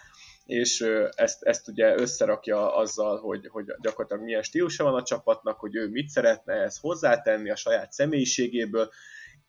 és 0.47 0.87
ezt, 1.15 1.43
ezt 1.43 1.69
ugye 1.69 1.95
összerakja 1.99 2.77
azzal, 2.77 3.21
hogy, 3.21 3.49
hogy 3.49 3.65
gyakorlatilag 3.81 4.25
milyen 4.25 4.43
stílusa 4.43 4.85
van 4.85 4.95
a 4.95 5.03
csapatnak, 5.03 5.59
hogy 5.59 5.77
ő 5.77 5.89
mit 5.89 6.09
szeretne 6.09 6.55
ezt 6.55 6.81
hozzátenni 6.81 7.51
a 7.51 7.57
saját 7.57 7.93
személyiségéből, 7.93 8.91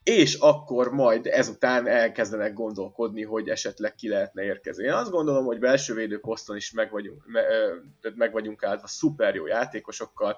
és 0.04 0.34
akkor 0.34 0.92
majd 0.92 1.26
ezután 1.26 1.88
elkezdenek 1.88 2.54
gondolkodni, 2.54 3.24
hogy 3.24 3.50
esetleg 3.50 3.96
ki 3.96 4.10
lehetne 4.10 4.44
érkezni. 4.44 4.84
Én 4.84 4.92
azt 4.92 5.12
gondolom, 5.12 5.46
hogy 5.46 5.60
belső 5.60 5.94
védőposzton 5.94 6.56
is 6.56 6.72
meg 6.72 6.92
vagyunk, 6.92 7.26
me, 7.26 7.42
meg 8.16 8.32
vagyunk 8.32 8.64
állva 8.64 8.88
szuper 8.88 9.36
jó 9.36 9.48
játékosokkal. 9.48 10.38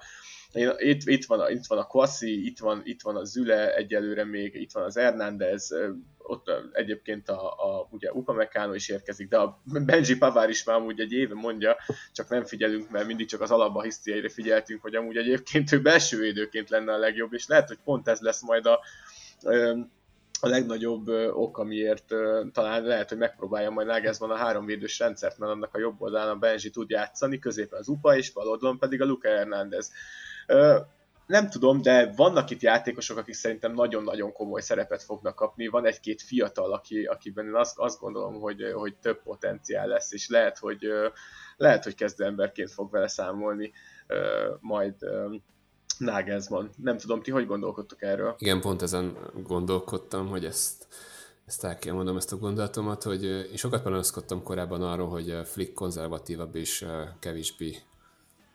Itt, 0.78 1.02
itt, 1.04 1.24
van 1.24 1.40
a, 1.40 1.50
itt 1.50 1.66
van 1.66 1.78
a 1.78 1.86
Kwasi, 1.86 2.46
itt 2.46 2.58
van, 2.58 2.80
itt 2.84 3.02
van 3.02 3.16
a 3.16 3.24
Züle 3.24 3.74
egyelőre 3.74 4.24
még, 4.24 4.54
itt 4.54 4.72
van 4.72 4.84
az 4.84 4.96
Hernández, 4.96 5.74
ott 6.18 6.50
egyébként 6.72 7.28
a, 7.28 7.50
a 7.50 7.88
ugye 7.90 8.12
Upamecano 8.12 8.74
is 8.74 8.88
érkezik, 8.88 9.28
de 9.28 9.38
a 9.38 9.62
Benji 9.64 10.16
Pavár 10.16 10.48
is 10.48 10.64
már 10.64 10.76
amúgy 10.76 11.00
egy 11.00 11.12
éve 11.12 11.34
mondja, 11.34 11.76
csak 12.12 12.28
nem 12.28 12.44
figyelünk, 12.44 12.90
mert 12.90 13.06
mindig 13.06 13.28
csak 13.28 13.40
az 13.40 13.50
alapba 13.50 13.82
hisztiaire 13.82 14.28
figyeltünk, 14.28 14.82
hogy 14.82 14.94
amúgy 14.94 15.16
egyébként 15.16 15.72
ő 15.72 15.80
belső 15.80 16.18
védőként 16.18 16.70
lenne 16.70 16.92
a 16.92 16.98
legjobb, 16.98 17.32
és 17.32 17.46
lehet, 17.46 17.68
hogy 17.68 17.78
pont 17.84 18.08
ez 18.08 18.20
lesz 18.20 18.42
majd 18.42 18.66
a, 18.66 18.80
a 20.40 20.48
legnagyobb 20.48 21.08
ok, 21.32 21.58
amiért 21.58 22.14
talán 22.52 22.82
lehet, 22.82 23.08
hogy 23.08 23.18
megpróbálja 23.18 23.70
majd 23.70 23.86
Nagelsmann 23.86 24.30
a 24.30 24.36
háromvédős 24.36 24.98
rendszert, 24.98 25.38
mert 25.38 25.52
annak 25.52 25.74
a 25.74 25.78
jobb 25.78 26.00
oldalán 26.00 26.28
a 26.28 26.36
Benji 26.36 26.70
tud 26.70 26.90
játszani, 26.90 27.38
középen 27.38 27.78
az 27.78 27.88
Upa, 27.88 28.16
és 28.16 28.32
bal 28.32 28.48
oldalon 28.48 28.78
pedig 28.78 29.00
a 29.00 29.04
Luca 29.04 29.28
Hernández 29.28 29.92
nem 31.26 31.50
tudom, 31.50 31.82
de 31.82 32.12
vannak 32.16 32.50
itt 32.50 32.60
játékosok, 32.60 33.18
akik 33.18 33.34
szerintem 33.34 33.72
nagyon-nagyon 33.72 34.32
komoly 34.32 34.60
szerepet 34.60 35.02
fognak 35.02 35.34
kapni. 35.34 35.68
Van 35.68 35.86
egy-két 35.86 36.22
fiatal, 36.22 36.72
aki, 36.72 37.04
akiben 37.04 37.46
én 37.46 37.54
azt, 37.54 37.78
azt 37.78 38.00
gondolom, 38.00 38.40
hogy, 38.40 38.72
hogy 38.74 38.96
több 38.96 39.22
potenciál 39.22 39.86
lesz, 39.86 40.12
és 40.12 40.28
lehet, 40.28 40.58
hogy, 40.58 40.86
lehet, 41.56 41.84
hogy 41.84 41.94
kezdő 41.94 42.24
emberként 42.24 42.70
fog 42.70 42.90
vele 42.90 43.08
számolni 43.08 43.72
majd 44.60 44.94
Nagelsmann. 45.98 46.68
Nem 46.76 46.98
tudom, 46.98 47.22
ti 47.22 47.30
hogy 47.30 47.46
gondolkodtok 47.46 48.02
erről? 48.02 48.34
Igen, 48.38 48.60
pont 48.60 48.82
ezen 48.82 49.16
gondolkodtam, 49.42 50.28
hogy 50.28 50.44
ezt, 50.44 50.86
ezt 51.46 51.64
el 51.64 51.78
kell 51.78 51.94
mondom, 51.94 52.16
ezt 52.16 52.32
a 52.32 52.36
gondolatomat, 52.36 53.02
hogy 53.02 53.24
én 53.24 53.56
sokat 53.56 53.82
panaszkodtam 53.82 54.42
korábban 54.42 54.82
arról, 54.82 55.08
hogy 55.08 55.40
Flick 55.44 55.74
konzervatívabb 55.74 56.54
és 56.54 56.86
kevésbé 57.18 57.76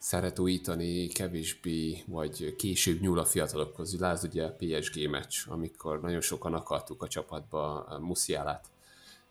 szeret 0.05 0.39
újítani, 0.39 1.07
kevésbé, 1.07 2.03
vagy 2.07 2.55
később 2.55 3.01
nyúl 3.01 3.19
a 3.19 3.25
fiatalokhoz. 3.25 3.99
Lásd 3.99 4.23
ugye 4.23 4.45
a 4.45 4.55
PSG 4.57 5.09
meccs, 5.09 5.37
amikor 5.47 6.01
nagyon 6.01 6.21
sokan 6.21 6.53
akartuk 6.53 7.03
a 7.03 7.07
csapatba 7.07 7.87
Musziálát. 8.01 8.65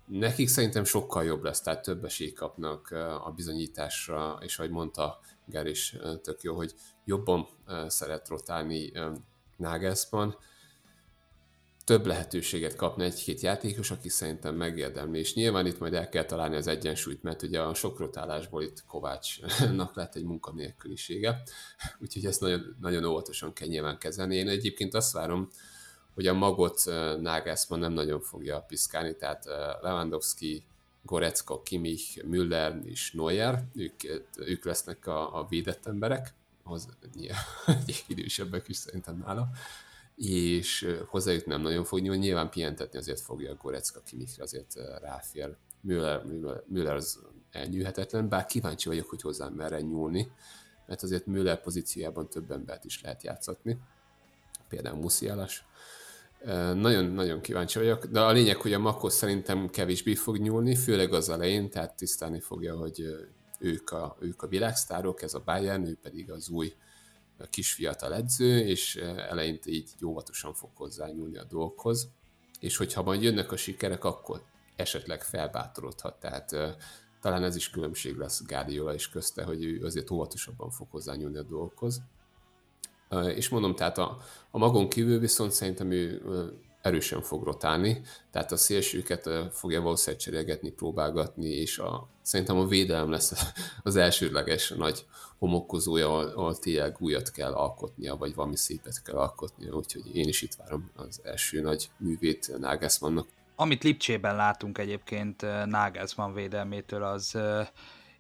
Nekik 0.07 0.49
szerintem 0.49 0.85
sokkal 0.85 1.25
jobb 1.25 1.43
lesz, 1.43 1.61
tehát 1.61 1.83
több 1.83 2.05
esély 2.05 2.33
kapnak 2.33 2.91
a 3.25 3.33
bizonyításra, 3.37 4.39
és 4.41 4.59
ahogy 4.59 4.71
mondta 4.71 5.21
Ger 5.47 5.67
is 5.67 5.97
tök 6.23 6.43
jó, 6.43 6.57
hogy 6.57 6.75
jobban 7.05 7.47
szeret 7.87 8.29
rotálni 8.29 8.93
Nagelsmann, 9.57 10.35
több 11.85 12.07
lehetőséget 12.07 12.77
kapna 12.77 13.05
egy-két 13.05 13.41
játékos, 13.41 13.91
aki 13.91 14.09
szerintem 14.09 14.55
megérdemli, 14.55 15.19
és 15.19 15.35
nyilván 15.35 15.67
itt 15.67 15.79
majd 15.79 15.95
el 15.95 16.09
kell 16.09 16.25
találni 16.25 16.57
az 16.57 16.67
egyensúlyt, 16.67 17.23
mert 17.23 17.43
ugye 17.43 17.61
a 17.61 17.75
sok 17.75 17.99
rotálásból 17.99 18.63
itt 18.63 18.85
Kovácsnak 18.87 19.95
lett 19.95 20.15
egy 20.15 20.25
munkanélkülisége, 20.25 21.43
úgyhogy 21.99 22.27
ezt 22.27 22.41
nagyon, 22.41 22.77
nagyon 22.81 23.05
óvatosan 23.05 23.53
kell 23.53 23.69
nyilván 23.69 23.99
kezelni. 23.99 24.37
Én 24.37 24.49
egyébként 24.49 24.95
azt 24.95 25.13
várom, 25.13 25.49
hogy 26.15 26.27
a 26.27 26.33
magot 26.33 26.83
Nagelsmann 27.21 27.81
nem 27.81 27.93
nagyon 27.93 28.21
fogja 28.21 28.61
piszkálni, 28.61 29.17
tehát 29.17 29.45
Lewandowski, 29.81 30.65
Gorecka, 31.03 31.63
Kimmich, 31.63 32.25
Müller 32.25 32.81
és 32.85 33.13
Neuer, 33.13 33.65
ők, 33.75 33.95
ők 34.37 34.65
lesznek 34.65 35.07
a, 35.07 35.39
a 35.39 35.47
védett 35.49 35.87
emberek, 35.87 36.35
az 36.63 36.89
egy 37.87 38.05
idősebbek 38.07 38.69
is 38.69 38.77
szerintem 38.77 39.19
nála, 39.19 39.49
és 40.17 40.97
hozzájut 41.07 41.47
nem 41.47 41.61
nagyon 41.61 41.85
fog 41.85 42.01
nyúlni, 42.01 42.21
nyilván 42.21 42.51
pihentetni 42.51 42.99
azért 42.99 43.21
fogja 43.21 43.51
a 43.51 43.57
Gorecka, 43.63 44.01
Kimikre 44.01 44.43
azért 44.43 44.75
ráfér. 45.01 45.57
Müller, 45.81 46.25
Müller, 46.25 46.63
Müller 46.67 46.95
az 46.95 47.19
elnyűhetetlen, 47.51 48.29
bár 48.29 48.47
kíváncsi 48.47 48.89
vagyok, 48.89 49.09
hogy 49.09 49.23
hozzá 49.23 49.49
merre 49.49 49.81
nyúlni, 49.81 50.33
mert 50.87 51.03
azért 51.03 51.27
Müller 51.27 51.61
pozíciójában 51.61 52.29
több 52.29 52.51
embert 52.51 52.85
is 52.85 53.03
lehet 53.03 53.23
játszatni, 53.23 53.79
például 54.69 54.99
Musziálas. 54.99 55.65
Nagyon-nagyon 56.75 57.41
kíváncsi 57.41 57.79
vagyok, 57.79 58.07
de 58.07 58.21
a 58.21 58.33
lényeg, 58.33 58.57
hogy 58.57 58.73
a 58.73 58.79
Makos 58.79 59.13
szerintem 59.13 59.69
kevésbé 59.71 60.15
fog 60.15 60.37
nyúlni, 60.39 60.75
főleg 60.75 61.13
az 61.13 61.29
elején, 61.29 61.71
tehát 61.71 61.97
tisztálni 61.97 62.41
fogja, 62.41 62.77
hogy 62.77 63.05
ők 63.59 63.91
a, 63.91 64.17
ők 64.21 64.43
a 64.43 64.47
világsztárok, 64.47 65.23
ez 65.23 65.35
a 65.35 65.43
Bayern, 65.45 65.87
ő 65.87 65.99
pedig 66.03 66.31
az 66.31 66.49
új 66.49 66.75
kis 67.51 67.73
fiatal 67.73 68.15
edző, 68.15 68.59
és 68.59 68.97
eleinte 69.29 69.71
így 69.71 69.91
óvatosan 70.05 70.55
fog 70.55 70.71
hozzányúlni 70.75 71.37
a 71.37 71.45
dolgokhoz, 71.45 72.09
és 72.61 72.77
hogyha 72.77 73.03
majd 73.03 73.23
jönnek 73.23 73.53
a 73.53 73.57
sikerek, 73.57 74.05
akkor 74.05 74.43
esetleg 74.77 75.23
felbátorodhat, 75.23 76.21
tehát 76.21 76.57
talán 77.21 77.45
ez 77.45 77.57
is 77.57 77.71
különbség 77.71 78.17
lesz 78.17 78.43
Guardiola 78.47 78.95
is 78.95 79.09
közte, 79.09 79.45
hogy 79.45 79.65
ő 79.65 79.85
azért 79.85 80.11
óvatosabban 80.11 80.71
fog 80.71 80.87
hozzányúlni 80.91 81.37
a 81.37 81.43
dolgokhoz. 81.43 82.03
És 83.35 83.49
mondom, 83.49 83.75
tehát 83.75 83.99
a, 83.99 84.19
a 84.51 84.59
magon 84.59 84.89
kívül 84.89 85.19
viszont 85.19 85.53
szerintem 85.53 85.91
ő 85.91 86.23
erősen 86.85 87.23
fog 87.23 87.45
rotálni, 87.45 88.01
tehát 88.31 88.53
a 88.53 88.57
szélsőket 88.57 89.31
fogja 89.53 89.81
valószínűleg 89.81 90.21
cserélgetni, 90.21 90.71
próbálgatni, 90.71 91.49
és 91.49 91.79
a, 91.79 92.09
szerintem 92.23 92.57
a 92.57 92.67
védelem 92.67 93.11
lesz 93.11 93.33
az 93.83 93.97
elsődleges 93.97 94.69
nagy 94.69 95.05
homokkozója, 95.39 96.17
ahol 96.17 96.59
tényleg 96.59 96.97
újat 96.99 97.31
kell 97.31 97.53
alkotnia, 97.53 98.17
vagy 98.17 98.35
valami 98.35 98.57
szépet 98.57 99.03
kell 99.03 99.17
alkotnia, 99.17 99.75
úgyhogy 99.75 100.17
én 100.17 100.29
is 100.29 100.43
itt 100.43 100.55
várom 100.55 100.91
az 100.95 101.21
első 101.23 101.61
nagy 101.61 101.91
művét 101.97 102.59
Nagelsmannnak. 102.59 103.29
Amit 103.57 103.83
Lipcsében 103.83 104.37
látunk 104.37 104.79
egyébként 104.79 105.43
Nagelsmann 105.67 106.35
védelmétől, 106.35 107.03
az 107.03 107.39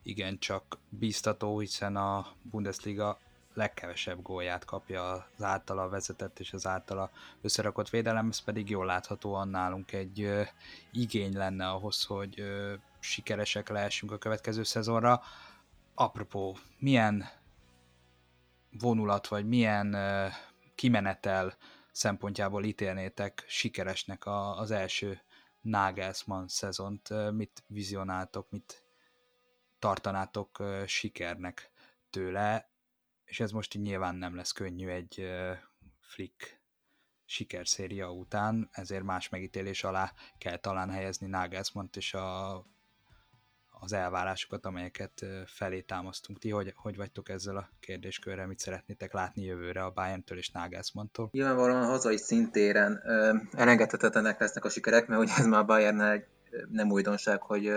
igencsak 0.02 0.78
biztató, 0.88 1.58
hiszen 1.58 1.96
a 1.96 2.26
Bundesliga 2.42 3.18
legkevesebb 3.54 4.22
gólját 4.22 4.64
kapja 4.64 5.12
az 5.12 5.42
általa 5.42 5.88
vezetett 5.88 6.38
és 6.38 6.52
az 6.52 6.66
általa 6.66 7.10
összerakott 7.40 7.90
védelem, 7.90 8.28
ez 8.28 8.38
pedig 8.38 8.70
jól 8.70 8.86
láthatóan 8.86 9.48
nálunk 9.48 9.92
egy 9.92 10.22
ö, 10.22 10.42
igény 10.92 11.36
lenne 11.36 11.68
ahhoz, 11.68 12.04
hogy 12.04 12.40
ö, 12.40 12.74
sikeresek 13.00 13.68
lehessünk 13.68 14.12
a 14.12 14.18
következő 14.18 14.62
szezonra. 14.62 15.22
Apropó, 15.94 16.56
milyen 16.78 17.28
vonulat, 18.78 19.28
vagy 19.28 19.48
milyen 19.48 19.92
ö, 19.92 20.26
kimenetel 20.74 21.56
szempontjából 21.92 22.64
ítélnétek 22.64 23.44
sikeresnek 23.46 24.26
a, 24.26 24.58
az 24.58 24.70
első 24.70 25.20
Nagelsmann 25.60 26.46
szezont? 26.46 27.32
Mit 27.32 27.64
vizionáltok, 27.66 28.50
mit 28.50 28.82
tartanátok 29.78 30.62
sikernek 30.86 31.70
tőle? 32.10 32.73
És 33.24 33.40
ez 33.40 33.50
most 33.50 33.74
így 33.74 33.82
nyilván 33.82 34.14
nem 34.14 34.36
lesz 34.36 34.52
könnyű 34.52 34.88
egy 34.88 35.20
uh, 35.20 35.56
flick 36.00 36.62
sikerszéria 37.24 38.12
után, 38.12 38.68
ezért 38.72 39.02
más 39.02 39.28
megítélés 39.28 39.84
alá 39.84 40.12
kell 40.38 40.56
talán 40.56 40.90
helyezni 40.90 41.26
Nagelsmann-t 41.26 41.96
és 41.96 42.14
a, 42.14 42.56
az 43.80 43.92
elvárásokat, 43.92 44.66
amelyeket 44.66 45.24
felé 45.46 45.80
támasztunk. 45.80 46.38
Ti 46.38 46.50
hogy, 46.50 46.72
hogy 46.76 46.96
vagytok 46.96 47.28
ezzel 47.28 47.56
a 47.56 47.68
kérdéskörrel, 47.80 48.46
mit 48.46 48.58
szeretnétek 48.58 49.12
látni 49.12 49.42
jövőre 49.42 49.84
a 49.84 49.90
Bayern-től 49.90 50.38
és 50.38 50.50
Nagelsmann-tól? 50.50 51.28
Nyilvánvalóan 51.32 51.82
a 51.82 51.86
hazai 51.86 52.16
szintéren 52.16 53.02
elengedhetetlenek 53.52 54.40
lesznek 54.40 54.64
a 54.64 54.68
sikerek, 54.68 55.06
mert 55.06 55.20
ugye 55.20 55.32
ez 55.36 55.46
már 55.46 55.60
a 55.60 55.64
Bayern 55.64 56.24
nem 56.70 56.90
újdonság, 56.90 57.42
hogy 57.42 57.72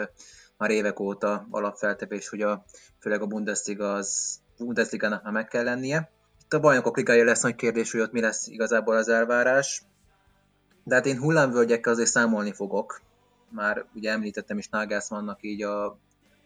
már 0.58 0.70
évek 0.70 1.00
óta 1.00 1.48
alapfeltevés, 1.50 2.30
hogy 2.30 2.42
a, 2.42 2.66
főleg 3.00 3.22
a 3.22 3.28
Bundesliga 3.28 3.94
az 3.94 4.40
Bundesligának 4.58 5.24
már 5.24 5.34
meg 5.34 5.48
kell 5.48 5.64
lennie. 5.64 6.10
Itt 6.44 6.54
a 6.54 6.60
bajnokok 6.60 6.98
ligája 6.98 7.24
lesz 7.24 7.42
nagy 7.42 7.56
kérdés, 7.56 7.92
hogy 7.92 8.02
ott 8.02 8.12
mi 8.12 8.22
lesz 8.22 8.48
igazából 8.48 8.96
az 8.96 9.10
elvárás. 9.10 9.84
De 10.84 10.96
hát 10.96 11.06
én 11.06 11.20
hullámvölgyekkel 11.20 11.94
azért 11.94 12.10
számolni 12.10 12.54
fogok. 12.54 13.02
Már 13.50 13.86
ugye 13.94 14.12
említettem 14.12 14.58
is 14.58 14.70
Nagelsmannnak 14.70 15.38
így 15.42 15.64
a 15.64 15.98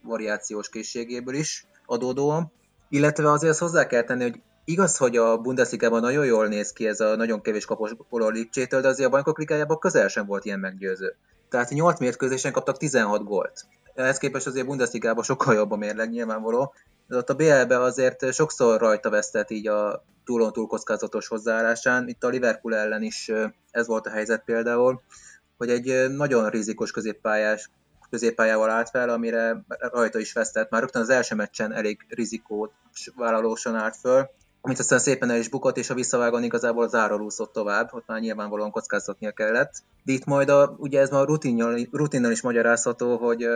variációs 0.02 0.70
készségéből 0.70 1.34
is 1.34 1.66
adódóan. 1.86 2.52
Illetve 2.90 3.32
azért 3.32 3.58
hozzá 3.58 3.88
kell 3.88 4.04
tenni, 4.04 4.24
hogy 4.24 4.42
igaz, 4.66 4.98
hogy 4.98 5.18
a 5.18 5.38
Bundesligában 5.38 6.02
nagyon 6.02 6.26
jól 6.26 6.48
néz 6.48 6.74
ki 6.74 6.88
ez 6.88 7.00
a 7.00 7.16
nagyon 7.16 7.42
kevés 7.42 7.66
kapos 7.66 7.92
Lipcsétől, 8.10 8.82
de 8.82 8.88
azért 8.88 9.08
a 9.08 9.12
bajnokok 9.12 9.38
ligájában 9.38 9.80
közel 9.80 10.08
sem 10.08 10.26
volt 10.26 10.46
ilyen 10.46 10.60
meggyőző. 10.60 11.16
Tehát 11.50 11.70
8 11.70 12.00
mérkőzésen 12.00 12.52
kaptak 12.52 12.78
16 12.78 13.24
gólt. 13.24 13.66
Ehhez 13.96 14.18
képest 14.18 14.48
azért 14.48 14.64
a 14.66 14.68
Bundesligában 14.68 15.24
sokkal 15.24 15.56
jobb 15.56 15.72
a 15.72 15.76
mérleg 15.76 16.10
nyilvánvaló, 16.10 16.74
ott 17.16 17.30
a 17.30 17.34
BL-be 17.34 17.80
azért 17.80 18.34
sokszor 18.34 18.80
rajta 18.80 19.10
vesztett 19.10 19.52
így 19.52 19.68
a 19.68 20.04
túlon 20.26 20.54
túl 20.54 20.68
kockázatos 20.68 21.28
hozzáállásán. 21.28 22.08
Itt 22.08 22.24
a 22.24 22.28
Liverpool 22.28 22.76
ellen 22.76 23.04
is 23.04 23.32
ez 23.72 23.88
volt 23.88 24.08
a 24.08 24.10
helyzet 24.10 24.44
például, 24.46 25.02
hogy 25.58 25.70
egy 25.70 26.12
nagyon 26.12 26.50
rizikos 26.50 26.92
középpályás 26.92 27.70
középpályával 28.10 28.70
állt 28.70 28.90
fel, 28.90 29.10
amire 29.10 29.64
rajta 29.68 30.20
is 30.20 30.34
vesztett. 30.34 30.70
Már 30.70 30.82
rögtön 30.82 31.02
az 31.02 31.10
első 31.10 31.36
meccsen 31.36 31.74
elég 31.74 32.06
rizikót 32.10 32.72
vállalósan 33.16 33.76
állt 33.76 33.96
föl, 33.96 34.30
amit 34.62 34.80
aztán 34.80 35.00
szépen 35.00 35.30
el 35.30 35.38
is 35.38 35.50
bukott, 35.50 35.78
és 35.78 35.90
a 35.90 35.94
visszavágon 35.94 36.44
igazából 36.44 36.84
az 36.84 36.96
áról 36.96 37.22
úszott 37.22 37.54
tovább, 37.54 37.90
ott 37.94 38.08
már 38.08 38.20
nyilvánvalóan 38.20 38.72
kockáztatnia 38.72 39.32
kellett. 39.32 39.74
De 40.04 40.12
itt 40.12 40.26
majd 40.26 40.50
a, 40.50 40.76
ugye 40.78 41.00
ez 41.00 41.10
már 41.10 41.26
rutinnal, 41.26 41.88
rutinnal 41.92 42.32
is 42.32 42.42
magyarázható, 42.42 43.18
hogy 43.18 43.48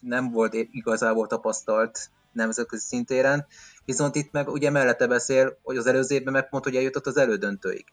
nem 0.00 0.30
volt 0.30 0.54
igazából 0.54 1.26
tapasztalt 1.26 2.10
nemzetközi 2.32 2.86
szintéren, 2.86 3.46
viszont 3.84 4.14
itt 4.14 4.32
meg 4.32 4.48
ugye 4.48 4.70
mellette 4.70 5.06
beszél, 5.06 5.58
hogy 5.62 5.76
az 5.76 5.86
előző 5.86 6.14
évben 6.14 6.32
megmondta, 6.32 6.70
hogy 6.70 6.78
eljutott 6.78 7.06
az 7.06 7.16
elődöntőig. 7.16 7.84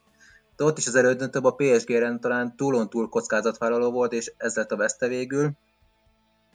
de 0.55 0.63
ott 0.63 0.77
is 0.77 0.87
az 0.87 0.95
elődöntőbb 0.95 1.43
a 1.43 1.55
PSG-ren 1.55 2.19
talán 2.19 2.55
túlon 2.55 2.89
túl 2.89 3.09
kockázatvállaló 3.09 3.91
volt, 3.91 4.13
és 4.13 4.33
ez 4.37 4.55
lett 4.55 4.71
a 4.71 4.75
veszte 4.75 5.07
végül. 5.07 5.51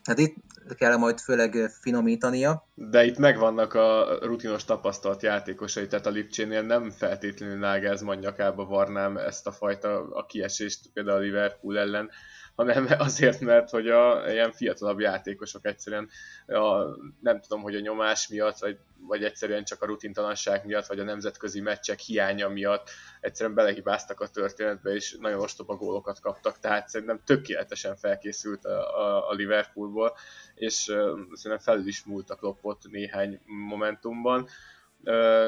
Hát 0.02 0.18
itt 0.18 0.34
kell 0.76 0.96
majd 0.96 1.18
főleg 1.18 1.70
finomítania. 1.80 2.66
De 2.74 3.04
itt 3.04 3.18
megvannak 3.18 3.74
a 3.74 4.18
rutinos 4.20 4.64
tapasztalt 4.64 5.22
játékosai, 5.22 5.86
tehát 5.86 6.06
a 6.06 6.10
Lipcsénél 6.10 6.62
nem 6.62 6.90
feltétlenül 6.90 7.58
Nagelsmann 7.58 8.18
nyakába 8.18 8.64
varnám 8.64 9.16
ezt 9.16 9.46
a 9.46 9.52
fajta 9.52 10.08
a 10.10 10.26
kiesést 10.26 10.80
például 10.92 11.16
a 11.16 11.20
Liverpool 11.20 11.78
ellen, 11.78 12.10
hanem 12.56 12.86
azért, 12.98 13.40
mert 13.40 13.70
hogy 13.70 13.88
a 13.88 14.30
ilyen 14.30 14.52
fiatalabb 14.52 15.00
játékosok 15.00 15.66
egyszerűen 15.66 16.08
a, 16.46 16.84
nem 17.20 17.40
tudom, 17.40 17.62
hogy 17.62 17.74
a 17.74 17.80
nyomás 17.80 18.28
miatt, 18.28 18.58
vagy, 18.58 18.78
vagy 19.06 19.24
egyszerűen 19.24 19.64
csak 19.64 19.82
a 19.82 19.86
rutintalanság 19.86 20.66
miatt, 20.66 20.86
vagy 20.86 20.98
a 20.98 21.04
nemzetközi 21.04 21.60
meccsek 21.60 21.98
hiánya 21.98 22.48
miatt 22.48 22.90
egyszerűen 23.20 23.54
belehibáztak 23.54 24.20
a 24.20 24.28
történetbe, 24.28 24.94
és 24.94 25.16
nagyon 25.20 25.40
ostoba 25.40 25.76
gólokat 25.76 26.20
kaptak, 26.20 26.58
tehát 26.58 26.88
szerintem 26.88 27.20
tökéletesen 27.24 27.96
felkészült 27.96 28.64
a, 28.64 28.98
a, 28.98 29.28
a 29.28 29.32
Liverpoolból, 29.32 30.16
és 30.54 30.88
uh, 30.88 30.96
szerintem 31.32 31.58
felül 31.58 31.86
is 31.86 32.04
múltak 32.04 32.38
Kloppot 32.38 32.84
néhány 32.90 33.40
momentumban 33.46 34.48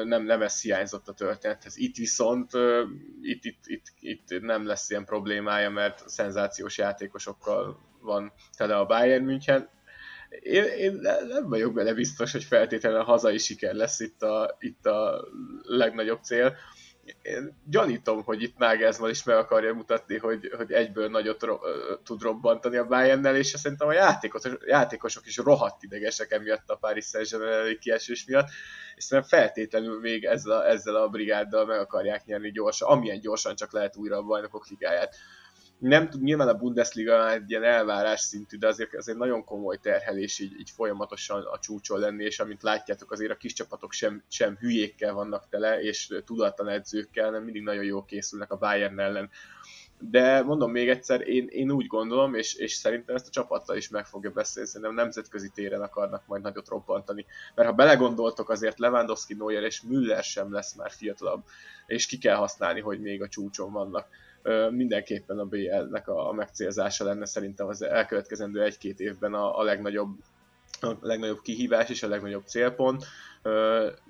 nem, 0.03 0.23
nem 0.23 0.41
ez 0.41 0.61
hiányzott 0.61 1.07
a 1.07 1.13
történethez. 1.13 1.77
Itt 1.77 1.95
viszont 1.95 2.51
itt, 3.21 3.45
itt, 3.45 3.63
itt, 3.65 3.85
itt 3.99 4.41
nem 4.41 4.65
lesz 4.65 4.89
ilyen 4.89 5.05
problémája, 5.05 5.69
mert 5.69 6.09
szenzációs 6.09 6.77
játékosokkal 6.77 7.79
van 8.01 8.33
tele 8.57 8.77
a 8.77 8.85
Bayern 8.85 9.23
München. 9.23 9.69
Én, 10.29 10.63
én 10.63 10.93
nem 11.27 11.49
vagyok 11.49 11.73
bele 11.73 11.93
biztos, 11.93 12.31
hogy 12.31 12.43
feltétlenül 12.43 12.99
a 12.99 13.03
hazai 13.03 13.37
siker 13.37 13.73
lesz 13.73 13.99
itt 13.99 14.21
a, 14.21 14.57
itt 14.59 14.85
a 14.85 15.27
legnagyobb 15.61 16.23
cél 16.23 16.55
én 17.21 17.57
gyanítom, 17.65 18.23
hogy 18.23 18.41
itt 18.41 18.57
Nagelsmann 18.57 19.09
is 19.09 19.23
meg 19.23 19.37
akarja 19.37 19.73
mutatni, 19.73 20.17
hogy, 20.17 20.51
hogy 20.57 20.71
egyből 20.71 21.09
nagyot 21.09 21.43
ro- 21.43 21.61
tud 22.03 22.21
robbantani 22.21 22.77
a 22.77 22.85
Bayernnel, 22.85 23.35
és 23.35 23.47
szerintem 23.47 23.87
a 23.87 23.93
játékosok, 24.65 25.25
is 25.25 25.37
rohadt 25.37 25.83
idegesek 25.83 26.31
emiatt 26.31 26.69
a 26.69 26.75
Paris 26.75 27.05
Saint-Germain 27.05 27.79
kiesés 27.79 28.25
miatt, 28.25 28.47
és 28.95 29.03
szerintem 29.03 29.39
feltétlenül 29.39 29.99
még 29.99 30.23
ezzel 30.23 30.57
a, 30.57 30.67
ezzel 30.67 30.95
a 30.95 31.07
brigáddal 31.07 31.65
meg 31.65 31.79
akarják 31.79 32.25
nyerni 32.25 32.51
gyorsan, 32.51 32.89
amilyen 32.89 33.19
gyorsan 33.19 33.55
csak 33.55 33.71
lehet 33.71 33.95
újra 33.95 34.17
a 34.17 34.23
bajnokok 34.23 34.67
ligáját 34.67 35.15
nem 35.79 36.09
tud, 36.09 36.21
nyilván 36.21 36.47
a 36.47 36.57
Bundesliga 36.57 37.31
egy 37.31 37.49
ilyen 37.49 37.63
elvárás 37.63 38.19
szintű, 38.19 38.57
de 38.57 38.67
azért, 38.67 38.95
azért 38.95 39.17
nagyon 39.17 39.43
komoly 39.43 39.77
terhelés 39.77 40.39
így, 40.39 40.59
így 40.59 40.69
folyamatosan 40.69 41.43
a 41.43 41.59
csúcson 41.59 41.99
lenni, 41.99 42.23
és 42.23 42.39
amint 42.39 42.63
látjátok, 42.63 43.11
azért 43.11 43.31
a 43.31 43.37
kis 43.37 43.53
csapatok 43.53 43.91
sem, 43.91 44.23
sem 44.27 44.57
hülyékkel 44.59 45.13
vannak 45.13 45.49
tele, 45.49 45.81
és 45.81 46.13
tudatlan 46.25 46.67
edzőkkel, 46.67 47.31
nem 47.31 47.43
mindig 47.43 47.63
nagyon 47.63 47.83
jól 47.83 48.05
készülnek 48.05 48.51
a 48.51 48.57
Bayern 48.57 48.99
ellen. 48.99 49.29
De 49.99 50.41
mondom 50.41 50.71
még 50.71 50.89
egyszer, 50.89 51.27
én, 51.27 51.47
én 51.49 51.71
úgy 51.71 51.87
gondolom, 51.87 52.35
és, 52.35 52.53
és 52.53 52.73
szerintem 52.73 53.15
ezt 53.15 53.27
a 53.27 53.31
csapattal 53.31 53.77
is 53.77 53.89
meg 53.89 54.05
fogja 54.05 54.31
beszélni, 54.31 54.69
szerintem 54.69 54.95
nemzetközi 54.95 55.51
téren 55.53 55.81
akarnak 55.81 56.27
majd 56.27 56.41
nagyot 56.41 56.67
robbantani. 56.67 57.25
Mert 57.55 57.69
ha 57.69 57.75
belegondoltok, 57.75 58.49
azért 58.49 58.79
Lewandowski, 58.79 59.33
Neuer 59.33 59.63
és 59.63 59.81
Müller 59.81 60.23
sem 60.23 60.53
lesz 60.53 60.73
már 60.73 60.91
fiatalabb, 60.91 61.43
és 61.85 62.05
ki 62.05 62.17
kell 62.17 62.35
használni, 62.35 62.79
hogy 62.79 62.99
még 62.99 63.21
a 63.21 63.27
csúcson 63.27 63.71
vannak 63.71 64.07
mindenképpen 64.69 65.39
a 65.39 65.45
BL-nek 65.45 66.07
a 66.07 66.31
megcélzása 66.33 67.03
lenne 67.03 67.25
szerintem 67.25 67.67
az 67.67 67.81
elkövetkezendő 67.81 68.63
egy-két 68.63 68.99
évben 68.99 69.33
a, 69.33 69.59
a 69.59 69.63
legnagyobb 69.63 70.17
a 70.81 70.95
legnagyobb 71.01 71.41
kihívás 71.41 71.89
és 71.89 72.03
a 72.03 72.07
legnagyobb 72.07 72.45
célpont. 72.45 73.05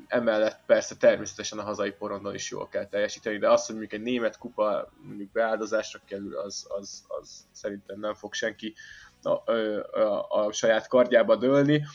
Emellett 0.07 0.59
persze 0.65 0.95
természetesen 0.95 1.59
a 1.59 1.63
hazai 1.63 1.91
porondon 1.91 2.33
is 2.33 2.51
jól 2.51 2.67
kell 2.67 2.87
teljesíteni, 2.87 3.37
de 3.37 3.51
azt, 3.51 3.65
hogy 3.65 3.75
mondjuk 3.75 3.99
egy 3.99 4.05
német 4.05 4.37
kupa 4.37 4.91
mondjuk 5.01 5.31
beáldozásra 5.31 5.99
kerül, 6.05 6.37
az, 6.37 6.65
az, 6.69 7.03
az 7.07 7.47
szerintem 7.51 7.99
nem 7.99 8.13
fog 8.13 8.33
senki 8.33 8.73
a, 9.21 9.51
a, 9.99 10.25
a, 10.29 10.51
saját 10.51 10.87
kardjába 10.87 11.35
dőlni 11.35 11.85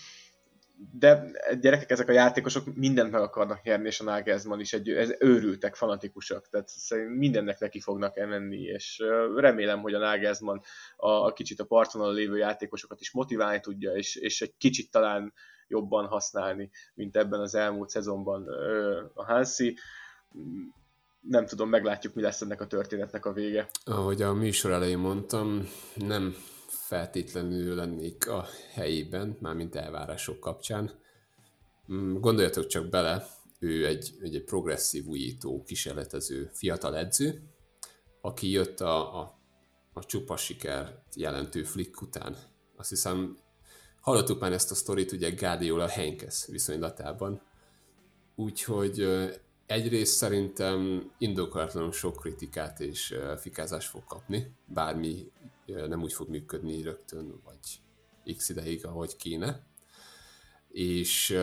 de 0.93 1.31
gyerekek, 1.61 1.91
ezek 1.91 2.09
a 2.09 2.13
játékosok 2.13 2.75
mindent 2.75 3.11
meg 3.11 3.21
akarnak 3.21 3.63
nyerni, 3.63 3.87
és 3.87 4.01
a 4.01 4.05
Nagelsmann 4.05 4.61
is 4.61 4.73
egy, 4.73 4.89
ez 4.89 5.15
őrültek, 5.19 5.75
fanatikusak, 5.75 6.49
tehát 6.49 6.71
mindennek 7.09 7.59
neki 7.59 7.81
fognak 7.81 8.15
menni, 8.15 8.63
és 8.63 9.03
remélem, 9.37 9.81
hogy 9.81 9.95
a 9.95 9.99
Nagelsmann 9.99 10.61
a, 10.97 11.11
a 11.11 11.33
kicsit 11.33 11.61
a 11.61 11.65
parton 11.65 12.15
lévő 12.15 12.37
játékosokat 12.37 13.01
is 13.01 13.13
motiválni 13.13 13.61
tudja, 13.61 13.93
és, 13.93 14.17
és 14.17 14.41
egy 14.41 14.55
kicsit 14.59 14.91
talán 14.91 15.33
jobban 15.69 16.07
használni, 16.07 16.71
mint 16.95 17.17
ebben 17.17 17.41
az 17.41 17.55
elmúlt 17.55 17.89
szezonban 17.89 18.47
a 19.15 19.25
Hansi. 19.25 19.79
Nem 21.21 21.47
tudom, 21.47 21.69
meglátjuk, 21.69 22.15
mi 22.15 22.23
lesz 22.23 22.41
ennek 22.41 22.61
a 22.61 22.67
történetnek 22.67 23.25
a 23.25 23.33
vége. 23.33 23.69
Ahogy 23.85 24.23
a 24.23 24.35
műsor 24.35 24.71
elején 24.71 24.99
mondtam, 24.99 25.69
nem 25.95 26.35
feltétlenül 26.91 27.75
lennék 27.75 28.29
a 28.29 28.47
helyében, 28.73 29.37
mármint 29.41 29.75
elvárások 29.75 30.41
kapcsán. 30.41 30.91
Mm, 31.93 32.17
gondoljatok 32.17 32.67
csak 32.67 32.89
bele, 32.89 33.27
ő 33.59 33.87
egy, 33.87 34.15
egy 34.23 34.43
progresszív 34.45 35.07
újító, 35.07 35.63
kísérletező 35.63 36.51
fiatal 36.53 36.97
edző, 36.97 37.43
aki 38.21 38.51
jött 38.51 38.81
a, 38.81 39.21
a, 39.21 39.39
a 39.93 40.05
csupa 40.05 40.37
siker 40.37 41.03
jelentő 41.15 41.63
flick 41.63 42.03
után. 42.03 42.37
Azt 42.77 42.89
hiszem, 42.89 43.39
hallottuk 44.01 44.41
már 44.41 44.53
ezt 44.53 44.71
a 44.71 44.75
sztorit 44.75 45.13
ugye 45.13 45.31
Guardiola 45.31 45.89
Henkes 45.89 46.47
viszonylatában. 46.47 47.43
Úgyhogy 48.35 49.07
egyrészt 49.67 50.17
szerintem 50.17 51.11
indokolatlanul 51.19 51.93
sok 51.93 52.17
kritikát 52.17 52.81
és 52.81 53.15
fikázást 53.37 53.89
fog 53.89 54.05
kapni, 54.05 54.55
bármi 54.67 55.31
nem 55.89 56.03
úgy 56.03 56.13
fog 56.13 56.29
működni 56.29 56.83
rögtön, 56.83 57.41
vagy 57.45 58.37
x 58.37 58.49
ideig, 58.49 58.87
ahogy 58.87 59.17
kéne. 59.17 59.67
És 60.69 61.39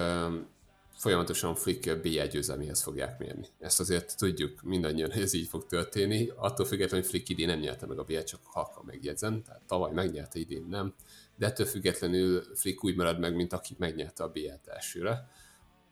folyamatosan 0.97 1.55
Flick 1.55 1.99
B1 2.03 2.29
győzelméhez 2.31 2.81
fogják 2.81 3.19
mérni. 3.19 3.47
Ezt 3.59 3.79
azért 3.79 4.17
tudjuk 4.17 4.61
mindannyian, 4.61 5.11
hogy 5.11 5.21
ez 5.21 5.33
így 5.33 5.47
fog 5.47 5.65
történni. 5.65 6.31
Attól 6.35 6.65
függetlenül, 6.65 7.01
hogy 7.01 7.09
Flick 7.09 7.29
idén 7.29 7.47
nem 7.47 7.59
nyerte 7.59 7.85
meg 7.85 7.99
a 7.99 8.05
B1, 8.05 8.25
csak 8.25 8.39
halka 8.43 8.83
megjegyzem, 8.85 9.43
tehát 9.43 9.61
tavaly 9.67 9.91
megnyerte, 9.91 10.39
idén 10.39 10.65
nem. 10.69 10.93
De 11.35 11.45
ettől 11.45 11.65
függetlenül 11.65 12.43
Flick 12.55 12.83
úgy 12.83 12.95
marad 12.95 13.19
meg, 13.19 13.35
mint 13.35 13.53
aki 13.53 13.75
megnyerte 13.77 14.23
a 14.23 14.31
B1 14.31 14.67
elsőre. 14.67 15.29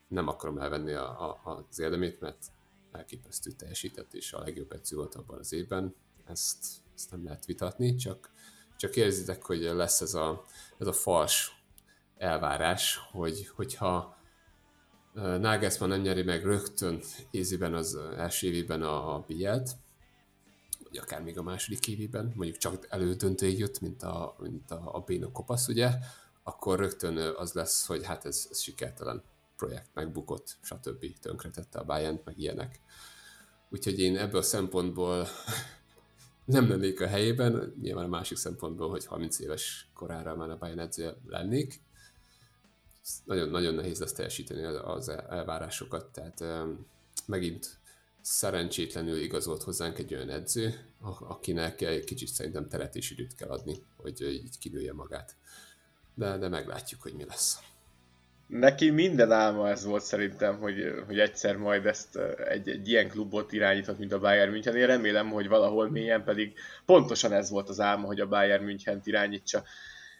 Nem 0.08 0.28
akarom 0.28 0.58
elvenni 0.58 0.92
a, 0.92 1.30
a, 1.30 1.66
az 1.70 1.78
érdemét, 1.78 2.20
mert 2.20 2.46
elképesztő 2.92 3.50
teljesített, 3.50 4.14
és 4.14 4.32
a 4.32 4.40
legjobb 4.40 4.72
edző 4.72 4.96
volt 4.96 5.14
abban 5.14 5.38
az 5.38 5.52
évben. 5.52 5.94
Ezt 6.24 6.66
ezt 6.96 7.10
nem 7.10 7.24
lehet 7.24 7.44
vitatni, 7.44 7.94
csak, 7.94 8.30
csak 8.76 8.96
érzitek, 8.96 9.44
hogy 9.44 9.60
lesz 9.60 10.00
ez 10.00 10.14
a, 10.14 10.44
ez 10.78 10.86
a 10.86 10.92
fals 10.92 11.52
elvárás, 12.18 13.00
hogy, 13.10 13.48
hogyha 13.54 14.16
Nagelsmann 15.14 15.88
nem 15.88 16.00
nyeri 16.00 16.22
meg 16.22 16.44
rögtön 16.44 17.02
éziben 17.30 17.74
az 17.74 17.98
első 18.16 18.46
évében 18.46 18.82
a, 18.82 19.24
bielt, 19.26 19.70
vagy 20.82 20.98
akár 20.98 21.22
még 21.22 21.38
a 21.38 21.42
második 21.42 21.88
évében, 21.88 22.32
mondjuk 22.34 22.56
csak 22.56 22.86
elődöntőig 22.88 23.58
jött, 23.58 23.80
mint 23.80 24.02
a, 24.02 24.36
mint 24.38 24.70
a, 24.70 24.94
a 24.94 25.00
Béno 25.00 25.32
kopasz, 25.32 25.68
ugye, 25.68 25.90
akkor 26.42 26.78
rögtön 26.78 27.16
az 27.16 27.52
lesz, 27.52 27.86
hogy 27.86 28.04
hát 28.04 28.24
ez, 28.24 28.46
ez 28.50 28.60
sikertelen 28.60 29.22
projekt, 29.56 29.90
megbukott, 29.94 30.56
stb. 30.62 31.18
tönkretette 31.20 31.78
a 31.78 31.84
bayern 31.84 32.20
meg 32.24 32.38
ilyenek. 32.38 32.80
Úgyhogy 33.70 34.00
én 34.00 34.16
ebből 34.16 34.40
a 34.40 34.42
szempontból 34.42 35.26
nem 36.46 36.68
lennék 36.68 37.00
a 37.00 37.06
helyében, 37.06 37.74
nyilván 37.80 38.04
a 38.04 38.08
másik 38.08 38.36
szempontból, 38.36 38.90
hogy 38.90 39.06
30 39.06 39.38
éves 39.38 39.88
korára 39.94 40.36
már 40.36 40.50
a 40.50 40.66
edző 40.78 41.16
lennék. 41.26 41.80
Nagyon, 43.24 43.48
nagyon 43.48 43.74
nehéz 43.74 44.00
lesz 44.00 44.12
teljesíteni 44.12 44.62
az 44.64 45.08
elvárásokat, 45.08 46.12
tehát 46.12 46.68
megint 47.26 47.78
szerencsétlenül 48.20 49.16
igazolt 49.16 49.62
hozzánk 49.62 49.98
egy 49.98 50.14
olyan 50.14 50.30
edző, 50.30 50.74
akinek 51.20 51.80
egy 51.80 52.04
kicsit 52.04 52.28
szerintem 52.28 52.68
teret 52.68 52.96
és 52.96 53.10
időt 53.10 53.34
kell 53.34 53.48
adni, 53.48 53.82
hogy 53.96 54.20
így 54.20 54.58
kinője 54.58 54.92
magát. 54.92 55.36
De, 56.14 56.38
de 56.38 56.48
meglátjuk, 56.48 57.02
hogy 57.02 57.14
mi 57.14 57.24
lesz. 57.24 57.58
Neki 58.46 58.90
minden 58.90 59.32
álma 59.32 59.68
ez 59.68 59.84
volt 59.84 60.02
szerintem, 60.02 60.58
hogy, 60.58 61.02
hogy 61.06 61.18
egyszer 61.18 61.56
majd 61.56 61.86
ezt 61.86 62.16
egy, 62.48 62.68
egy 62.68 62.88
ilyen 62.88 63.08
klubot 63.08 63.52
irányíthat, 63.52 63.98
mint 63.98 64.12
a 64.12 64.18
Bayern 64.18 64.50
München. 64.50 64.76
Én 64.76 64.86
remélem, 64.86 65.30
hogy 65.30 65.48
valahol 65.48 65.90
mélyen 65.90 66.24
pedig 66.24 66.52
pontosan 66.84 67.32
ez 67.32 67.50
volt 67.50 67.68
az 67.68 67.80
álma, 67.80 68.06
hogy 68.06 68.20
a 68.20 68.28
Bayern 68.28 68.64
München 68.64 69.00
irányítsa. 69.04 69.62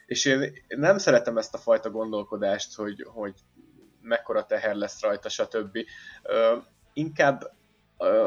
És 0.06 0.24
én 0.24 0.52
nem 0.68 0.98
szeretem 0.98 1.38
ezt 1.38 1.54
a 1.54 1.58
fajta 1.58 1.90
gondolkodást, 1.90 2.74
hogy, 2.74 3.06
hogy 3.08 3.34
mekkora 4.02 4.46
teher 4.46 4.74
lesz 4.74 5.02
rajta, 5.02 5.28
stb. 5.28 5.78
Inkább 6.92 7.52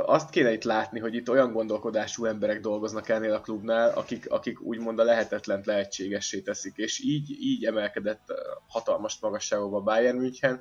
azt 0.05 0.29
kéne 0.29 0.51
itt 0.51 0.63
látni, 0.63 0.99
hogy 0.99 1.15
itt 1.15 1.29
olyan 1.29 1.51
gondolkodású 1.51 2.25
emberek 2.25 2.59
dolgoznak 2.61 3.09
ennél 3.09 3.33
a 3.33 3.41
klubnál, 3.41 3.89
akik, 3.89 4.29
akik 4.29 4.61
úgymond 4.61 4.99
a 4.99 5.03
lehetetlent 5.03 5.65
lehetségessé 5.65 6.41
teszik, 6.41 6.73
és 6.75 6.99
így, 6.99 7.29
így 7.41 7.65
emelkedett 7.65 8.33
hatalmas 8.67 9.17
magasságokba 9.21 9.81
Bayern 9.81 10.17
München, 10.17 10.59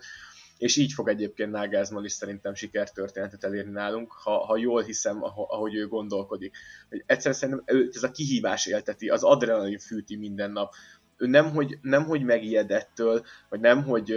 és 0.58 0.76
így 0.76 0.92
fog 0.92 1.08
egyébként 1.08 1.50
Nagelsmann 1.50 2.04
is 2.04 2.12
szerintem 2.12 2.54
sikertörténetet 2.54 3.44
elérni 3.44 3.70
nálunk, 3.70 4.12
ha, 4.12 4.44
ha 4.44 4.56
jól 4.56 4.82
hiszem, 4.82 5.18
ahogy 5.22 5.74
ő 5.74 5.88
gondolkodik. 5.88 6.56
Hogy 6.88 7.02
egyszerűen 7.06 7.34
szerintem 7.40 7.76
ő, 7.76 7.90
ez 7.92 8.02
a 8.02 8.10
kihívás 8.10 8.66
élteti, 8.66 9.08
az 9.08 9.22
adrenalin 9.22 9.78
fűti 9.78 10.16
minden 10.16 10.50
nap. 10.50 10.72
Ő 11.16 11.26
nem, 11.26 11.50
hogy, 11.50 11.78
nem, 11.82 12.04
hogy 12.04 12.22
megijed 12.22 12.70
ettől, 12.70 13.24
vagy 13.48 13.60
nem, 13.60 13.84
hogy 13.84 14.14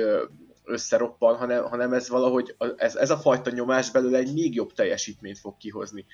összeroppan, 0.63 1.35
hanem, 1.35 1.63
hanem 1.63 1.93
ez 1.93 2.09
valahogy, 2.09 2.55
ez, 2.75 2.95
ez 2.95 3.09
a 3.09 3.17
fajta 3.17 3.51
nyomás 3.51 3.91
belőle 3.91 4.17
egy 4.17 4.33
még 4.33 4.55
jobb 4.55 4.73
teljesítményt 4.73 5.39
fog 5.39 5.57
kihozni. 5.57 6.05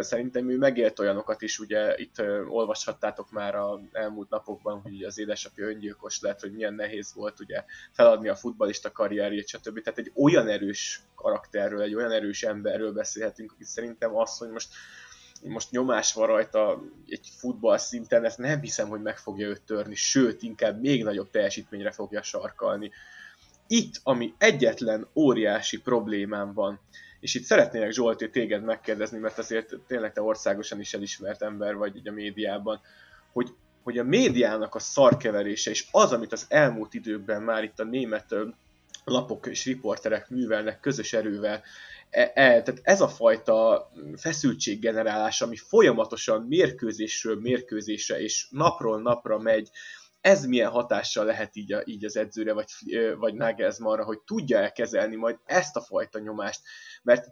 Szerintem 0.00 0.50
ő 0.50 0.56
megélt 0.58 0.98
olyanokat 0.98 1.42
is, 1.42 1.58
ugye 1.58 1.94
itt 1.96 2.22
olvashattátok 2.48 3.30
már 3.30 3.54
az 3.54 3.80
elmúlt 3.92 4.30
napokban, 4.30 4.80
hogy 4.80 5.02
az 5.02 5.18
édesapja 5.18 5.66
öngyilkos 5.66 6.20
lett, 6.20 6.40
hogy 6.40 6.52
milyen 6.52 6.74
nehéz 6.74 7.14
volt 7.14 7.40
ugye 7.40 7.64
feladni 7.92 8.28
a 8.28 8.36
futbalista 8.36 8.92
karrierjét, 8.92 9.48
stb. 9.48 9.80
Tehát 9.82 9.98
egy 9.98 10.12
olyan 10.14 10.48
erős 10.48 11.02
karakterről, 11.14 11.82
egy 11.82 11.94
olyan 11.94 12.10
erős 12.10 12.42
emberről 12.42 12.92
beszélhetünk, 12.92 13.52
aki 13.52 13.64
szerintem 13.64 14.16
az, 14.16 14.38
hogy 14.38 14.50
most 14.50 14.68
most 15.48 15.70
nyomás 15.70 16.12
van 16.12 16.26
rajta 16.26 16.82
egy 17.08 17.28
futball 17.36 17.78
szinten, 17.78 18.24
ezt 18.24 18.38
nem 18.38 18.60
hiszem, 18.60 18.88
hogy 18.88 19.02
meg 19.02 19.18
fogja 19.18 19.46
őt 19.46 19.62
törni, 19.62 19.94
sőt, 19.94 20.42
inkább 20.42 20.80
még 20.80 21.04
nagyobb 21.04 21.30
teljesítményre 21.30 21.90
fogja 21.90 22.22
sarkalni. 22.22 22.90
Itt, 23.76 24.00
ami 24.02 24.34
egyetlen 24.38 25.06
óriási 25.14 25.80
problémám 25.80 26.52
van, 26.52 26.80
és 27.20 27.34
itt 27.34 27.42
szeretnélek 27.42 27.90
Zsolti 27.90 28.30
téged 28.30 28.64
megkérdezni, 28.64 29.18
mert 29.18 29.38
azért 29.38 29.74
tényleg 29.86 30.12
te 30.12 30.22
országosan 30.22 30.80
is 30.80 30.94
elismert 30.94 31.42
ember 31.42 31.74
vagy 31.74 31.96
így 31.96 32.08
a 32.08 32.12
médiában, 32.12 32.80
hogy, 33.32 33.54
hogy 33.82 33.98
a 33.98 34.04
médiának 34.04 34.74
a 34.74 34.78
szarkeverése, 34.78 35.70
és 35.70 35.86
az, 35.90 36.12
amit 36.12 36.32
az 36.32 36.46
elmúlt 36.48 36.94
időkben 36.94 37.42
már 37.42 37.64
itt 37.64 37.80
a 37.80 37.84
német 37.84 38.34
lapok 39.04 39.46
és 39.46 39.64
riporterek 39.64 40.28
művelnek 40.28 40.80
közös 40.80 41.12
erővel, 41.12 41.62
e, 42.10 42.20
e, 42.20 42.62
tehát 42.62 42.80
ez 42.82 43.00
a 43.00 43.08
fajta 43.08 43.90
feszültséggenerálás, 44.16 45.40
ami 45.40 45.56
folyamatosan 45.56 46.42
mérkőzésről 46.42 47.40
mérkőzésre 47.40 48.20
és 48.20 48.46
napról 48.50 49.02
napra 49.02 49.38
megy, 49.38 49.70
ez 50.24 50.44
milyen 50.44 50.70
hatással 50.70 51.24
lehet 51.24 51.56
így, 51.56 51.72
a, 51.72 51.82
így 51.84 52.04
az 52.04 52.16
edzőre, 52.16 52.52
vagy, 52.52 52.66
vagy 53.18 53.34
Nagelsmannra, 53.34 54.04
hogy 54.04 54.18
tudja 54.20 54.70
kezelni 54.70 55.16
majd 55.16 55.38
ezt 55.44 55.76
a 55.76 55.80
fajta 55.80 56.18
nyomást. 56.18 56.60
Mert, 57.02 57.24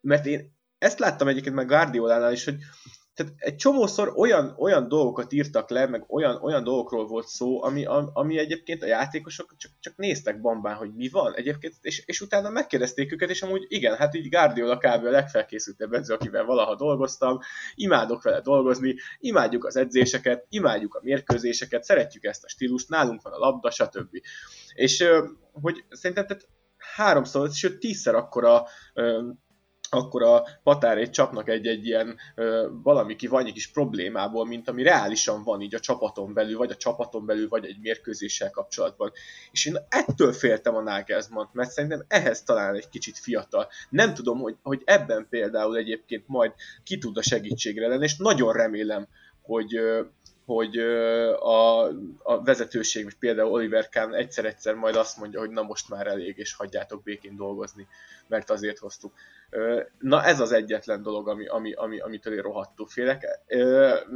mert 0.00 0.26
én 0.26 0.56
ezt 0.78 0.98
láttam 0.98 1.28
egyébként 1.28 1.54
meg 1.54 1.66
Guardiolánál 1.66 2.32
is, 2.32 2.44
hogy 2.44 2.56
tehát 3.16 3.32
egy 3.36 3.56
csomószor 3.56 4.12
olyan, 4.16 4.54
olyan 4.58 4.88
dolgokat 4.88 5.32
írtak 5.32 5.70
le, 5.70 5.86
meg 5.86 6.04
olyan, 6.08 6.42
olyan 6.42 6.64
dolgokról 6.64 7.06
volt 7.06 7.26
szó, 7.26 7.62
ami, 7.62 7.84
ami 8.12 8.38
egyébként 8.38 8.82
a 8.82 8.86
játékosok 8.86 9.54
csak, 9.56 9.70
csak 9.80 9.96
néztek 9.96 10.40
bambán, 10.40 10.74
hogy 10.76 10.94
mi 10.94 11.08
van 11.08 11.34
egyébként, 11.34 11.74
és, 11.80 12.02
és 12.06 12.20
utána 12.20 12.50
megkérdezték 12.50 13.12
őket, 13.12 13.30
és 13.30 13.42
amúgy 13.42 13.64
igen, 13.68 13.96
hát 13.96 14.14
így 14.14 14.28
Guardiola 14.28 14.76
kb. 14.76 15.04
a 15.04 15.10
legfelkészültebb 15.10 15.92
edző, 15.92 16.14
akivel 16.14 16.44
valaha 16.44 16.74
dolgoztam, 16.74 17.38
imádok 17.74 18.22
vele 18.22 18.40
dolgozni, 18.40 18.94
imádjuk 19.18 19.64
az 19.64 19.76
edzéseket, 19.76 20.46
imádjuk 20.48 20.94
a 20.94 21.00
mérkőzéseket, 21.02 21.84
szeretjük 21.84 22.24
ezt 22.24 22.44
a 22.44 22.48
stílust, 22.48 22.88
nálunk 22.88 23.22
van 23.22 23.32
a 23.32 23.38
labda, 23.38 23.70
stb. 23.70 24.20
És 24.74 25.04
hogy 25.52 25.84
szerintem 25.90 26.26
tehát 26.26 26.48
háromszor, 26.94 27.50
sőt 27.50 27.78
tízszer 27.78 28.14
akkora 28.14 28.66
akkor 29.96 30.22
a 30.22 30.44
patárét 30.62 31.10
csapnak 31.10 31.48
egy-egy 31.48 31.86
ilyen 31.86 32.16
ö, 32.34 32.68
valami 32.82 33.16
kivannyi 33.16 33.52
kis 33.52 33.70
problémából, 33.70 34.46
mint 34.46 34.68
ami 34.68 34.82
reálisan 34.82 35.42
van 35.42 35.60
így 35.60 35.74
a 35.74 35.80
csapaton 35.80 36.32
belül, 36.34 36.58
vagy 36.58 36.70
a 36.70 36.76
csapaton 36.76 37.26
belül, 37.26 37.48
vagy 37.48 37.64
egy 37.64 37.78
mérkőzéssel 37.80 38.50
kapcsolatban. 38.50 39.12
És 39.52 39.66
én 39.66 39.76
ettől 39.88 40.32
féltem 40.32 40.74
a 40.74 40.82
Nagelsmann, 40.82 41.46
mert 41.52 41.70
szerintem 41.70 42.04
ehhez 42.08 42.42
talán 42.42 42.74
egy 42.74 42.88
kicsit 42.88 43.18
fiatal. 43.18 43.68
Nem 43.90 44.14
tudom, 44.14 44.38
hogy, 44.38 44.56
hogy 44.62 44.82
ebben 44.84 45.26
például 45.30 45.76
egyébként 45.76 46.24
majd 46.26 46.52
ki 46.84 46.98
tud 46.98 47.16
a 47.16 47.22
segítségre 47.22 47.88
lenni, 47.88 48.04
és 48.04 48.16
nagyon 48.16 48.52
remélem, 48.52 49.08
hogy, 49.42 49.80
hogy 50.46 50.78
a, 50.78 51.84
a 52.22 52.42
vezetőség, 52.44 53.14
például 53.18 53.50
Oliver 53.50 53.88
Kahn 53.88 54.14
egyszer-egyszer 54.14 54.74
majd 54.74 54.96
azt 54.96 55.18
mondja, 55.18 55.40
hogy 55.40 55.50
na 55.50 55.62
most 55.62 55.88
már 55.88 56.06
elég, 56.06 56.38
és 56.38 56.54
hagyjátok 56.54 57.02
békén 57.02 57.36
dolgozni, 57.36 57.86
mert 58.26 58.50
azért 58.50 58.78
hoztuk. 58.78 59.12
Na 59.98 60.24
ez 60.24 60.40
az 60.40 60.52
egyetlen 60.52 61.02
dolog, 61.02 61.28
ami, 61.28 61.46
ami, 61.46 61.72
ami, 61.72 61.98
amitől 61.98 62.34
én 62.34 62.42
rohadtul 62.42 62.86
félek. 62.86 63.26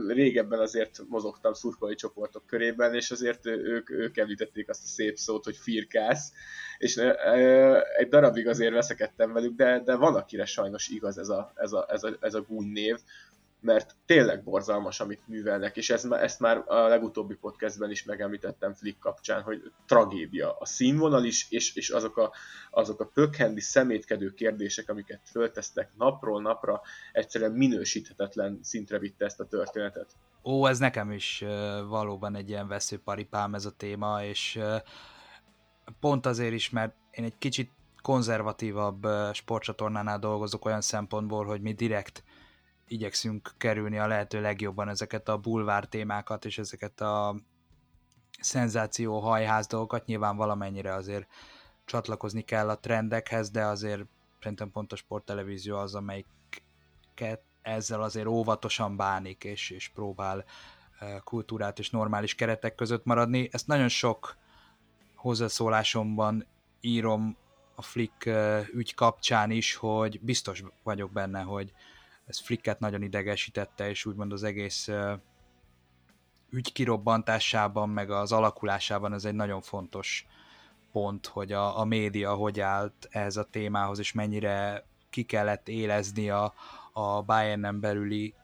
Régebben 0.08 0.58
azért 0.58 1.02
mozogtam 1.08 1.52
szurkolói 1.52 1.94
csoportok 1.94 2.46
körében, 2.46 2.94
és 2.94 3.10
azért 3.10 3.46
ők, 3.46 3.90
ők 3.90 4.16
említették 4.16 4.68
azt 4.68 4.82
a 4.82 4.86
szép 4.86 5.16
szót, 5.16 5.44
hogy 5.44 5.56
firkász, 5.56 6.32
és 6.78 6.96
egy 7.96 8.08
darabig 8.08 8.48
azért 8.48 8.72
veszekedtem 8.72 9.32
velük, 9.32 9.56
de, 9.56 9.80
de 9.84 9.94
van, 9.94 10.14
akire 10.14 10.44
sajnos 10.44 10.88
igaz 10.88 11.18
ez 11.18 11.28
a, 11.28 11.52
ez 11.54 11.72
a, 11.72 11.86
ez 11.88 12.02
a, 12.04 12.16
ez 12.20 12.34
a 12.34 12.42
gúny 12.42 12.72
név, 12.72 12.96
mert 13.60 13.94
tényleg 14.06 14.42
borzalmas, 14.42 15.00
amit 15.00 15.28
művelnek, 15.28 15.76
és 15.76 15.90
ez, 15.90 16.04
ezt 16.04 16.40
már 16.40 16.64
a 16.66 16.88
legutóbbi 16.88 17.34
podcastben 17.34 17.90
is 17.90 18.04
megemlítettem 18.04 18.74
Flick 18.74 18.98
kapcsán, 18.98 19.42
hogy 19.42 19.72
tragédia. 19.86 20.56
A 20.58 20.66
színvonal 20.66 21.24
is, 21.24 21.46
és, 21.50 21.74
és 21.74 21.90
azok 21.90 22.16
a, 22.16 22.32
azok 22.70 23.00
a 23.00 23.06
pökhendi, 23.06 23.60
szemétkedő 23.60 24.34
kérdések, 24.34 24.88
amiket 24.88 25.20
föltesztek 25.30 25.90
napról 25.96 26.42
napra, 26.42 26.80
egyszerűen 27.12 27.52
minősíthetetlen 27.52 28.58
szintre 28.62 28.98
vitte 28.98 29.24
ezt 29.24 29.40
a 29.40 29.46
történetet. 29.46 30.16
Ó, 30.44 30.66
ez 30.66 30.78
nekem 30.78 31.10
is 31.10 31.44
valóban 31.88 32.36
egy 32.36 32.48
ilyen 32.48 32.68
veszőparipám 32.68 33.54
ez 33.54 33.64
a 33.64 33.76
téma, 33.76 34.24
és 34.24 34.60
pont 36.00 36.26
azért 36.26 36.52
is, 36.52 36.70
mert 36.70 36.94
én 37.10 37.24
egy 37.24 37.38
kicsit 37.38 37.70
konzervatívabb 38.02 39.06
sportcsatornánál 39.32 40.18
dolgozok 40.18 40.64
olyan 40.64 40.80
szempontból, 40.80 41.44
hogy 41.44 41.60
mi 41.60 41.72
direkt 41.72 42.24
igyekszünk 42.90 43.54
kerülni 43.58 43.98
a 43.98 44.06
lehető 44.06 44.40
legjobban 44.40 44.88
ezeket 44.88 45.28
a 45.28 45.38
bulvár 45.38 45.86
témákat 45.86 46.44
és 46.44 46.58
ezeket 46.58 47.00
a 47.00 47.36
szenzáció 48.40 49.20
hajház 49.20 49.66
dolgokat. 49.66 50.06
Nyilván 50.06 50.36
valamennyire 50.36 50.94
azért 50.94 51.26
csatlakozni 51.84 52.42
kell 52.42 52.68
a 52.68 52.78
trendekhez, 52.78 53.50
de 53.50 53.64
azért 53.64 54.02
szerintem 54.40 54.70
pont 54.70 54.92
a 54.92 54.96
sporttelevízió 54.96 55.76
az, 55.76 55.94
amelyiket 55.94 57.42
ezzel 57.62 58.02
azért 58.02 58.26
óvatosan 58.26 58.96
bánik, 58.96 59.44
és, 59.44 59.70
és 59.70 59.88
próbál 59.88 60.44
kultúrát 61.24 61.78
és 61.78 61.90
normális 61.90 62.34
keretek 62.34 62.74
között 62.74 63.04
maradni. 63.04 63.48
Ezt 63.52 63.66
nagyon 63.66 63.88
sok 63.88 64.36
hozzászólásomban 65.14 66.46
írom 66.80 67.36
a 67.74 67.82
Flick 67.82 68.30
ügy 68.72 68.94
kapcsán 68.94 69.50
is, 69.50 69.74
hogy 69.74 70.20
biztos 70.20 70.62
vagyok 70.82 71.12
benne, 71.12 71.40
hogy, 71.40 71.72
ez 72.30 72.38
Flicket 72.38 72.78
nagyon 72.78 73.02
idegesítette, 73.02 73.88
és 73.88 74.04
úgymond 74.04 74.32
az 74.32 74.42
egész 74.42 74.88
ügy 76.50 76.72
kirobbantásában, 76.72 77.88
meg 77.88 78.10
az 78.10 78.32
alakulásában 78.32 79.12
ez 79.12 79.24
egy 79.24 79.34
nagyon 79.34 79.60
fontos 79.60 80.26
pont, 80.92 81.26
hogy 81.26 81.52
a, 81.52 81.78
a 81.78 81.84
média 81.84 82.34
hogy 82.34 82.60
állt 82.60 83.08
ehhez 83.10 83.36
a 83.36 83.44
témához, 83.44 83.98
és 83.98 84.12
mennyire 84.12 84.84
ki 85.10 85.22
kellett 85.22 85.68
élezni 85.68 86.30
a, 86.30 86.54
a 86.92 87.22
Bayernen 87.22 87.80
belüli 87.80 88.34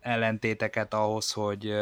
ellentéteket 0.00 0.94
ahhoz, 0.94 1.32
hogy, 1.32 1.74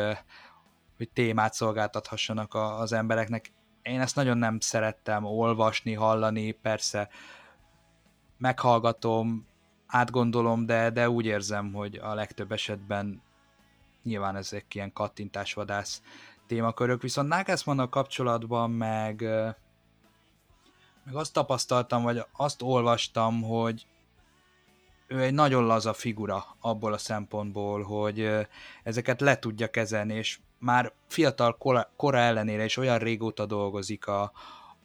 hogy 0.97 1.11
témát 1.11 1.55
szolgáltathassanak 1.55 2.55
az 2.55 2.93
embereknek. 2.93 3.53
Én 3.83 4.01
ezt 4.01 4.17
nagyon 4.17 4.39
nem 4.39 4.61
szerettem 4.61 5.25
olvasni, 5.25 5.93
hallani, 5.93 6.51
persze 6.51 7.09
meghallgatom, 8.37 9.47
átgondolom, 9.89 10.67
de, 10.67 10.91
de 10.91 11.11
úgy 11.11 11.27
érzem, 11.27 11.73
hogy 11.73 11.97
a 11.97 12.15
legtöbb 12.15 12.53
esetben 12.53 13.23
nyilván 14.03 14.37
ezek 14.37 14.75
ilyen 14.75 14.93
kattintásvadász 14.93 16.03
témakörök, 16.47 17.03
viszont 17.03 17.29
Nagelsmann 17.29 17.89
kapcsolatban 17.91 18.71
meg, 18.71 19.21
meg 21.05 21.15
azt 21.15 21.33
tapasztaltam, 21.33 22.03
vagy 22.03 22.25
azt 22.33 22.63
olvastam, 22.63 23.43
hogy 23.43 23.87
ő 25.07 25.21
egy 25.23 25.35
nagyon 25.35 25.67
laza 25.67 25.93
figura 25.93 26.45
abból 26.61 26.93
a 26.93 26.99
szempontból, 26.99 27.83
hogy 27.83 28.31
ezeket 28.83 29.21
le 29.21 29.39
tudja 29.39 29.71
kezelni, 29.71 30.15
és 30.15 30.39
már 30.59 30.93
fiatal 31.07 31.57
kora, 31.57 31.91
kora 31.97 32.19
ellenére 32.19 32.65
is 32.65 32.77
olyan 32.77 32.99
régóta 32.99 33.47
dolgozik 33.47 34.07
a, 34.07 34.33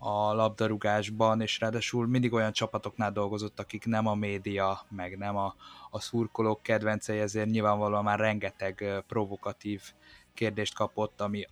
a 0.06 0.34
labdarúgásban, 0.34 1.42
és 1.42 1.60
ráadásul 1.60 2.08
mindig 2.08 2.34
olyan 2.34 2.52
csapatoknál 2.52 3.12
dolgozott, 3.12 3.60
akik 3.60 3.86
nem 3.86 4.08
a 4.08 4.16
média, 4.16 4.82
meg 4.90 5.18
nem 5.18 5.36
a, 5.36 5.56
a 5.90 6.00
szurkolók 6.00 6.62
kedvencei, 6.62 7.20
ezért 7.20 7.50
nyilvánvalóan 7.50 8.04
már 8.04 8.20
rengeteg 8.20 9.04
provokatív 9.08 9.82
kérdést 10.34 10.76
kapott, 10.76 11.22
ami 11.22 11.48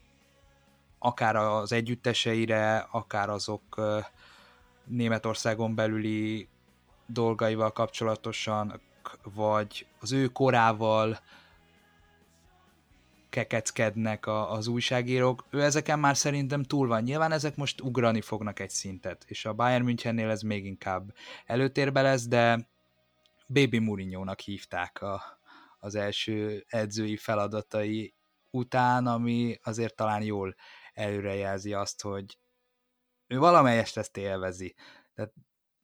akár 0.99 1.35
az 1.35 1.71
együtteseire, 1.71 2.87
akár 2.91 3.29
azok 3.29 3.81
Németországon 4.85 5.75
belüli 5.75 6.47
dolgaival 7.05 7.71
kapcsolatosan, 7.71 8.81
vagy 9.33 9.87
az 9.99 10.11
ő 10.11 10.27
korával 10.27 11.19
kekeckednek 13.31 14.25
a, 14.25 14.51
az 14.51 14.67
újságírók. 14.67 15.45
Ő 15.49 15.61
ezeken 15.61 15.99
már 15.99 16.17
szerintem 16.17 16.63
túl 16.63 16.87
van. 16.87 17.03
Nyilván 17.03 17.31
ezek 17.31 17.55
most 17.55 17.81
ugrani 17.81 18.21
fognak 18.21 18.59
egy 18.59 18.69
szintet, 18.69 19.23
és 19.27 19.45
a 19.45 19.53
Bayern 19.53 19.83
Münchennél 19.83 20.29
ez 20.29 20.41
még 20.41 20.65
inkább 20.65 21.13
előtérbe 21.45 22.01
lesz, 22.01 22.27
de 22.27 22.69
Baby 23.47 23.79
Mourinho-nak 23.79 24.39
hívták 24.39 25.01
a, 25.01 25.21
az 25.79 25.95
első 25.95 26.65
edzői 26.67 27.17
feladatai 27.17 28.13
után, 28.49 29.07
ami 29.07 29.59
azért 29.63 29.95
talán 29.95 30.21
jól 30.21 30.55
előrejelzi 30.93 31.73
azt, 31.73 32.01
hogy 32.01 32.37
ő 33.27 33.37
valamelyest 33.37 33.97
ezt 33.97 34.17
élvezi. 34.17 34.75
Tehát 35.15 35.33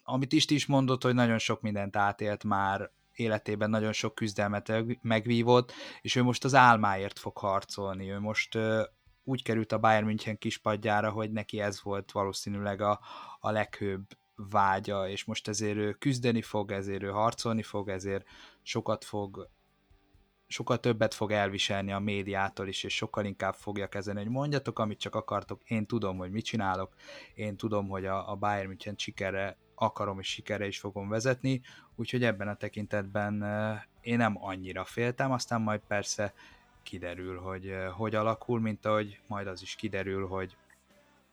amit 0.03 0.33
Isti 0.33 0.55
is 0.55 0.65
mondott, 0.65 1.03
hogy 1.03 1.13
nagyon 1.13 1.37
sok 1.37 1.61
mindent 1.61 1.95
átélt 1.95 2.43
már, 2.43 2.91
életében 3.17 3.69
nagyon 3.69 3.93
sok 3.93 4.15
küzdelmet 4.15 4.73
megvívott, 5.01 5.71
és 6.01 6.15
ő 6.15 6.23
most 6.23 6.43
az 6.43 6.55
álmáért 6.55 7.19
fog 7.19 7.37
harcolni. 7.37 8.11
Ő 8.11 8.19
most 8.19 8.57
úgy 9.23 9.43
került 9.43 9.71
a 9.71 9.79
Bayern 9.79 10.05
München 10.05 10.37
kispadjára, 10.37 11.09
hogy 11.09 11.31
neki 11.31 11.59
ez 11.59 11.83
volt 11.83 12.11
valószínűleg 12.11 12.81
a, 12.81 12.99
a 13.39 13.51
leghőbb 13.51 14.05
vágya, 14.35 15.09
és 15.09 15.23
most 15.23 15.47
ezért 15.47 15.77
ő 15.77 15.93
küzdeni 15.93 16.41
fog, 16.41 16.71
ezért 16.71 17.03
ő 17.03 17.09
harcolni 17.09 17.63
fog, 17.63 17.89
ezért 17.89 18.25
sokat 18.61 19.03
fog 19.03 19.49
sokkal 20.47 20.79
többet 20.79 21.13
fog 21.13 21.31
elviselni 21.31 21.91
a 21.91 21.99
médiától 21.99 22.67
is, 22.67 22.83
és 22.83 22.95
sokkal 22.95 23.25
inkább 23.25 23.53
fogja 23.53 23.87
kezdeni, 23.87 24.19
hogy 24.19 24.31
mondjatok, 24.31 24.79
amit 24.79 24.99
csak 24.99 25.15
akartok, 25.15 25.61
én 25.69 25.85
tudom, 25.85 26.17
hogy 26.17 26.31
mit 26.31 26.45
csinálok, 26.45 26.95
én 27.33 27.57
tudom, 27.57 27.87
hogy 27.87 28.05
a, 28.05 28.31
a 28.31 28.35
Bayern 28.35 28.67
München 28.67 28.95
sikerre 28.97 29.57
akarom 29.79 30.19
és 30.19 30.27
sikerre 30.27 30.67
is 30.67 30.79
fogom 30.79 31.09
vezetni, 31.09 31.61
úgyhogy 31.95 32.23
ebben 32.23 32.47
a 32.47 32.55
tekintetben 32.55 33.33
én 34.01 34.17
nem 34.17 34.43
annyira 34.43 34.83
féltem, 34.83 35.31
aztán 35.31 35.61
majd 35.61 35.81
persze 35.87 36.33
kiderül, 36.83 37.39
hogy 37.39 37.75
hogy 37.91 38.15
alakul, 38.15 38.59
mint 38.59 38.85
ahogy 38.85 39.19
majd 39.27 39.47
az 39.47 39.61
is 39.61 39.75
kiderül, 39.75 40.27
hogy 40.27 40.55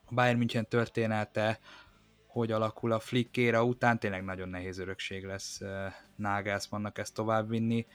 a 0.05 0.15
Bayern 0.15 0.39
München 0.39 0.69
története 0.69 1.59
hogy 2.35 2.53
alakul 2.53 2.93
a 2.93 3.01
flickéra 3.01 3.65
után, 3.65 3.99
tényleg 3.99 4.25
nagyon 4.25 4.49
nehéz 4.49 4.79
örökség 4.79 5.25
lesz 5.25 5.61
Nagelsmannnak 6.17 6.99
ezt 6.99 7.15
továbbvinni, 7.15 7.87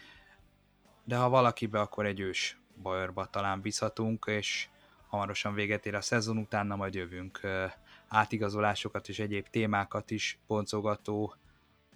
de 1.03 1.15
ha 1.15 1.29
valakibe, 1.29 1.79
akkor 1.79 2.05
egy 2.05 2.19
ős 2.19 2.57
bajorba 2.81 3.25
talán 3.25 3.61
bízhatunk, 3.61 4.25
és 4.27 4.67
hamarosan 5.07 5.53
véget 5.53 5.85
ér 5.85 5.95
a 5.95 6.01
szezon, 6.01 6.37
utána 6.37 6.75
majd 6.75 6.93
jövünk 6.93 7.39
átigazolásokat 8.09 9.07
és 9.07 9.19
egyéb 9.19 9.47
témákat 9.47 10.11
is 10.11 10.39
boncogató 10.47 11.35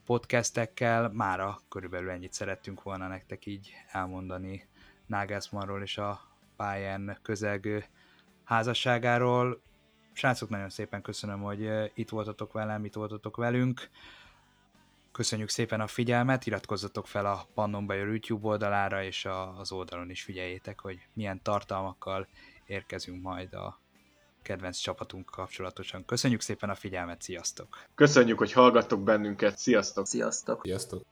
podcastekkel. 0.05 1.09
Mára 1.09 1.59
körülbelül 1.70 2.09
ennyit 2.09 2.34
szerettünk 2.34 2.84
volna 2.84 3.07
nektek 3.07 3.45
így 3.45 3.74
elmondani 3.91 4.68
Nagelsmannról 5.05 5.82
és 5.82 5.97
a 5.97 6.22
Bayern 6.57 7.18
közelgő 7.22 7.86
házasságáról. 8.43 9.61
Srácok, 10.14 10.49
nagyon 10.49 10.70
szépen 10.70 11.01
köszönöm, 11.01 11.41
hogy 11.41 11.70
itt 11.93 12.09
voltatok 12.09 12.53
velem, 12.53 12.86
itt 12.86 12.93
voltatok 12.93 13.38
velünk. 13.38 13.89
Köszönjük 15.11 15.49
szépen 15.49 15.82
a 15.82 15.88
figyelmet, 15.88 16.45
iratkozzatok 16.45 17.07
fel 17.07 17.26
a 17.26 17.47
Pannon 17.53 17.86
Bajor 17.86 18.07
YouTube 18.07 18.47
oldalára, 18.47 19.03
és 19.03 19.28
az 19.57 19.72
oldalon 19.72 20.09
is 20.09 20.24
figyeljétek, 20.24 20.80
hogy 20.80 21.07
milyen 21.14 21.41
tartalmakkal 21.41 22.28
érkezünk 22.66 23.22
majd 23.22 23.53
a 23.53 23.82
kedvenc 24.44 24.78
csapatunk 24.78 25.26
kapcsolatosan. 25.26 26.06
Köszönjük 26.06 26.41
szépen 26.41 26.70
a 26.70 26.76
figyelmet, 26.76 27.22
sziasztok! 27.22 27.84
Köszönjük, 27.96 28.38
hogy 28.38 28.52
hallgattok 28.52 29.04
bennünket, 29.04 29.58
sziasztok! 29.58 30.08
Sziasztok! 30.08 30.62
Sziasztok! 30.64 31.04